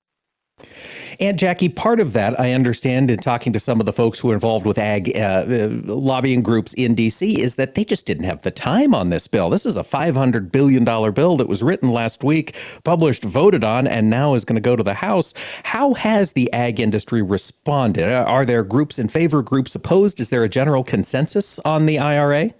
And 1.19 1.37
Jacqui, 1.37 1.75
part 1.75 1.99
of 1.99 2.13
that, 2.13 2.39
I 2.39 2.53
understand 2.53 3.11
in 3.11 3.19
talking 3.19 3.53
to 3.53 3.59
some 3.59 3.79
of 3.79 3.85
the 3.85 3.93
folks 3.93 4.19
who 4.19 4.31
are 4.31 4.33
involved 4.33 4.65
with 4.65 4.77
ag 4.77 5.11
uh, 5.15 5.45
uh 5.47 5.69
lobbying 5.85 6.41
groups 6.41 6.73
in 6.73 6.95
D.C., 6.95 7.41
is 7.41 7.55
that 7.55 7.75
they 7.75 7.83
just 7.83 8.05
didn't 8.05 8.25
have 8.25 8.41
the 8.41 8.51
time 8.51 8.93
on 8.93 9.09
this 9.09 9.27
bill. 9.27 9.49
This 9.49 9.65
is 9.65 9.77
a 9.77 9.83
$500 9.83 10.51
billion 10.51 10.83
bill 10.83 11.37
that 11.37 11.47
was 11.47 11.63
written 11.63 11.91
last 11.91 12.23
week, 12.23 12.55
published, 12.83 13.23
voted 13.23 13.63
on, 13.63 13.87
and 13.87 14.09
now 14.09 14.33
is 14.33 14.45
going 14.45 14.55
to 14.55 14.61
go 14.61 14.75
to 14.75 14.83
the 14.83 14.93
House. 14.93 15.33
How 15.63 15.93
has 15.93 16.33
the 16.33 16.51
ag 16.53 16.79
industry 16.79 17.21
responded? 17.21 18.11
Are 18.11 18.45
there 18.45 18.63
groups 18.63 18.99
in 18.99 19.09
favor, 19.09 19.41
groups 19.41 19.75
opposed? 19.75 20.19
Is 20.19 20.29
there 20.29 20.43
a 20.43 20.49
general 20.49 20.83
consensus 20.83 21.59
on 21.59 21.85
the 21.85 21.99
IRA? 21.99 22.51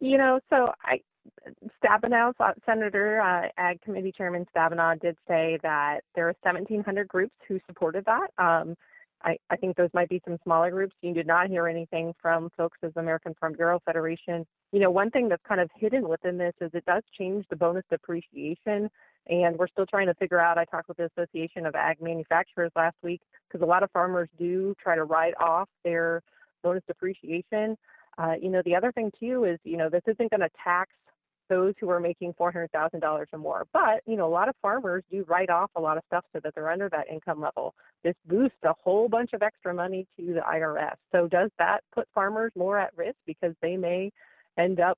You 0.00 0.16
know, 0.16 0.40
so 0.48 0.72
I, 0.84 1.00
Stabenow, 1.82 2.32
Senator 2.66 3.20
uh, 3.20 3.48
Ag 3.58 3.80
Committee 3.82 4.12
Chairman 4.16 4.46
Stabenow 4.54 5.00
did 5.00 5.16
say 5.28 5.58
that 5.62 6.00
there 6.14 6.28
are 6.28 6.34
1,700 6.42 7.08
groups 7.08 7.34
who 7.46 7.60
supported 7.66 8.04
that. 8.06 8.30
Um, 8.38 8.76
I, 9.22 9.36
I, 9.50 9.56
think 9.56 9.76
those 9.76 9.90
might 9.92 10.08
be 10.08 10.22
some 10.24 10.38
smaller 10.44 10.70
groups. 10.70 10.94
You 11.02 11.12
did 11.12 11.26
not 11.26 11.48
hear 11.48 11.66
anything 11.66 12.14
from 12.22 12.50
folks 12.56 12.78
as 12.82 12.92
American 12.96 13.34
Farm 13.38 13.52
Bureau 13.52 13.78
Federation. 13.84 14.46
You 14.72 14.80
know, 14.80 14.90
one 14.90 15.10
thing 15.10 15.28
that's 15.28 15.42
kind 15.46 15.60
of 15.60 15.70
hidden 15.76 16.08
within 16.08 16.38
this 16.38 16.54
is 16.60 16.70
it 16.72 16.86
does 16.86 17.02
change 17.18 17.44
the 17.50 17.56
bonus 17.56 17.84
depreciation, 17.90 18.88
and 19.28 19.58
we're 19.58 19.68
still 19.68 19.84
trying 19.84 20.06
to 20.06 20.14
figure 20.14 20.40
out. 20.40 20.56
I 20.56 20.64
talked 20.64 20.88
with 20.88 20.96
the 20.96 21.10
Association 21.16 21.66
of 21.66 21.74
Ag 21.74 22.00
Manufacturers 22.00 22.72
last 22.74 22.96
week 23.02 23.20
because 23.46 23.62
a 23.62 23.68
lot 23.68 23.82
of 23.82 23.90
farmers 23.90 24.28
do 24.38 24.74
try 24.82 24.94
to 24.94 25.04
write 25.04 25.34
off 25.38 25.68
their 25.84 26.22
bonus 26.62 26.82
depreciation. 26.86 27.76
Uh, 28.16 28.34
you 28.40 28.48
know, 28.48 28.62
the 28.64 28.74
other 28.74 28.92
thing 28.92 29.10
too 29.18 29.44
is, 29.44 29.58
you 29.64 29.76
know, 29.76 29.88
this 29.90 30.02
isn't 30.06 30.30
going 30.30 30.40
to 30.40 30.50
tax 30.62 30.90
those 31.50 31.74
who 31.78 31.90
are 31.90 32.00
making 32.00 32.32
$400,000 32.40 33.26
or 33.32 33.38
more. 33.38 33.66
But, 33.72 34.00
you 34.06 34.16
know, 34.16 34.26
a 34.26 34.32
lot 34.32 34.48
of 34.48 34.54
farmers 34.62 35.02
do 35.10 35.24
write 35.28 35.50
off 35.50 35.70
a 35.76 35.80
lot 35.80 35.98
of 35.98 36.04
stuff 36.06 36.24
so 36.32 36.40
that 36.42 36.54
they're 36.54 36.70
under 36.70 36.88
that 36.88 37.08
income 37.12 37.40
level. 37.40 37.74
This 38.02 38.14
boosts 38.26 38.56
a 38.64 38.72
whole 38.72 39.08
bunch 39.08 39.30
of 39.34 39.42
extra 39.42 39.74
money 39.74 40.06
to 40.18 40.34
the 40.34 40.40
IRS. 40.40 40.94
So 41.12 41.28
does 41.28 41.50
that 41.58 41.80
put 41.94 42.08
farmers 42.14 42.52
more 42.56 42.78
at 42.78 42.96
risk 42.96 43.16
because 43.26 43.52
they 43.60 43.76
may 43.76 44.10
end 44.56 44.80
up 44.80 44.96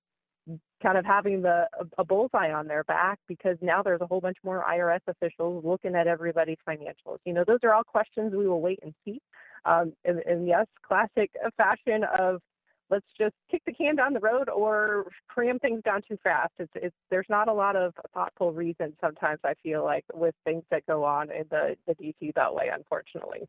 kind 0.83 0.99
of 0.99 1.05
having 1.05 1.41
the 1.41 1.69
a 1.99 2.05
bullseye 2.05 2.51
on 2.53 2.67
their 2.67 2.83
back 2.85 3.19
because 3.29 3.57
now 3.61 3.83
there's 3.83 4.01
a 4.01 4.07
whole 4.07 4.21
bunch 4.21 4.37
more 4.45 4.65
IRS 4.69 5.01
officials 5.07 5.65
looking 5.65 5.95
at 5.95 6.07
everybody's 6.07 6.57
financials. 6.69 7.19
You 7.25 7.33
know, 7.33 7.45
those 7.47 7.61
are 7.63 7.73
all 7.73 7.85
questions 7.85 8.35
we 8.35 8.49
will 8.49 8.61
wait 8.61 8.81
and 8.83 8.93
see. 9.05 9.21
Um, 9.65 9.93
and, 10.05 10.19
and 10.27 10.47
yes, 10.47 10.67
classic 10.87 11.31
fashion 11.57 12.03
of 12.19 12.41
let's 12.93 13.07
just 13.19 13.35
kick 13.51 13.63
the 13.65 13.73
can 13.73 13.97
down 13.97 14.13
the 14.13 14.21
road 14.21 14.49
or 14.49 15.07
cram 15.27 15.59
things 15.59 15.83
down 15.83 16.03
too 16.07 16.19
fast. 16.23 16.53
It's, 16.59 16.73
it's 16.75 16.95
there's 17.11 17.27
not 17.29 17.49
a 17.49 17.53
lot 17.53 17.75
of 17.75 17.95
thoughtful 18.13 18.53
reason 18.53 18.93
sometimes 19.01 19.41
I 19.43 19.55
feel 19.63 19.83
like 19.83 20.05
with 20.13 20.35
things 20.45 20.63
that 20.71 20.87
go 20.87 21.03
on 21.03 21.31
in 21.31 21.45
the 21.51 21.75
the 21.87 21.95
DC 21.95 22.35
Beltway, 22.35 22.73
unfortunately. 22.73 23.49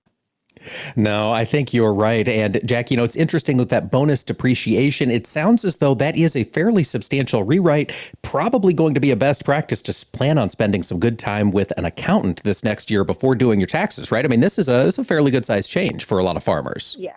No, 0.96 1.32
I 1.32 1.46
think 1.46 1.74
you're 1.74 1.94
right. 1.94 2.28
And 2.28 2.62
Jack, 2.64 2.92
you 2.92 2.96
know, 2.96 3.04
it's 3.04 3.16
interesting 3.16 3.58
with 3.58 3.70
that 3.70 3.90
bonus 3.90 4.24
depreciation. 4.24 5.10
It 5.10 5.26
sounds 5.26 5.66
as 5.66 5.78
though 5.78 5.96
that 5.96 6.16
is 6.16 6.36
a 6.36 6.44
fairly 6.44 6.84
substantial 6.84 7.44
rewrite, 7.44 7.92
probably 8.22 8.72
going 8.72 8.94
to 8.94 9.00
be 9.00 9.10
a 9.10 9.16
best 9.16 9.44
practice 9.44 9.82
to 9.82 10.06
plan 10.12 10.38
on 10.38 10.52
spending 10.52 10.84
some 10.84 11.00
good 11.00 11.18
time 11.18 11.52
with 11.52 11.74
an 11.78 11.86
accountant 11.86 12.44
this 12.44 12.64
next 12.64 12.92
year 12.92 13.04
before 13.04 13.34
doing 13.36 13.60
your 13.60 13.68
taxes, 13.68 14.12
right? 14.12 14.24
I 14.24 14.28
mean, 14.28 14.42
this 14.42 14.60
is 14.60 14.70
a, 14.70 14.84
this 14.84 14.96
is 14.96 15.00
a 15.00 15.04
fairly 15.04 15.32
good 15.32 15.44
sized 15.44 15.70
change 15.70 16.06
for 16.06 16.20
a 16.20 16.24
lot 16.24 16.38
of 16.38 16.44
farmers. 16.44 16.96
Yeah. 17.00 17.16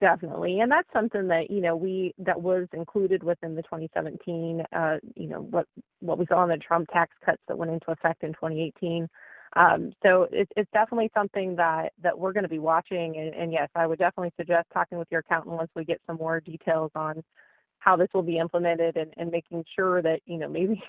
Definitely, 0.00 0.60
and 0.60 0.72
that's 0.72 0.88
something 0.94 1.28
that 1.28 1.50
you 1.50 1.60
know 1.60 1.76
we 1.76 2.14
that 2.16 2.40
was 2.40 2.66
included 2.72 3.22
within 3.22 3.54
the 3.54 3.60
2017, 3.62 4.64
uh, 4.72 4.96
you 5.14 5.26
know 5.28 5.42
what 5.42 5.66
what 6.00 6.16
we 6.16 6.24
saw 6.24 6.42
in 6.42 6.48
the 6.48 6.56
Trump 6.56 6.88
tax 6.90 7.12
cuts 7.22 7.42
that 7.48 7.58
went 7.58 7.70
into 7.70 7.90
effect 7.90 8.22
in 8.22 8.30
2018. 8.30 9.06
Um, 9.56 9.92
so 10.02 10.26
it's 10.32 10.50
it's 10.56 10.70
definitely 10.72 11.10
something 11.12 11.54
that 11.56 11.92
that 12.02 12.18
we're 12.18 12.32
going 12.32 12.44
to 12.44 12.48
be 12.48 12.58
watching, 12.58 13.14
and, 13.18 13.34
and 13.34 13.52
yes, 13.52 13.68
I 13.74 13.86
would 13.86 13.98
definitely 13.98 14.32
suggest 14.38 14.68
talking 14.72 14.96
with 14.96 15.08
your 15.10 15.20
accountant 15.20 15.54
once 15.56 15.70
we 15.76 15.84
get 15.84 16.00
some 16.06 16.16
more 16.16 16.40
details 16.40 16.90
on 16.94 17.22
how 17.80 17.94
this 17.96 18.08
will 18.14 18.22
be 18.22 18.38
implemented 18.38 18.96
and, 18.96 19.12
and 19.18 19.30
making 19.30 19.64
sure 19.76 20.00
that 20.00 20.20
you 20.24 20.38
know 20.38 20.48
maybe 20.48 20.82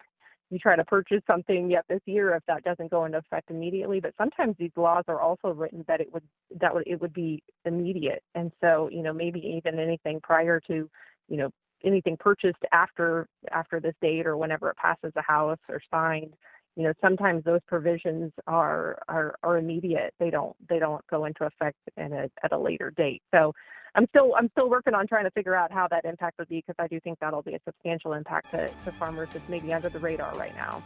you 0.51 0.59
try 0.59 0.75
to 0.75 0.83
purchase 0.83 1.21
something 1.25 1.71
yet 1.71 1.85
this 1.87 2.01
year 2.05 2.35
if 2.35 2.43
that 2.45 2.63
doesn't 2.63 2.91
go 2.91 3.05
into 3.05 3.17
effect 3.17 3.49
immediately. 3.49 4.01
But 4.01 4.13
sometimes 4.17 4.55
these 4.59 4.71
laws 4.75 5.05
are 5.07 5.19
also 5.19 5.49
written 5.49 5.83
that 5.87 6.01
it 6.01 6.13
would 6.13 6.23
that 6.59 6.73
would 6.73 6.83
it 6.85 7.01
would 7.01 7.13
be 7.13 7.41
immediate, 7.65 8.21
and 8.35 8.51
so 8.61 8.89
you 8.91 9.01
know 9.01 9.13
maybe 9.13 9.39
even 9.39 9.79
anything 9.79 10.19
prior 10.21 10.59
to 10.67 10.89
you 11.29 11.37
know 11.37 11.49
anything 11.83 12.17
purchased 12.17 12.63
after 12.73 13.27
after 13.51 13.79
this 13.79 13.95
date 14.01 14.27
or 14.27 14.37
whenever 14.37 14.69
it 14.69 14.77
passes 14.77 15.11
the 15.15 15.21
House 15.21 15.59
or 15.69 15.81
signed. 15.89 16.33
You 16.75 16.83
know, 16.83 16.93
sometimes 17.01 17.43
those 17.43 17.61
provisions 17.67 18.31
are 18.45 18.99
are, 19.07 19.35
are 19.43 19.57
immediate. 19.57 20.13
They 20.19 20.29
don't 20.29 20.55
they 20.69 20.79
don't 20.79 21.05
go 21.07 21.25
into 21.25 21.45
effect 21.45 21.77
in 21.97 22.13
a, 22.13 22.29
at 22.43 22.51
a 22.51 22.57
later 22.57 22.91
date. 22.91 23.21
So 23.33 23.53
I'm 23.95 24.07
still 24.09 24.33
I'm 24.37 24.49
still 24.51 24.69
working 24.69 24.93
on 24.93 25.07
trying 25.07 25.25
to 25.25 25.31
figure 25.31 25.55
out 25.55 25.71
how 25.71 25.87
that 25.89 26.05
impact 26.05 26.39
would 26.39 26.47
be 26.47 26.63
because 26.65 26.75
I 26.79 26.87
do 26.87 26.99
think 27.01 27.19
that'll 27.19 27.41
be 27.41 27.55
a 27.55 27.59
substantial 27.65 28.13
impact 28.13 28.51
to, 28.51 28.69
to 28.85 28.91
farmers 28.93 29.29
that's 29.33 29.47
maybe 29.49 29.73
under 29.73 29.89
the 29.89 29.99
radar 29.99 30.33
right 30.35 30.55
now. 30.55 30.81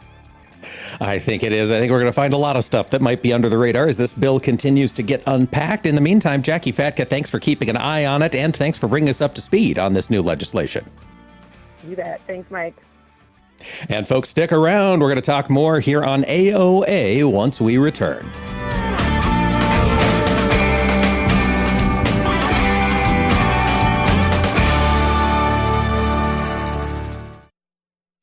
I 1.00 1.18
think 1.18 1.42
it 1.42 1.52
is. 1.52 1.70
I 1.70 1.78
think 1.78 1.92
we're 1.92 2.00
going 2.00 2.06
to 2.06 2.14
find 2.14 2.32
a 2.32 2.38
lot 2.38 2.56
of 2.56 2.64
stuff 2.64 2.90
that 2.90 3.02
might 3.02 3.22
be 3.22 3.32
under 3.32 3.48
the 3.48 3.58
radar 3.58 3.88
as 3.88 3.96
this 3.98 4.14
bill 4.14 4.40
continues 4.40 4.92
to 4.94 5.02
get 5.02 5.22
unpacked. 5.26 5.86
In 5.86 5.94
the 5.94 6.00
meantime, 6.00 6.42
Jacqui 6.42 6.72
Fatka, 6.72 7.06
thanks 7.06 7.28
for 7.28 7.38
keeping 7.38 7.68
an 7.68 7.76
eye 7.76 8.06
on 8.06 8.22
it 8.22 8.34
and 8.34 8.56
thanks 8.56 8.78
for 8.78 8.88
bringing 8.88 9.10
us 9.10 9.20
up 9.20 9.34
to 9.34 9.42
speed 9.42 9.78
on 9.78 9.92
this 9.92 10.08
new 10.08 10.22
legislation. 10.22 10.84
You 11.86 11.96
bet. 11.96 12.20
Thanks, 12.26 12.50
Mike. 12.50 12.74
And 13.88 14.08
folks, 14.08 14.30
stick 14.30 14.50
around. 14.50 15.00
We're 15.00 15.08
going 15.08 15.16
to 15.16 15.22
talk 15.22 15.50
more 15.50 15.78
here 15.78 16.04
on 16.04 16.24
AOA 16.24 17.30
once 17.30 17.60
we 17.60 17.78
return. 17.78 18.30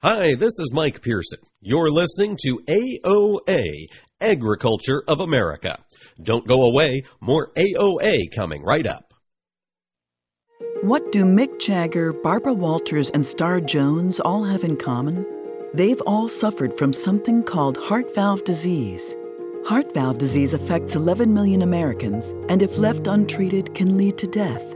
Hi, 0.06 0.36
this 0.36 0.60
is 0.60 0.74
Mike 0.74 1.01
Pearson. 1.01 1.39
You're 1.62 1.89
listening 1.89 2.38
to 2.41 2.60
AOA, 2.68 3.86
Agriculture 4.20 5.01
of 5.08 5.22
America. 5.22 5.78
Don't 6.22 6.45
go 6.45 6.64
away, 6.64 7.04
more 7.22 7.54
AOA 7.56 8.24
coming 8.36 8.64
right 8.64 8.86
up. 8.86 9.14
What 10.82 11.14
do 11.14 11.24
Mick 11.24 11.58
Jagger, 11.58 12.12
Barbara 12.12 12.51
Walters, 12.51 13.12
and 13.12 13.26
Star 13.26 13.62
Jones 13.62 14.20
all 14.20 14.43
have 14.43 14.66
in 14.66 14.76
common? 14.76 15.26
They've 15.74 16.01
all 16.01 16.28
suffered 16.28 16.78
from 16.78 16.91
something 16.91 17.41
called 17.41 17.78
heart 17.78 18.14
valve 18.14 18.43
disease. 18.43 19.16
Heart 19.66 19.93
valve 19.93 20.18
disease 20.18 20.54
affects 20.54 20.95
11 20.95 21.34
million 21.34 21.62
Americans 21.62 22.32
and, 22.49 22.62
if 22.62 22.78
left 22.78 23.08
untreated, 23.08 23.74
can 23.74 23.95
lead 23.95 24.18
to 24.18 24.28
death. 24.28 24.76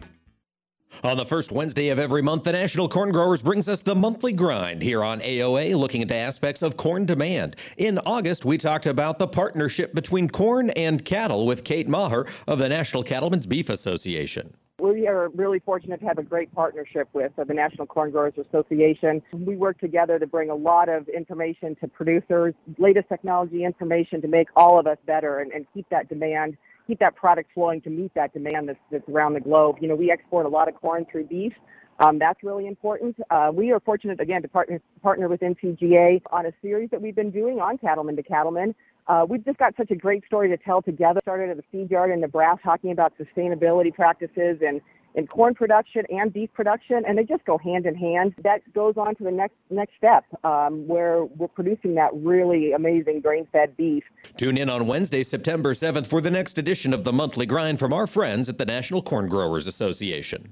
On 1.03 1.17
the 1.17 1.25
first 1.25 1.51
Wednesday 1.51 1.89
of 1.89 1.97
every 1.97 2.21
month, 2.21 2.43
the 2.43 2.51
National 2.51 2.87
Corn 2.87 3.11
Growers 3.11 3.41
brings 3.41 3.67
us 3.67 3.81
the 3.81 3.95
monthly 3.95 4.33
grind 4.33 4.83
here 4.83 5.03
on 5.03 5.19
AOA, 5.19 5.75
looking 5.75 6.01
into 6.01 6.13
aspects 6.13 6.61
of 6.61 6.77
corn 6.77 7.07
demand. 7.07 7.55
In 7.77 7.97
August, 8.05 8.45
we 8.45 8.59
talked 8.59 8.85
about 8.85 9.17
the 9.17 9.27
partnership 9.27 9.95
between 9.95 10.29
corn 10.29 10.69
and 10.71 11.03
cattle 11.03 11.47
with 11.47 11.63
Kate 11.63 11.89
Maher 11.89 12.27
of 12.47 12.59
the 12.59 12.69
National 12.69 13.01
Cattlemen's 13.01 13.47
Beef 13.47 13.69
Association. 13.69 14.53
We 14.77 15.07
are 15.07 15.29
really 15.29 15.57
fortunate 15.57 16.01
to 16.01 16.05
have 16.05 16.19
a 16.19 16.23
great 16.23 16.53
partnership 16.53 17.07
with 17.13 17.31
the 17.35 17.51
National 17.51 17.87
Corn 17.87 18.11
Growers 18.11 18.33
Association. 18.37 19.23
We 19.33 19.55
work 19.55 19.79
together 19.79 20.19
to 20.19 20.27
bring 20.27 20.51
a 20.51 20.55
lot 20.55 20.87
of 20.87 21.07
information 21.07 21.75
to 21.81 21.87
producers, 21.87 22.53
latest 22.77 23.09
technology 23.09 23.63
information 23.63 24.21
to 24.21 24.27
make 24.27 24.49
all 24.55 24.79
of 24.79 24.85
us 24.85 24.97
better 25.07 25.39
and, 25.39 25.51
and 25.51 25.65
keep 25.73 25.89
that 25.89 26.09
demand 26.09 26.57
keep 26.87 26.99
that 26.99 27.15
product 27.15 27.49
flowing 27.53 27.81
to 27.81 27.89
meet 27.89 28.13
that 28.15 28.33
demand 28.33 28.69
that's, 28.69 28.79
that's 28.91 29.07
around 29.09 29.33
the 29.33 29.39
globe. 29.39 29.77
You 29.81 29.87
know, 29.87 29.95
we 29.95 30.11
export 30.11 30.45
a 30.45 30.49
lot 30.49 30.67
of 30.67 30.75
corn 30.75 31.05
through 31.11 31.25
beef. 31.25 31.53
Um, 31.99 32.17
that's 32.17 32.43
really 32.43 32.67
important. 32.67 33.15
Uh, 33.29 33.51
we 33.53 33.71
are 33.71 33.79
fortunate 33.79 34.19
again 34.19 34.41
to 34.41 34.47
partner 34.47 34.81
partner 35.03 35.27
with 35.27 35.41
NCGA 35.41 36.21
on 36.31 36.47
a 36.47 36.51
series 36.61 36.89
that 36.89 37.01
we've 37.01 37.15
been 37.15 37.29
doing 37.29 37.59
on 37.59 37.77
cattlemen 37.77 38.15
to 38.15 38.23
cattlemen. 38.23 38.73
Uh, 39.07 39.25
we've 39.27 39.43
just 39.45 39.57
got 39.57 39.75
such 39.77 39.91
a 39.91 39.95
great 39.95 40.25
story 40.25 40.49
to 40.49 40.57
tell 40.57 40.81
together. 40.81 41.19
Started 41.23 41.49
at 41.49 41.57
the 41.57 41.63
feed 41.71 41.91
yard 41.91 42.11
in 42.11 42.21
Nebraska 42.21 42.61
talking 42.63 42.91
about 42.91 43.13
sustainability 43.17 43.93
practices 43.93 44.59
and 44.65 44.81
in 45.15 45.27
corn 45.27 45.53
production 45.53 46.03
and 46.09 46.31
beef 46.31 46.51
production, 46.53 47.03
and 47.07 47.17
they 47.17 47.23
just 47.23 47.45
go 47.45 47.57
hand 47.57 47.85
in 47.85 47.95
hand. 47.95 48.33
That 48.43 48.61
goes 48.73 48.95
on 48.97 49.15
to 49.15 49.23
the 49.23 49.31
next 49.31 49.55
next 49.69 49.93
step, 49.97 50.25
um, 50.43 50.87
where 50.87 51.25
we're 51.25 51.47
producing 51.47 51.95
that 51.95 52.11
really 52.13 52.71
amazing 52.71 53.21
grain-fed 53.21 53.75
beef. 53.77 54.03
Tune 54.37 54.57
in 54.57 54.69
on 54.69 54.87
Wednesday, 54.87 55.23
September 55.23 55.73
7th, 55.73 56.07
for 56.07 56.21
the 56.21 56.31
next 56.31 56.57
edition 56.57 56.93
of 56.93 57.03
the 57.03 57.13
Monthly 57.13 57.45
Grind 57.45 57.79
from 57.79 57.93
our 57.93 58.07
friends 58.07 58.49
at 58.49 58.57
the 58.57 58.65
National 58.65 59.01
Corn 59.01 59.27
Growers 59.27 59.67
Association. 59.67 60.51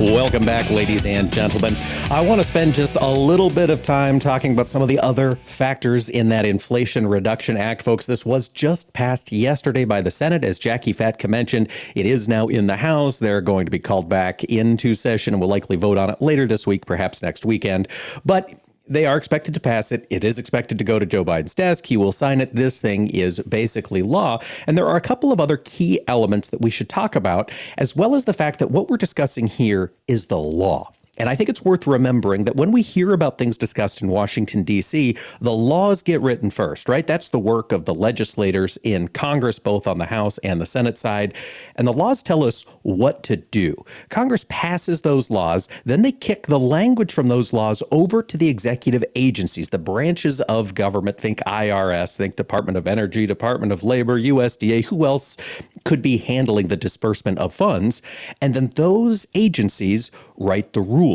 Welcome 0.00 0.44
back, 0.44 0.70
ladies 0.70 1.06
and 1.06 1.32
gentlemen. 1.32 1.74
I 2.08 2.20
want 2.20 2.40
to 2.40 2.46
spend 2.46 2.72
just 2.72 2.94
a 3.00 3.10
little 3.10 3.50
bit 3.50 3.68
of 3.68 3.82
time 3.82 4.20
talking 4.20 4.52
about 4.52 4.68
some 4.68 4.80
of 4.80 4.86
the 4.86 5.00
other 5.00 5.34
factors 5.46 6.08
in 6.08 6.28
that 6.28 6.46
Inflation 6.46 7.04
Reduction 7.04 7.56
Act, 7.56 7.82
folks. 7.82 8.06
This 8.06 8.24
was 8.24 8.46
just 8.48 8.92
passed 8.92 9.32
yesterday 9.32 9.84
by 9.84 10.00
the 10.00 10.12
Senate, 10.12 10.44
as 10.44 10.60
Jacqui 10.60 10.94
Fatka 10.94 11.28
mentioned. 11.28 11.68
It 11.96 12.06
is 12.06 12.28
now 12.28 12.46
in 12.46 12.68
the 12.68 12.76
House. 12.76 13.18
They're 13.18 13.40
going 13.40 13.64
to 13.64 13.72
be 13.72 13.80
called 13.80 14.08
back 14.08 14.44
into 14.44 14.94
session 14.94 15.34
and 15.34 15.40
will 15.40 15.48
likely 15.48 15.74
vote 15.74 15.98
on 15.98 16.10
it 16.10 16.22
later 16.22 16.46
this 16.46 16.64
week, 16.64 16.86
perhaps 16.86 17.20
next 17.20 17.44
weekend. 17.44 17.88
But 18.24 18.54
they 18.88 19.06
are 19.06 19.16
expected 19.16 19.54
to 19.54 19.60
pass 19.60 19.92
it. 19.92 20.06
It 20.10 20.24
is 20.24 20.38
expected 20.38 20.78
to 20.78 20.84
go 20.84 20.98
to 20.98 21.06
Joe 21.06 21.24
Biden's 21.24 21.54
desk. 21.54 21.86
He 21.86 21.96
will 21.96 22.12
sign 22.12 22.40
it. 22.40 22.54
This 22.54 22.80
thing 22.80 23.08
is 23.08 23.40
basically 23.40 24.02
law. 24.02 24.40
And 24.66 24.76
there 24.76 24.86
are 24.86 24.96
a 24.96 25.00
couple 25.00 25.32
of 25.32 25.40
other 25.40 25.56
key 25.56 26.00
elements 26.08 26.48
that 26.50 26.60
we 26.60 26.70
should 26.70 26.88
talk 26.88 27.14
about, 27.14 27.50
as 27.76 27.94
well 27.94 28.14
as 28.14 28.24
the 28.24 28.32
fact 28.32 28.58
that 28.58 28.70
what 28.70 28.88
we're 28.88 28.96
discussing 28.96 29.46
here 29.46 29.92
is 30.06 30.26
the 30.26 30.38
law. 30.38 30.92
And 31.18 31.28
I 31.28 31.34
think 31.34 31.48
it's 31.48 31.64
worth 31.64 31.86
remembering 31.86 32.44
that 32.44 32.56
when 32.56 32.70
we 32.70 32.82
hear 32.82 33.12
about 33.12 33.38
things 33.38 33.58
discussed 33.58 34.02
in 34.02 34.08
Washington, 34.08 34.62
D.C., 34.62 35.16
the 35.40 35.52
laws 35.52 36.02
get 36.02 36.20
written 36.20 36.50
first, 36.50 36.88
right? 36.88 37.06
That's 37.06 37.30
the 37.30 37.38
work 37.38 37.72
of 37.72 37.84
the 37.84 37.94
legislators 37.94 38.78
in 38.82 39.08
Congress, 39.08 39.58
both 39.58 39.86
on 39.86 39.98
the 39.98 40.06
House 40.06 40.38
and 40.38 40.60
the 40.60 40.66
Senate 40.66 40.96
side. 40.96 41.34
And 41.76 41.86
the 41.86 41.92
laws 41.92 42.22
tell 42.22 42.44
us 42.44 42.62
what 42.82 43.22
to 43.24 43.36
do. 43.36 43.74
Congress 44.08 44.46
passes 44.48 45.00
those 45.02 45.30
laws, 45.30 45.68
then 45.84 46.02
they 46.02 46.12
kick 46.12 46.46
the 46.46 46.58
language 46.58 47.12
from 47.12 47.28
those 47.28 47.52
laws 47.52 47.82
over 47.90 48.22
to 48.22 48.36
the 48.36 48.48
executive 48.48 49.04
agencies, 49.14 49.70
the 49.70 49.78
branches 49.78 50.40
of 50.42 50.74
government. 50.74 51.18
Think 51.18 51.40
IRS, 51.40 52.16
think 52.16 52.36
Department 52.36 52.78
of 52.78 52.86
Energy, 52.86 53.26
Department 53.26 53.72
of 53.72 53.82
Labor, 53.82 54.18
USDA, 54.18 54.84
who 54.84 55.04
else 55.04 55.36
could 55.84 56.02
be 56.02 56.18
handling 56.18 56.68
the 56.68 56.76
disbursement 56.76 57.38
of 57.38 57.52
funds? 57.52 58.02
And 58.40 58.54
then 58.54 58.68
those 58.76 59.26
agencies 59.34 60.10
write 60.36 60.72
the 60.72 60.80
rules. 60.80 61.07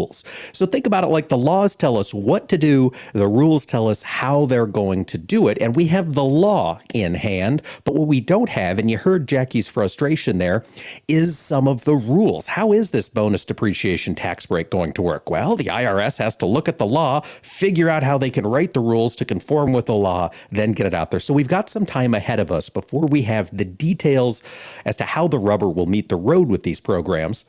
So 0.53 0.65
think 0.65 0.87
about 0.87 1.03
it 1.03 1.07
like 1.07 1.29
the 1.29 1.37
laws 1.37 1.75
tell 1.75 1.97
us 1.97 2.13
what 2.13 2.49
to 2.49 2.57
do, 2.57 2.91
the 3.13 3.27
rules 3.27 3.65
tell 3.65 3.87
us 3.87 4.03
how 4.03 4.45
they're 4.45 4.67
going 4.67 5.05
to 5.05 5.17
do 5.17 5.47
it. 5.47 5.57
And 5.61 5.75
we 5.75 5.87
have 5.87 6.13
the 6.13 6.23
law 6.23 6.79
in 6.93 7.13
hand, 7.13 7.61
but 7.83 7.95
what 7.95 8.07
we 8.07 8.19
don't 8.19 8.49
have, 8.49 8.79
and 8.79 8.89
you 8.89 8.97
heard 8.97 9.27
Jacqui's 9.27 9.67
frustration 9.67 10.37
there, 10.37 10.63
is 11.07 11.37
some 11.37 11.67
of 11.67 11.85
the 11.85 11.95
rules. 11.95 12.47
How 12.47 12.71
is 12.71 12.91
this 12.91 13.09
bonus 13.09 13.45
depreciation 13.45 14.15
tax 14.15 14.45
break 14.45 14.69
going 14.69 14.93
to 14.93 15.01
work? 15.01 15.29
Well, 15.29 15.55
the 15.55 15.65
IRS 15.65 16.17
has 16.17 16.35
to 16.37 16.45
look 16.45 16.67
at 16.67 16.77
the 16.77 16.85
law, 16.85 17.21
figure 17.21 17.89
out 17.89 18.03
how 18.03 18.17
they 18.17 18.29
can 18.29 18.45
write 18.45 18.73
the 18.73 18.79
rules 18.79 19.15
to 19.17 19.25
conform 19.25 19.73
with 19.73 19.85
the 19.85 19.95
law, 19.95 20.29
then 20.51 20.71
get 20.71 20.87
it 20.87 20.93
out 20.93 21.11
there. 21.11 21.19
So 21.19 21.33
we've 21.33 21.47
got 21.47 21.69
some 21.69 21.85
time 21.85 22.13
ahead 22.13 22.39
of 22.39 22.51
us 22.51 22.69
before 22.69 23.07
we 23.07 23.21
have 23.23 23.55
the 23.55 23.65
details 23.65 24.43
as 24.85 24.95
to 24.97 25.03
how 25.03 25.27
the 25.27 25.39
rubber 25.39 25.69
will 25.69 25.85
meet 25.85 26.09
the 26.09 26.15
road 26.15 26.47
with 26.49 26.63
these 26.63 26.79
programs. 26.79 27.45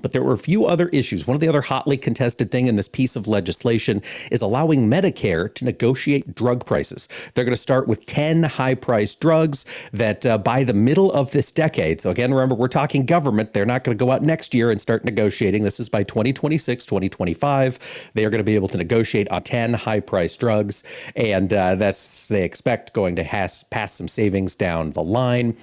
But 0.00 0.12
there 0.12 0.22
were 0.22 0.32
a 0.32 0.38
few 0.38 0.64
other 0.64 0.88
issues. 0.88 1.26
One 1.26 1.34
of 1.34 1.40
the 1.40 1.48
other 1.48 1.60
hotly 1.60 1.98
contested 1.98 2.50
thing 2.50 2.66
in 2.66 2.76
this 2.76 2.88
piece 2.88 3.14
of 3.14 3.28
legislation 3.28 4.02
is 4.30 4.40
allowing 4.40 4.88
Medicare 4.88 5.52
to 5.54 5.64
negotiate 5.66 6.34
drug 6.34 6.64
prices. 6.64 7.08
They're 7.34 7.44
going 7.44 7.52
to 7.52 7.60
start 7.60 7.88
with 7.88 8.06
10 8.06 8.44
high-priced 8.44 9.20
drugs 9.20 9.66
that 9.92 10.24
uh, 10.24 10.38
by 10.38 10.64
the 10.64 10.72
middle 10.72 11.12
of 11.12 11.32
this 11.32 11.50
decade. 11.50 12.00
So 12.00 12.08
again, 12.08 12.32
remember 12.32 12.54
we're 12.54 12.68
talking 12.68 13.04
government. 13.04 13.52
They're 13.52 13.66
not 13.66 13.84
going 13.84 13.96
to 13.96 14.02
go 14.02 14.10
out 14.10 14.22
next 14.22 14.54
year 14.54 14.70
and 14.70 14.80
start 14.80 15.04
negotiating. 15.04 15.62
This 15.62 15.78
is 15.78 15.90
by 15.90 16.04
2026, 16.04 16.86
2025. 16.86 18.10
They 18.14 18.24
are 18.24 18.30
going 18.30 18.38
to 18.38 18.44
be 18.44 18.54
able 18.54 18.68
to 18.68 18.78
negotiate 18.78 19.28
on 19.30 19.42
10 19.42 19.74
high-priced 19.74 20.40
drugs, 20.40 20.84
and 21.16 21.52
uh, 21.52 21.74
that's 21.74 22.28
they 22.28 22.44
expect 22.44 22.94
going 22.94 23.16
to 23.16 23.24
has, 23.24 23.64
pass 23.64 23.92
some 23.92 24.08
savings 24.08 24.54
down 24.54 24.92
the 24.92 25.02
line. 25.02 25.56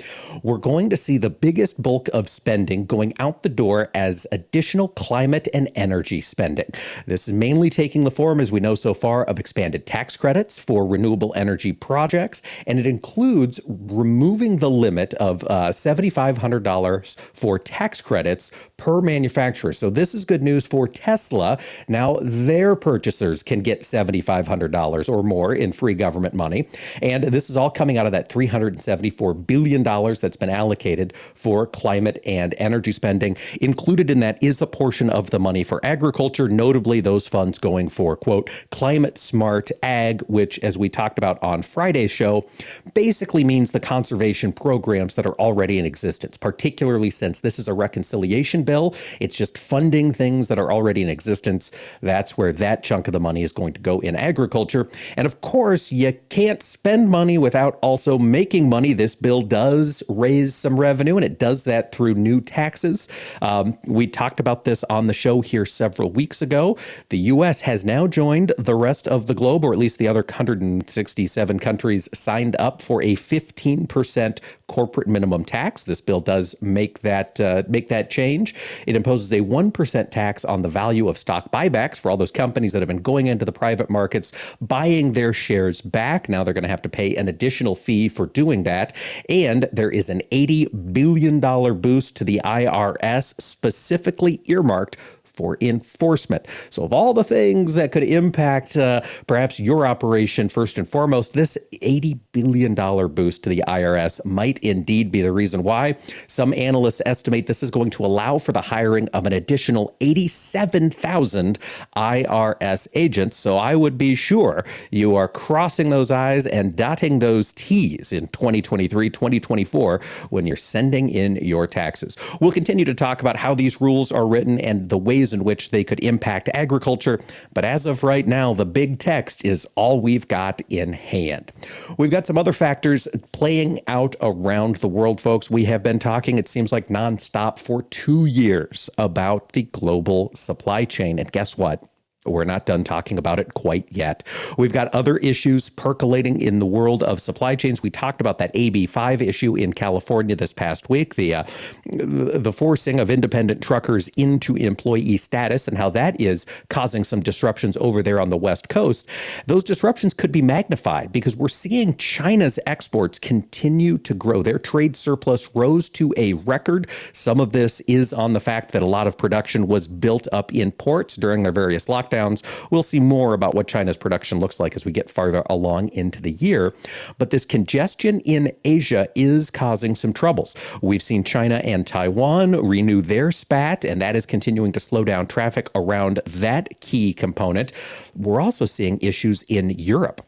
We're 0.44 0.58
going 0.58 0.90
to 0.92 0.98
see 0.98 1.18
the 1.18 1.30
biggest 1.32 1.82
bulk 1.82 2.10
of 2.14 2.30
spending 2.30 2.86
going 2.86 3.14
out 3.20 3.42
the 3.42 3.50
door 3.50 3.90
as 3.96 4.19
additional 4.32 4.88
climate 4.90 5.48
and 5.54 5.70
energy 5.76 6.22
spending. 6.22 6.70
This 7.06 7.28
is 7.28 7.34
mainly 7.34 7.70
taking 7.70 8.04
the 8.04 8.12
form, 8.12 8.40
as 8.40 8.52
we 8.52 8.60
know 8.60 8.76
so 8.76 8.94
far, 8.94 9.24
of 9.26 9.40
expanded 9.40 9.86
tax 9.86 10.18
credits 10.18 10.60
for 10.60 10.86
renewable 10.86 11.34
energy 11.36 11.74
projects, 11.74 12.42
and 12.68 12.80
it 12.80 12.86
includes 12.86 13.60
removing 13.68 14.58
the 14.58 14.70
limit 14.70 15.14
of 15.16 15.44
uh, 15.46 15.70
$7,500 15.70 17.20
for 17.34 17.60
tax 17.60 18.02
credits 18.02 18.52
per 18.78 19.02
manufacturer. 19.02 19.74
So 19.74 19.90
this 19.90 20.14
is 20.16 20.26
good 20.26 20.44
news 20.44 20.66
for 20.66 20.88
Tesla. 20.88 21.58
Now 21.88 22.20
their 22.22 22.76
purchasers 22.76 23.44
can 23.44 23.62
get 23.62 23.82
$7,500 23.82 25.10
or 25.10 25.24
more 25.24 25.54
in 25.54 25.72
free 25.72 25.94
government 25.94 26.34
money, 26.34 26.68
and 27.02 27.26
this 27.26 27.50
is 27.50 27.58
all 27.58 27.70
coming 27.70 27.98
out 27.98 28.06
of 28.06 28.12
that 28.12 28.30
$374 28.30 29.48
billion 29.48 29.84
that's 29.84 30.38
been 30.38 30.50
allocated 30.50 31.14
for 31.34 31.66
climate 31.66 32.20
and 32.26 32.56
energy 32.58 32.92
spending, 32.92 33.36
included 33.62 34.09
included 34.10 34.12
in 34.12 34.20
that 34.20 34.44
is 34.44 34.62
a 34.62 34.68
portion 34.68 35.10
of 35.10 35.30
the 35.30 35.40
money 35.40 35.64
for 35.64 35.80
agriculture, 35.84 36.50
notably 36.50 37.02
those 37.02 37.28
funds 37.28 37.60
going 37.60 37.90
for, 37.90 38.16
quote, 38.16 38.50
climate 38.72 39.18
smart 39.18 39.72
ag, 39.84 40.22
which, 40.28 40.60
as 40.60 40.78
we 40.78 40.90
talked 40.90 41.18
about 41.18 41.42
on 41.44 41.62
Friday's 41.62 42.12
show, 42.12 42.46
basically 42.94 43.44
means 43.44 43.72
the 43.72 43.80
conservation 43.80 44.52
programs 44.52 45.16
that 45.16 45.26
are 45.26 45.40
already 45.40 45.78
in 45.78 45.86
existence, 45.86 46.38
particularly 46.38 47.10
since 47.10 47.42
this 47.42 47.60
is 47.60 47.68
a 47.68 47.74
reconciliation 47.74 48.64
bill. 48.64 48.96
It's 49.20 49.36
just 49.36 49.58
funding 49.58 50.14
things 50.14 50.48
that 50.48 50.58
are 50.58 50.72
already 50.72 51.02
in 51.02 51.10
existence. 51.10 51.72
That's 52.02 52.38
where 52.38 52.52
that 52.54 52.84
chunk 52.84 53.08
of 53.08 53.14
the 53.14 53.20
money 53.20 53.44
is 53.44 53.54
going 53.54 53.74
to 53.74 53.82
go 53.82 54.00
in 54.00 54.16
agriculture. 54.16 54.90
And 55.18 55.26
of 55.28 55.42
course, 55.42 55.92
you 55.92 56.14
can't 56.30 56.62
spend 56.62 57.10
money 57.10 57.38
without 57.38 57.78
also 57.82 58.18
making 58.18 58.70
money. 58.70 58.94
This 58.94 59.16
bill 59.16 59.42
does 59.42 60.04
raise 60.10 60.56
some 60.56 60.80
revenue, 60.80 61.16
and 61.16 61.26
it 61.26 61.38
does 61.40 61.64
that 61.66 61.94
through 61.94 62.16
new 62.16 62.42
taxes. 62.42 63.08
Um, 63.42 63.78
we 64.00 64.08
talked 64.08 64.40
about 64.40 64.64
this 64.64 64.86
on 64.86 65.08
the 65.08 65.14
show 65.14 65.42
here 65.42 65.66
several 65.66 66.10
weeks 66.10 66.42
ago. 66.42 66.78
The 67.10 67.18
U.S. 67.34 67.60
has 67.60 67.84
now 67.84 68.08
joined 68.08 68.54
the 68.58 68.74
rest 68.74 69.10
of 69.10 69.28
the 69.28 69.34
globe, 69.34 69.66
or 69.66 69.74
at 69.74 69.78
least 69.78 69.98
the 69.98 70.08
other 70.08 70.22
167 70.22 71.60
countries 71.60 72.08
signed 72.14 72.56
up 72.60 72.82
for 72.82 73.02
a 73.02 73.18
15% 73.18 74.40
corporate 74.70 75.08
minimum 75.10 75.44
tax. 75.44 75.84
This 75.84 76.00
bill 76.00 76.22
does 76.22 76.56
make 76.62 77.00
that 77.00 77.42
uh, 77.42 77.64
make 77.68 77.90
that 77.90 78.10
change. 78.10 78.56
It 78.88 78.96
imposes 78.96 79.34
a 79.34 79.42
1% 79.42 80.12
tax 80.12 80.46
on 80.46 80.62
the 80.62 80.70
value 80.70 81.10
of 81.10 81.18
stock 81.18 81.52
buybacks 81.52 82.00
for 82.00 82.10
all 82.10 82.16
those 82.16 82.32
companies 82.32 82.72
that 82.72 82.82
have 82.82 82.88
been 82.88 83.02
going 83.02 83.28
into 83.28 83.44
the 83.44 83.52
private 83.52 83.90
markets, 83.90 84.56
buying 84.62 85.12
their 85.12 85.34
shares 85.34 85.82
back. 85.82 86.30
Now 86.30 86.46
they're 86.46 86.54
going 86.54 86.64
to 86.64 86.70
have 86.70 86.82
to 86.84 86.90
pay 86.90 87.18
an 87.18 87.28
additional 87.28 87.76
fee 87.76 88.08
for 88.08 88.28
doing 88.28 88.64
that. 88.64 88.96
And 89.28 89.68
there 89.74 89.92
is 89.92 90.08
an 90.10 90.22
$80 90.32 90.94
billion 90.94 91.42
boost 91.42 92.16
to 92.16 92.24
the 92.24 92.40
IRS 92.46 93.34
specifically 93.42 93.89
specifically 93.90 94.40
earmarked 94.46 94.98
for 95.40 95.58
enforcement. 95.62 96.46
So, 96.70 96.84
of 96.84 96.92
all 96.92 97.14
the 97.14 97.24
things 97.24 97.74
that 97.76 97.94
could 97.94 98.04
impact 98.04 98.76
uh, 98.76 99.00
perhaps 99.26 99.58
your 99.58 99.88
operation, 99.88 100.50
first 100.50 100.78
and 100.78 100.88
foremost, 100.88 101.34
this 101.34 101.58
$80 101.82 102.20
billion 102.34 102.76
boost 102.76 103.44
to 103.44 103.50
the 103.50 103.64
IRS 103.66 104.24
might 104.26 104.60
indeed 104.60 105.14
be 105.14 105.22
the 105.22 105.32
reason 105.32 105.64
why. 105.64 105.96
Some 106.28 106.54
analysts 106.54 107.02
estimate 107.06 107.48
this 107.48 107.64
is 107.64 107.72
going 107.72 107.90
to 107.92 108.04
allow 108.04 108.38
for 108.38 108.52
the 108.52 108.60
hiring 108.60 109.08
of 109.14 109.26
an 109.26 109.32
additional 109.32 109.96
87,000 110.02 111.58
IRS 111.96 112.88
agents. 112.94 113.38
So, 113.38 113.58
I 113.58 113.76
would 113.76 113.98
be 113.98 114.16
sure 114.16 114.66
you 114.92 115.16
are 115.16 115.30
crossing 115.30 115.90
those 115.90 116.12
I's 116.12 116.48
and 116.48 116.76
dotting 116.76 117.20
those 117.20 117.54
T's 117.54 118.12
in 118.12 118.28
2023, 118.28 119.10
2024 119.10 120.02
when 120.32 120.46
you're 120.46 120.58
sending 120.58 121.08
in 121.08 121.38
your 121.38 121.66
taxes. 121.66 122.18
We'll 122.42 122.52
continue 122.52 122.84
to 122.84 122.94
talk 122.94 123.22
about 123.22 123.38
how 123.38 123.56
these 123.56 123.80
rules 123.80 124.12
are 124.12 124.28
written 124.28 124.60
and 124.60 124.90
the 124.90 124.98
ways 124.98 125.29
ways 125.30 125.34
in 125.34 125.44
which 125.44 125.70
they 125.70 125.84
could 125.84 126.00
impact 126.04 126.50
agriculture. 126.54 127.20
But 127.54 127.66
as 127.66 127.86
of 127.86 128.04
right 128.04 128.28
now, 128.28 128.54
the 128.54 128.66
big 128.66 129.00
text 129.00 129.46
is 129.46 129.68
all 129.76 130.02
we've 130.02 130.28
got 130.28 130.62
in 130.70 130.94
hand. 130.94 131.52
We've 131.98 132.12
got 132.12 132.26
some 132.26 132.38
other 132.38 132.54
factors 132.54 133.08
playing 133.32 133.80
out 133.88 134.16
around 134.22 134.78
the 134.78 134.88
world, 134.88 135.22
folks. 135.22 135.50
We 135.50 135.66
have 135.66 135.84
been 135.84 136.00
talking, 136.00 136.38
it 136.38 136.48
seems 136.48 136.72
like 136.72 136.88
nonstop 136.88 137.60
for 137.60 137.84
two 137.84 138.26
years 138.26 138.90
about 138.98 139.54
the 139.54 139.64
global 139.64 140.32
supply 140.34 140.86
chain. 140.86 141.20
And 141.20 141.32
guess 141.32 141.58
what? 141.58 141.84
We're 142.30 142.46
not 142.46 142.66
done 142.66 142.84
talking 142.84 143.18
about 143.18 143.40
it 143.40 143.54
quite 143.54 143.88
yet. 143.92 144.26
We've 144.58 144.74
got 144.74 144.94
other 144.94 145.18
issues 145.18 145.70
percolating 145.70 146.40
in 146.40 146.60
the 146.60 146.66
world 146.66 147.04
of 147.04 147.20
supply 147.20 147.56
chains. 147.56 147.82
We 147.82 147.90
talked 147.90 148.22
about 148.22 148.38
that 148.38 148.54
AB5 148.54 149.22
issue 149.22 149.56
in 149.56 149.74
California 149.74 150.36
this 150.36 150.54
past 150.54 150.90
week, 150.90 151.16
the 151.16 151.36
uh, 151.36 151.44
the 151.86 152.54
forcing 152.54 153.00
of 153.00 153.10
independent 153.10 153.62
truckers 153.62 154.08
into 154.10 154.56
employee 154.56 155.18
status 155.18 155.68
and 155.68 155.78
how 155.78 155.90
that 155.90 156.20
is 156.20 156.46
causing 156.70 157.04
some 157.04 157.20
disruptions 157.20 157.78
over 157.78 158.02
there 158.02 158.20
on 158.20 158.30
the 158.30 158.38
West 158.38 158.70
Coast. 158.70 159.08
Those 159.48 159.64
disruptions 159.64 160.14
could 160.14 160.32
be 160.32 160.42
magnified 160.42 161.12
because 161.12 161.36
we're 161.36 161.48
seeing 161.48 161.96
China's 161.96 162.60
exports 162.66 163.20
continue 163.20 163.98
to 164.00 164.14
grow. 164.14 164.44
Their 164.44 164.60
trade 164.60 164.96
surplus 164.96 165.50
rose 165.56 165.90
to 165.90 166.14
a 166.18 166.34
record. 166.34 166.90
Some 167.14 167.40
of 167.40 167.54
this 167.54 167.82
is 167.82 168.14
on 168.14 168.34
the 168.34 168.40
fact 168.40 168.72
that 168.72 168.82
a 168.82 168.88
lot 168.88 169.08
of 169.08 169.18
production 169.18 169.68
was 169.68 169.88
built 169.88 170.28
up 170.32 170.54
in 170.54 170.72
ports 170.72 171.16
during 171.16 171.44
their 171.44 171.52
various 171.52 171.88
lockdowns 171.88 172.19
lockdowns. 172.20 172.44
We'll 172.72 172.84
see 172.84 173.00
more 173.00 173.34
about 173.34 173.56
what 173.56 173.68
China's 173.68 173.98
production 173.98 174.40
looks 174.40 174.60
like 174.60 174.76
as 174.76 174.86
we 174.86 174.92
get 174.92 175.10
farther 175.10 175.44
along 175.50 175.90
into 175.90 176.22
the 176.22 176.32
year. 176.32 176.74
But 177.18 177.30
this 177.30 177.46
congestion 177.46 178.20
in 178.22 178.52
Asia 178.66 179.08
is 179.16 179.50
causing 179.50 179.96
some 179.96 180.14
troubles. 180.14 180.56
We've 180.82 181.04
seen 181.04 181.24
China 181.24 181.62
and 181.64 181.86
Taiwan 181.86 182.52
renew 182.68 183.02
their 183.02 183.32
spat, 183.32 183.84
and 183.84 184.02
that 184.02 184.16
is 184.16 184.26
continuing 184.26 184.72
to 184.74 184.80
slow 184.80 185.04
down 185.04 185.28
traffic 185.28 185.70
around 185.76 186.20
that 186.26 186.80
key 186.82 187.14
component. 187.14 187.72
We're 188.16 188.42
also 188.42 188.66
seeing 188.66 189.00
issues 189.02 189.44
in 189.44 189.72
Europe. 189.72 190.26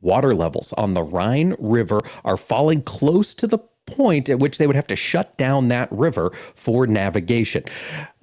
Water 0.00 0.34
levels 0.34 0.72
on 0.74 0.94
the 0.94 1.02
Rhine 1.02 1.54
River 1.58 2.00
are 2.24 2.38
falling 2.38 2.82
close 2.82 3.34
to 3.34 3.46
the 3.46 3.58
point 3.86 4.28
at 4.28 4.38
which 4.38 4.56
they 4.56 4.66
would 4.66 4.76
have 4.76 4.86
to 4.86 4.96
shut 4.96 5.36
down 5.36 5.68
that 5.68 5.90
river 5.90 6.30
for 6.54 6.86
navigation. 6.86 7.64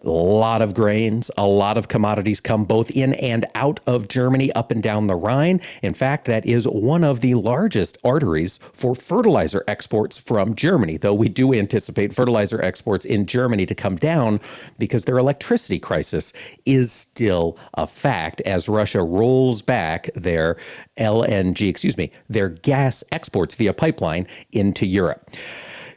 A 0.07 0.09
lot 0.09 0.61
of 0.61 0.73
grains, 0.73 1.29
a 1.37 1.45
lot 1.45 1.77
of 1.77 1.89
commodities 1.89 2.39
come 2.39 2.63
both 2.63 2.89
in 2.91 3.13
and 3.15 3.45
out 3.55 3.81
of 3.85 4.07
Germany 4.07 4.53
up 4.53 4.71
and 4.71 4.81
down 4.81 5.07
the 5.07 5.17
Rhine. 5.17 5.59
In 5.83 5.93
fact, 5.93 6.25
that 6.25 6.45
is 6.45 6.65
one 6.65 7.03
of 7.03 7.19
the 7.19 7.33
largest 7.33 7.97
arteries 8.05 8.57
for 8.71 8.95
fertilizer 8.95 9.65
exports 9.67 10.17
from 10.17 10.55
Germany, 10.55 10.95
though 10.95 11.13
we 11.13 11.27
do 11.27 11.53
anticipate 11.53 12.13
fertilizer 12.13 12.63
exports 12.63 13.03
in 13.03 13.25
Germany 13.25 13.65
to 13.65 13.75
come 13.75 13.97
down 13.97 14.39
because 14.79 15.03
their 15.03 15.17
electricity 15.17 15.77
crisis 15.77 16.31
is 16.65 16.89
still 16.89 17.57
a 17.73 17.85
fact 17.85 18.39
as 18.41 18.69
Russia 18.69 19.03
rolls 19.03 19.61
back 19.61 20.09
their 20.15 20.55
LNG, 20.97 21.67
excuse 21.67 21.97
me, 21.97 22.11
their 22.29 22.47
gas 22.47 23.03
exports 23.11 23.55
via 23.55 23.73
pipeline 23.73 24.25
into 24.53 24.85
Europe. 24.85 25.29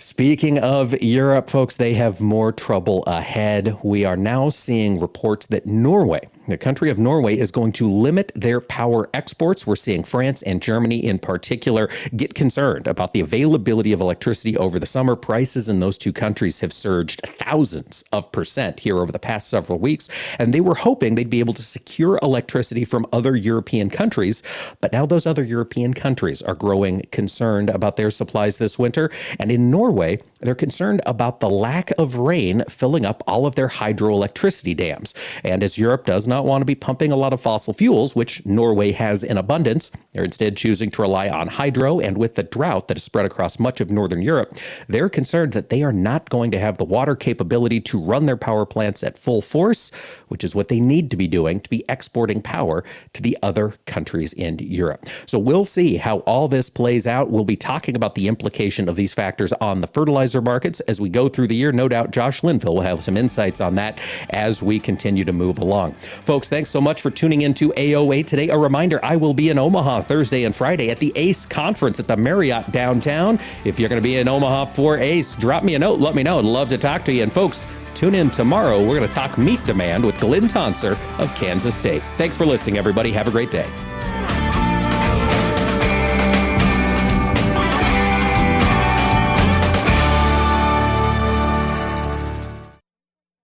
Speaking 0.02 0.58
of 0.58 0.98
Europe, 1.02 1.50
folks, 1.50 1.76
they 1.76 1.92
have 1.92 2.22
more 2.22 2.52
trouble 2.52 3.02
ahead. 3.02 3.76
We 3.82 4.06
are 4.06 4.16
now 4.16 4.48
seeing 4.48 4.98
reports 4.98 5.44
that 5.48 5.66
Norway, 5.66 6.26
the 6.50 6.58
country 6.58 6.90
of 6.90 6.98
Norway, 6.98 7.38
is 7.38 7.50
going 7.50 7.72
to 7.72 7.88
limit 7.88 8.30
their 8.34 8.60
power 8.60 9.08
exports. 9.14 9.66
We're 9.66 9.76
seeing 9.76 10.04
France 10.04 10.42
and 10.42 10.60
Germany 10.60 11.04
in 11.04 11.18
particular 11.18 11.88
get 12.14 12.34
concerned 12.34 12.86
about 12.86 13.12
the 13.14 13.20
availability 13.20 13.92
of 13.92 14.00
electricity 14.00 14.56
over 14.56 14.78
the 14.78 14.86
summer. 14.86 15.16
Prices 15.16 15.68
in 15.68 15.80
those 15.80 15.96
two 15.96 16.12
countries 16.12 16.60
have 16.60 16.72
surged 16.72 17.22
thousands 17.24 18.04
of 18.12 18.30
percent 18.32 18.80
here 18.80 18.98
over 18.98 19.12
the 19.12 19.18
past 19.18 19.48
several 19.48 19.78
weeks, 19.78 20.08
and 20.38 20.52
they 20.52 20.60
were 20.60 20.74
hoping 20.74 21.14
they'd 21.14 21.30
be 21.30 21.40
able 21.40 21.54
to 21.54 21.62
secure 21.62 22.18
electricity 22.22 22.84
from 22.84 23.06
other 23.12 23.36
European 23.36 23.90
countries. 23.90 24.42
But 24.80 24.92
now 24.92 25.06
those 25.06 25.26
other 25.26 25.44
European 25.44 25.94
countries 25.94 26.42
are 26.42 26.54
growing 26.54 27.02
concerned 27.12 27.70
about 27.70 27.96
their 27.96 28.10
supplies 28.10 28.58
this 28.58 28.78
winter. 28.78 29.10
And 29.38 29.50
in 29.50 29.70
Norway, 29.70 30.20
they're 30.40 30.54
concerned 30.54 31.00
about 31.06 31.40
the 31.40 31.50
lack 31.50 31.92
of 31.98 32.18
rain 32.18 32.64
filling 32.68 33.06
up 33.06 33.22
all 33.26 33.46
of 33.46 33.54
their 33.54 33.68
hydroelectricity 33.68 34.76
dams. 34.76 35.14
And 35.44 35.62
as 35.62 35.78
Europe 35.78 36.06
does 36.06 36.26
not 36.40 36.46
want 36.46 36.62
to 36.62 36.66
be 36.66 36.74
pumping 36.74 37.12
a 37.12 37.16
lot 37.16 37.34
of 37.34 37.40
fossil 37.40 37.74
fuels, 37.74 38.16
which 38.16 38.44
Norway 38.46 38.92
has 38.92 39.22
in 39.22 39.36
abundance, 39.36 39.92
they're 40.12 40.24
instead 40.24 40.56
choosing 40.56 40.90
to 40.90 41.02
rely 41.02 41.28
on 41.28 41.48
hydro. 41.48 42.00
And 42.00 42.16
with 42.16 42.34
the 42.34 42.42
drought 42.42 42.88
that 42.88 42.96
is 42.96 43.04
spread 43.04 43.26
across 43.26 43.58
much 43.58 43.80
of 43.80 43.90
northern 43.90 44.22
Europe, 44.22 44.56
they're 44.88 45.10
concerned 45.10 45.52
that 45.52 45.68
they 45.68 45.82
are 45.82 45.92
not 45.92 46.30
going 46.30 46.50
to 46.52 46.58
have 46.58 46.78
the 46.78 46.84
water 46.84 47.14
capability 47.14 47.80
to 47.82 48.00
run 48.00 48.24
their 48.24 48.38
power 48.38 48.64
plants 48.64 49.04
at 49.04 49.18
full 49.18 49.42
force, 49.42 49.90
which 50.28 50.42
is 50.42 50.54
what 50.54 50.68
they 50.68 50.80
need 50.80 51.10
to 51.10 51.16
be 51.16 51.28
doing 51.28 51.60
to 51.60 51.68
be 51.68 51.84
exporting 51.90 52.40
power 52.40 52.82
to 53.12 53.20
the 53.20 53.36
other 53.42 53.74
countries 53.84 54.32
in 54.32 54.58
Europe. 54.58 55.06
So 55.26 55.38
we'll 55.38 55.66
see 55.66 55.96
how 55.96 56.20
all 56.20 56.48
this 56.48 56.70
plays 56.70 57.06
out. 57.06 57.30
We'll 57.30 57.44
be 57.44 57.56
talking 57.56 57.96
about 57.96 58.14
the 58.14 58.28
implication 58.28 58.88
of 58.88 58.96
these 58.96 59.12
factors 59.12 59.52
on 59.54 59.82
the 59.82 59.86
fertilizer 59.86 60.40
markets 60.40 60.80
as 60.80 61.00
we 61.00 61.10
go 61.10 61.28
through 61.28 61.48
the 61.48 61.56
year. 61.56 61.70
No 61.70 61.86
doubt 61.86 62.12
Josh 62.12 62.42
Linville 62.42 62.76
will 62.76 62.82
have 62.82 63.02
some 63.02 63.18
insights 63.18 63.60
on 63.60 63.74
that 63.74 64.00
as 64.30 64.62
we 64.62 64.80
continue 64.80 65.24
to 65.24 65.32
move 65.32 65.58
along. 65.58 65.94
Folks, 66.30 66.48
thanks 66.48 66.70
so 66.70 66.80
much 66.80 67.02
for 67.02 67.10
tuning 67.10 67.40
in 67.40 67.54
to 67.54 67.70
AOA 67.70 68.24
today. 68.24 68.50
A 68.50 68.56
reminder 68.56 69.04
I 69.04 69.16
will 69.16 69.34
be 69.34 69.48
in 69.48 69.58
Omaha 69.58 70.02
Thursday 70.02 70.44
and 70.44 70.54
Friday 70.54 70.88
at 70.88 70.98
the 70.98 71.12
ACE 71.16 71.44
conference 71.44 71.98
at 71.98 72.06
the 72.06 72.16
Marriott 72.16 72.70
downtown. 72.70 73.40
If 73.64 73.80
you're 73.80 73.88
going 73.88 74.00
to 74.00 74.08
be 74.08 74.14
in 74.14 74.28
Omaha 74.28 74.66
for 74.66 74.96
ACE, 74.96 75.34
drop 75.34 75.64
me 75.64 75.74
a 75.74 75.78
note, 75.80 75.98
let 75.98 76.14
me 76.14 76.22
know. 76.22 76.38
I'd 76.38 76.44
love 76.44 76.68
to 76.68 76.78
talk 76.78 77.04
to 77.06 77.12
you. 77.12 77.24
And 77.24 77.32
folks, 77.32 77.66
tune 77.96 78.14
in 78.14 78.30
tomorrow. 78.30 78.78
We're 78.78 78.94
going 78.94 79.08
to 79.08 79.12
talk 79.12 79.38
meat 79.38 79.58
demand 79.64 80.04
with 80.04 80.20
Glynn 80.20 80.46
Tonsor 80.46 80.96
of 81.18 81.34
Kansas 81.34 81.74
State. 81.74 82.04
Thanks 82.16 82.36
for 82.36 82.46
listening, 82.46 82.78
everybody. 82.78 83.10
Have 83.10 83.26
a 83.26 83.32
great 83.32 83.50
day. 83.50 83.66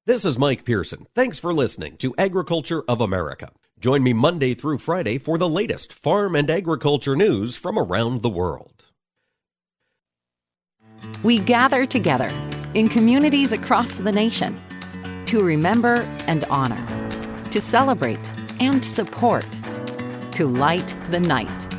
This 0.07 0.24
is 0.24 0.38
Mike 0.38 0.64
Pearson. 0.64 1.09
Thanks 1.16 1.40
for 1.40 1.52
listening 1.52 1.96
to 1.96 2.14
Agriculture 2.16 2.84
of 2.86 3.00
America. 3.00 3.50
Join 3.80 4.04
me 4.04 4.12
Monday 4.12 4.54
through 4.54 4.78
Friday 4.78 5.18
for 5.18 5.36
the 5.36 5.48
latest 5.48 5.92
farm 5.92 6.36
and 6.36 6.48
agriculture 6.48 7.16
news 7.16 7.57
from 7.57 7.76
around 7.76 8.22
the 8.22 8.28
world. 8.28 8.84
We 11.24 11.40
gather 11.40 11.86
together 11.86 12.30
in 12.74 12.88
communities 12.88 13.52
across 13.52 13.96
the 13.96 14.12
nation 14.12 14.57
to 15.24 15.42
remember 15.42 16.09
and 16.28 16.44
honor, 16.44 16.86
to 17.50 17.61
celebrate 17.61 18.20
and 18.61 18.84
support, 18.84 19.44
to 20.36 20.46
light 20.46 20.94
the 21.11 21.18
night. 21.18 21.74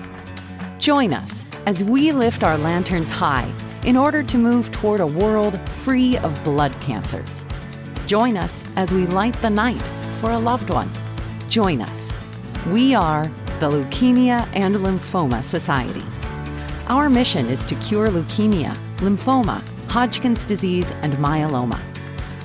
Join 0.80 1.14
us 1.14 1.46
as 1.66 1.82
we 1.82 2.12
lift 2.12 2.44
our 2.44 2.58
lanterns 2.58 3.10
high 3.10 3.50
in 3.86 3.96
order 3.96 4.22
to 4.22 4.38
move 4.38 4.70
toward 4.74 5.00
a 5.00 5.08
world 5.08 5.58
free 5.70 6.18
of 6.18 6.44
blood 6.44 6.74
cancers. 6.82 7.46
Join 8.08 8.38
us 8.38 8.66
as 8.78 8.94
we 8.94 9.06
light 9.06 9.34
the 9.42 9.50
night 9.50 9.82
for 10.22 10.32
a 10.32 10.40
loved 10.40 10.70
one. 10.70 10.90
Join 11.50 11.82
us. 11.82 12.14
We 12.68 12.96
are 12.96 13.26
the 13.60 13.70
Leukemia 13.70 14.48
and 14.54 14.78
Lymphoma 14.78 15.44
Society. 15.44 16.04
Our 16.88 17.10
mission 17.10 17.48
is 17.48 17.66
to 17.66 17.76
cure 17.76 18.08
leukemia, 18.08 18.74
lymphoma, 19.00 19.62
Hodgkin's 19.90 20.46
disease, 20.46 20.92
and 21.02 21.16
myeloma. 21.16 21.82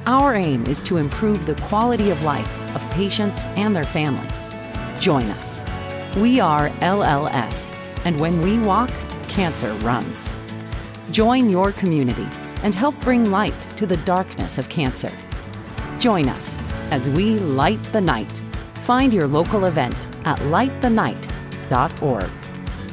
Our 0.04 0.34
aim 0.34 0.66
is 0.66 0.82
to 0.82 0.96
improve 0.96 1.46
the 1.46 1.54
quality 1.68 2.10
of 2.10 2.24
life 2.24 2.74
of 2.74 2.90
patients 2.90 3.44
and 3.54 3.74
their 3.76 3.84
families. 3.84 4.50
Join 4.98 5.30
us. 5.30 5.62
We 6.16 6.40
are 6.40 6.70
LLS, 6.80 7.72
and 8.04 8.18
when 8.18 8.42
we 8.42 8.58
walk, 8.58 8.90
cancer 9.28 9.72
runs. 9.74 10.32
Join 11.12 11.48
your 11.48 11.70
community 11.70 12.26
and 12.64 12.74
help 12.74 13.00
bring 13.02 13.30
light 13.30 13.54
to 13.76 13.86
the 13.86 13.98
darkness 13.98 14.58
of 14.58 14.68
cancer. 14.68 15.12
Join 16.02 16.28
us 16.28 16.58
as 16.90 17.08
we 17.08 17.38
light 17.38 17.80
the 17.92 18.00
night. 18.00 18.42
Find 18.82 19.14
your 19.14 19.28
local 19.28 19.66
event 19.66 20.08
at 20.24 20.40
lightthenight.org. 20.40 22.30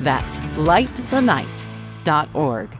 That's 0.03 0.39
lightthenight.org. 0.39 2.78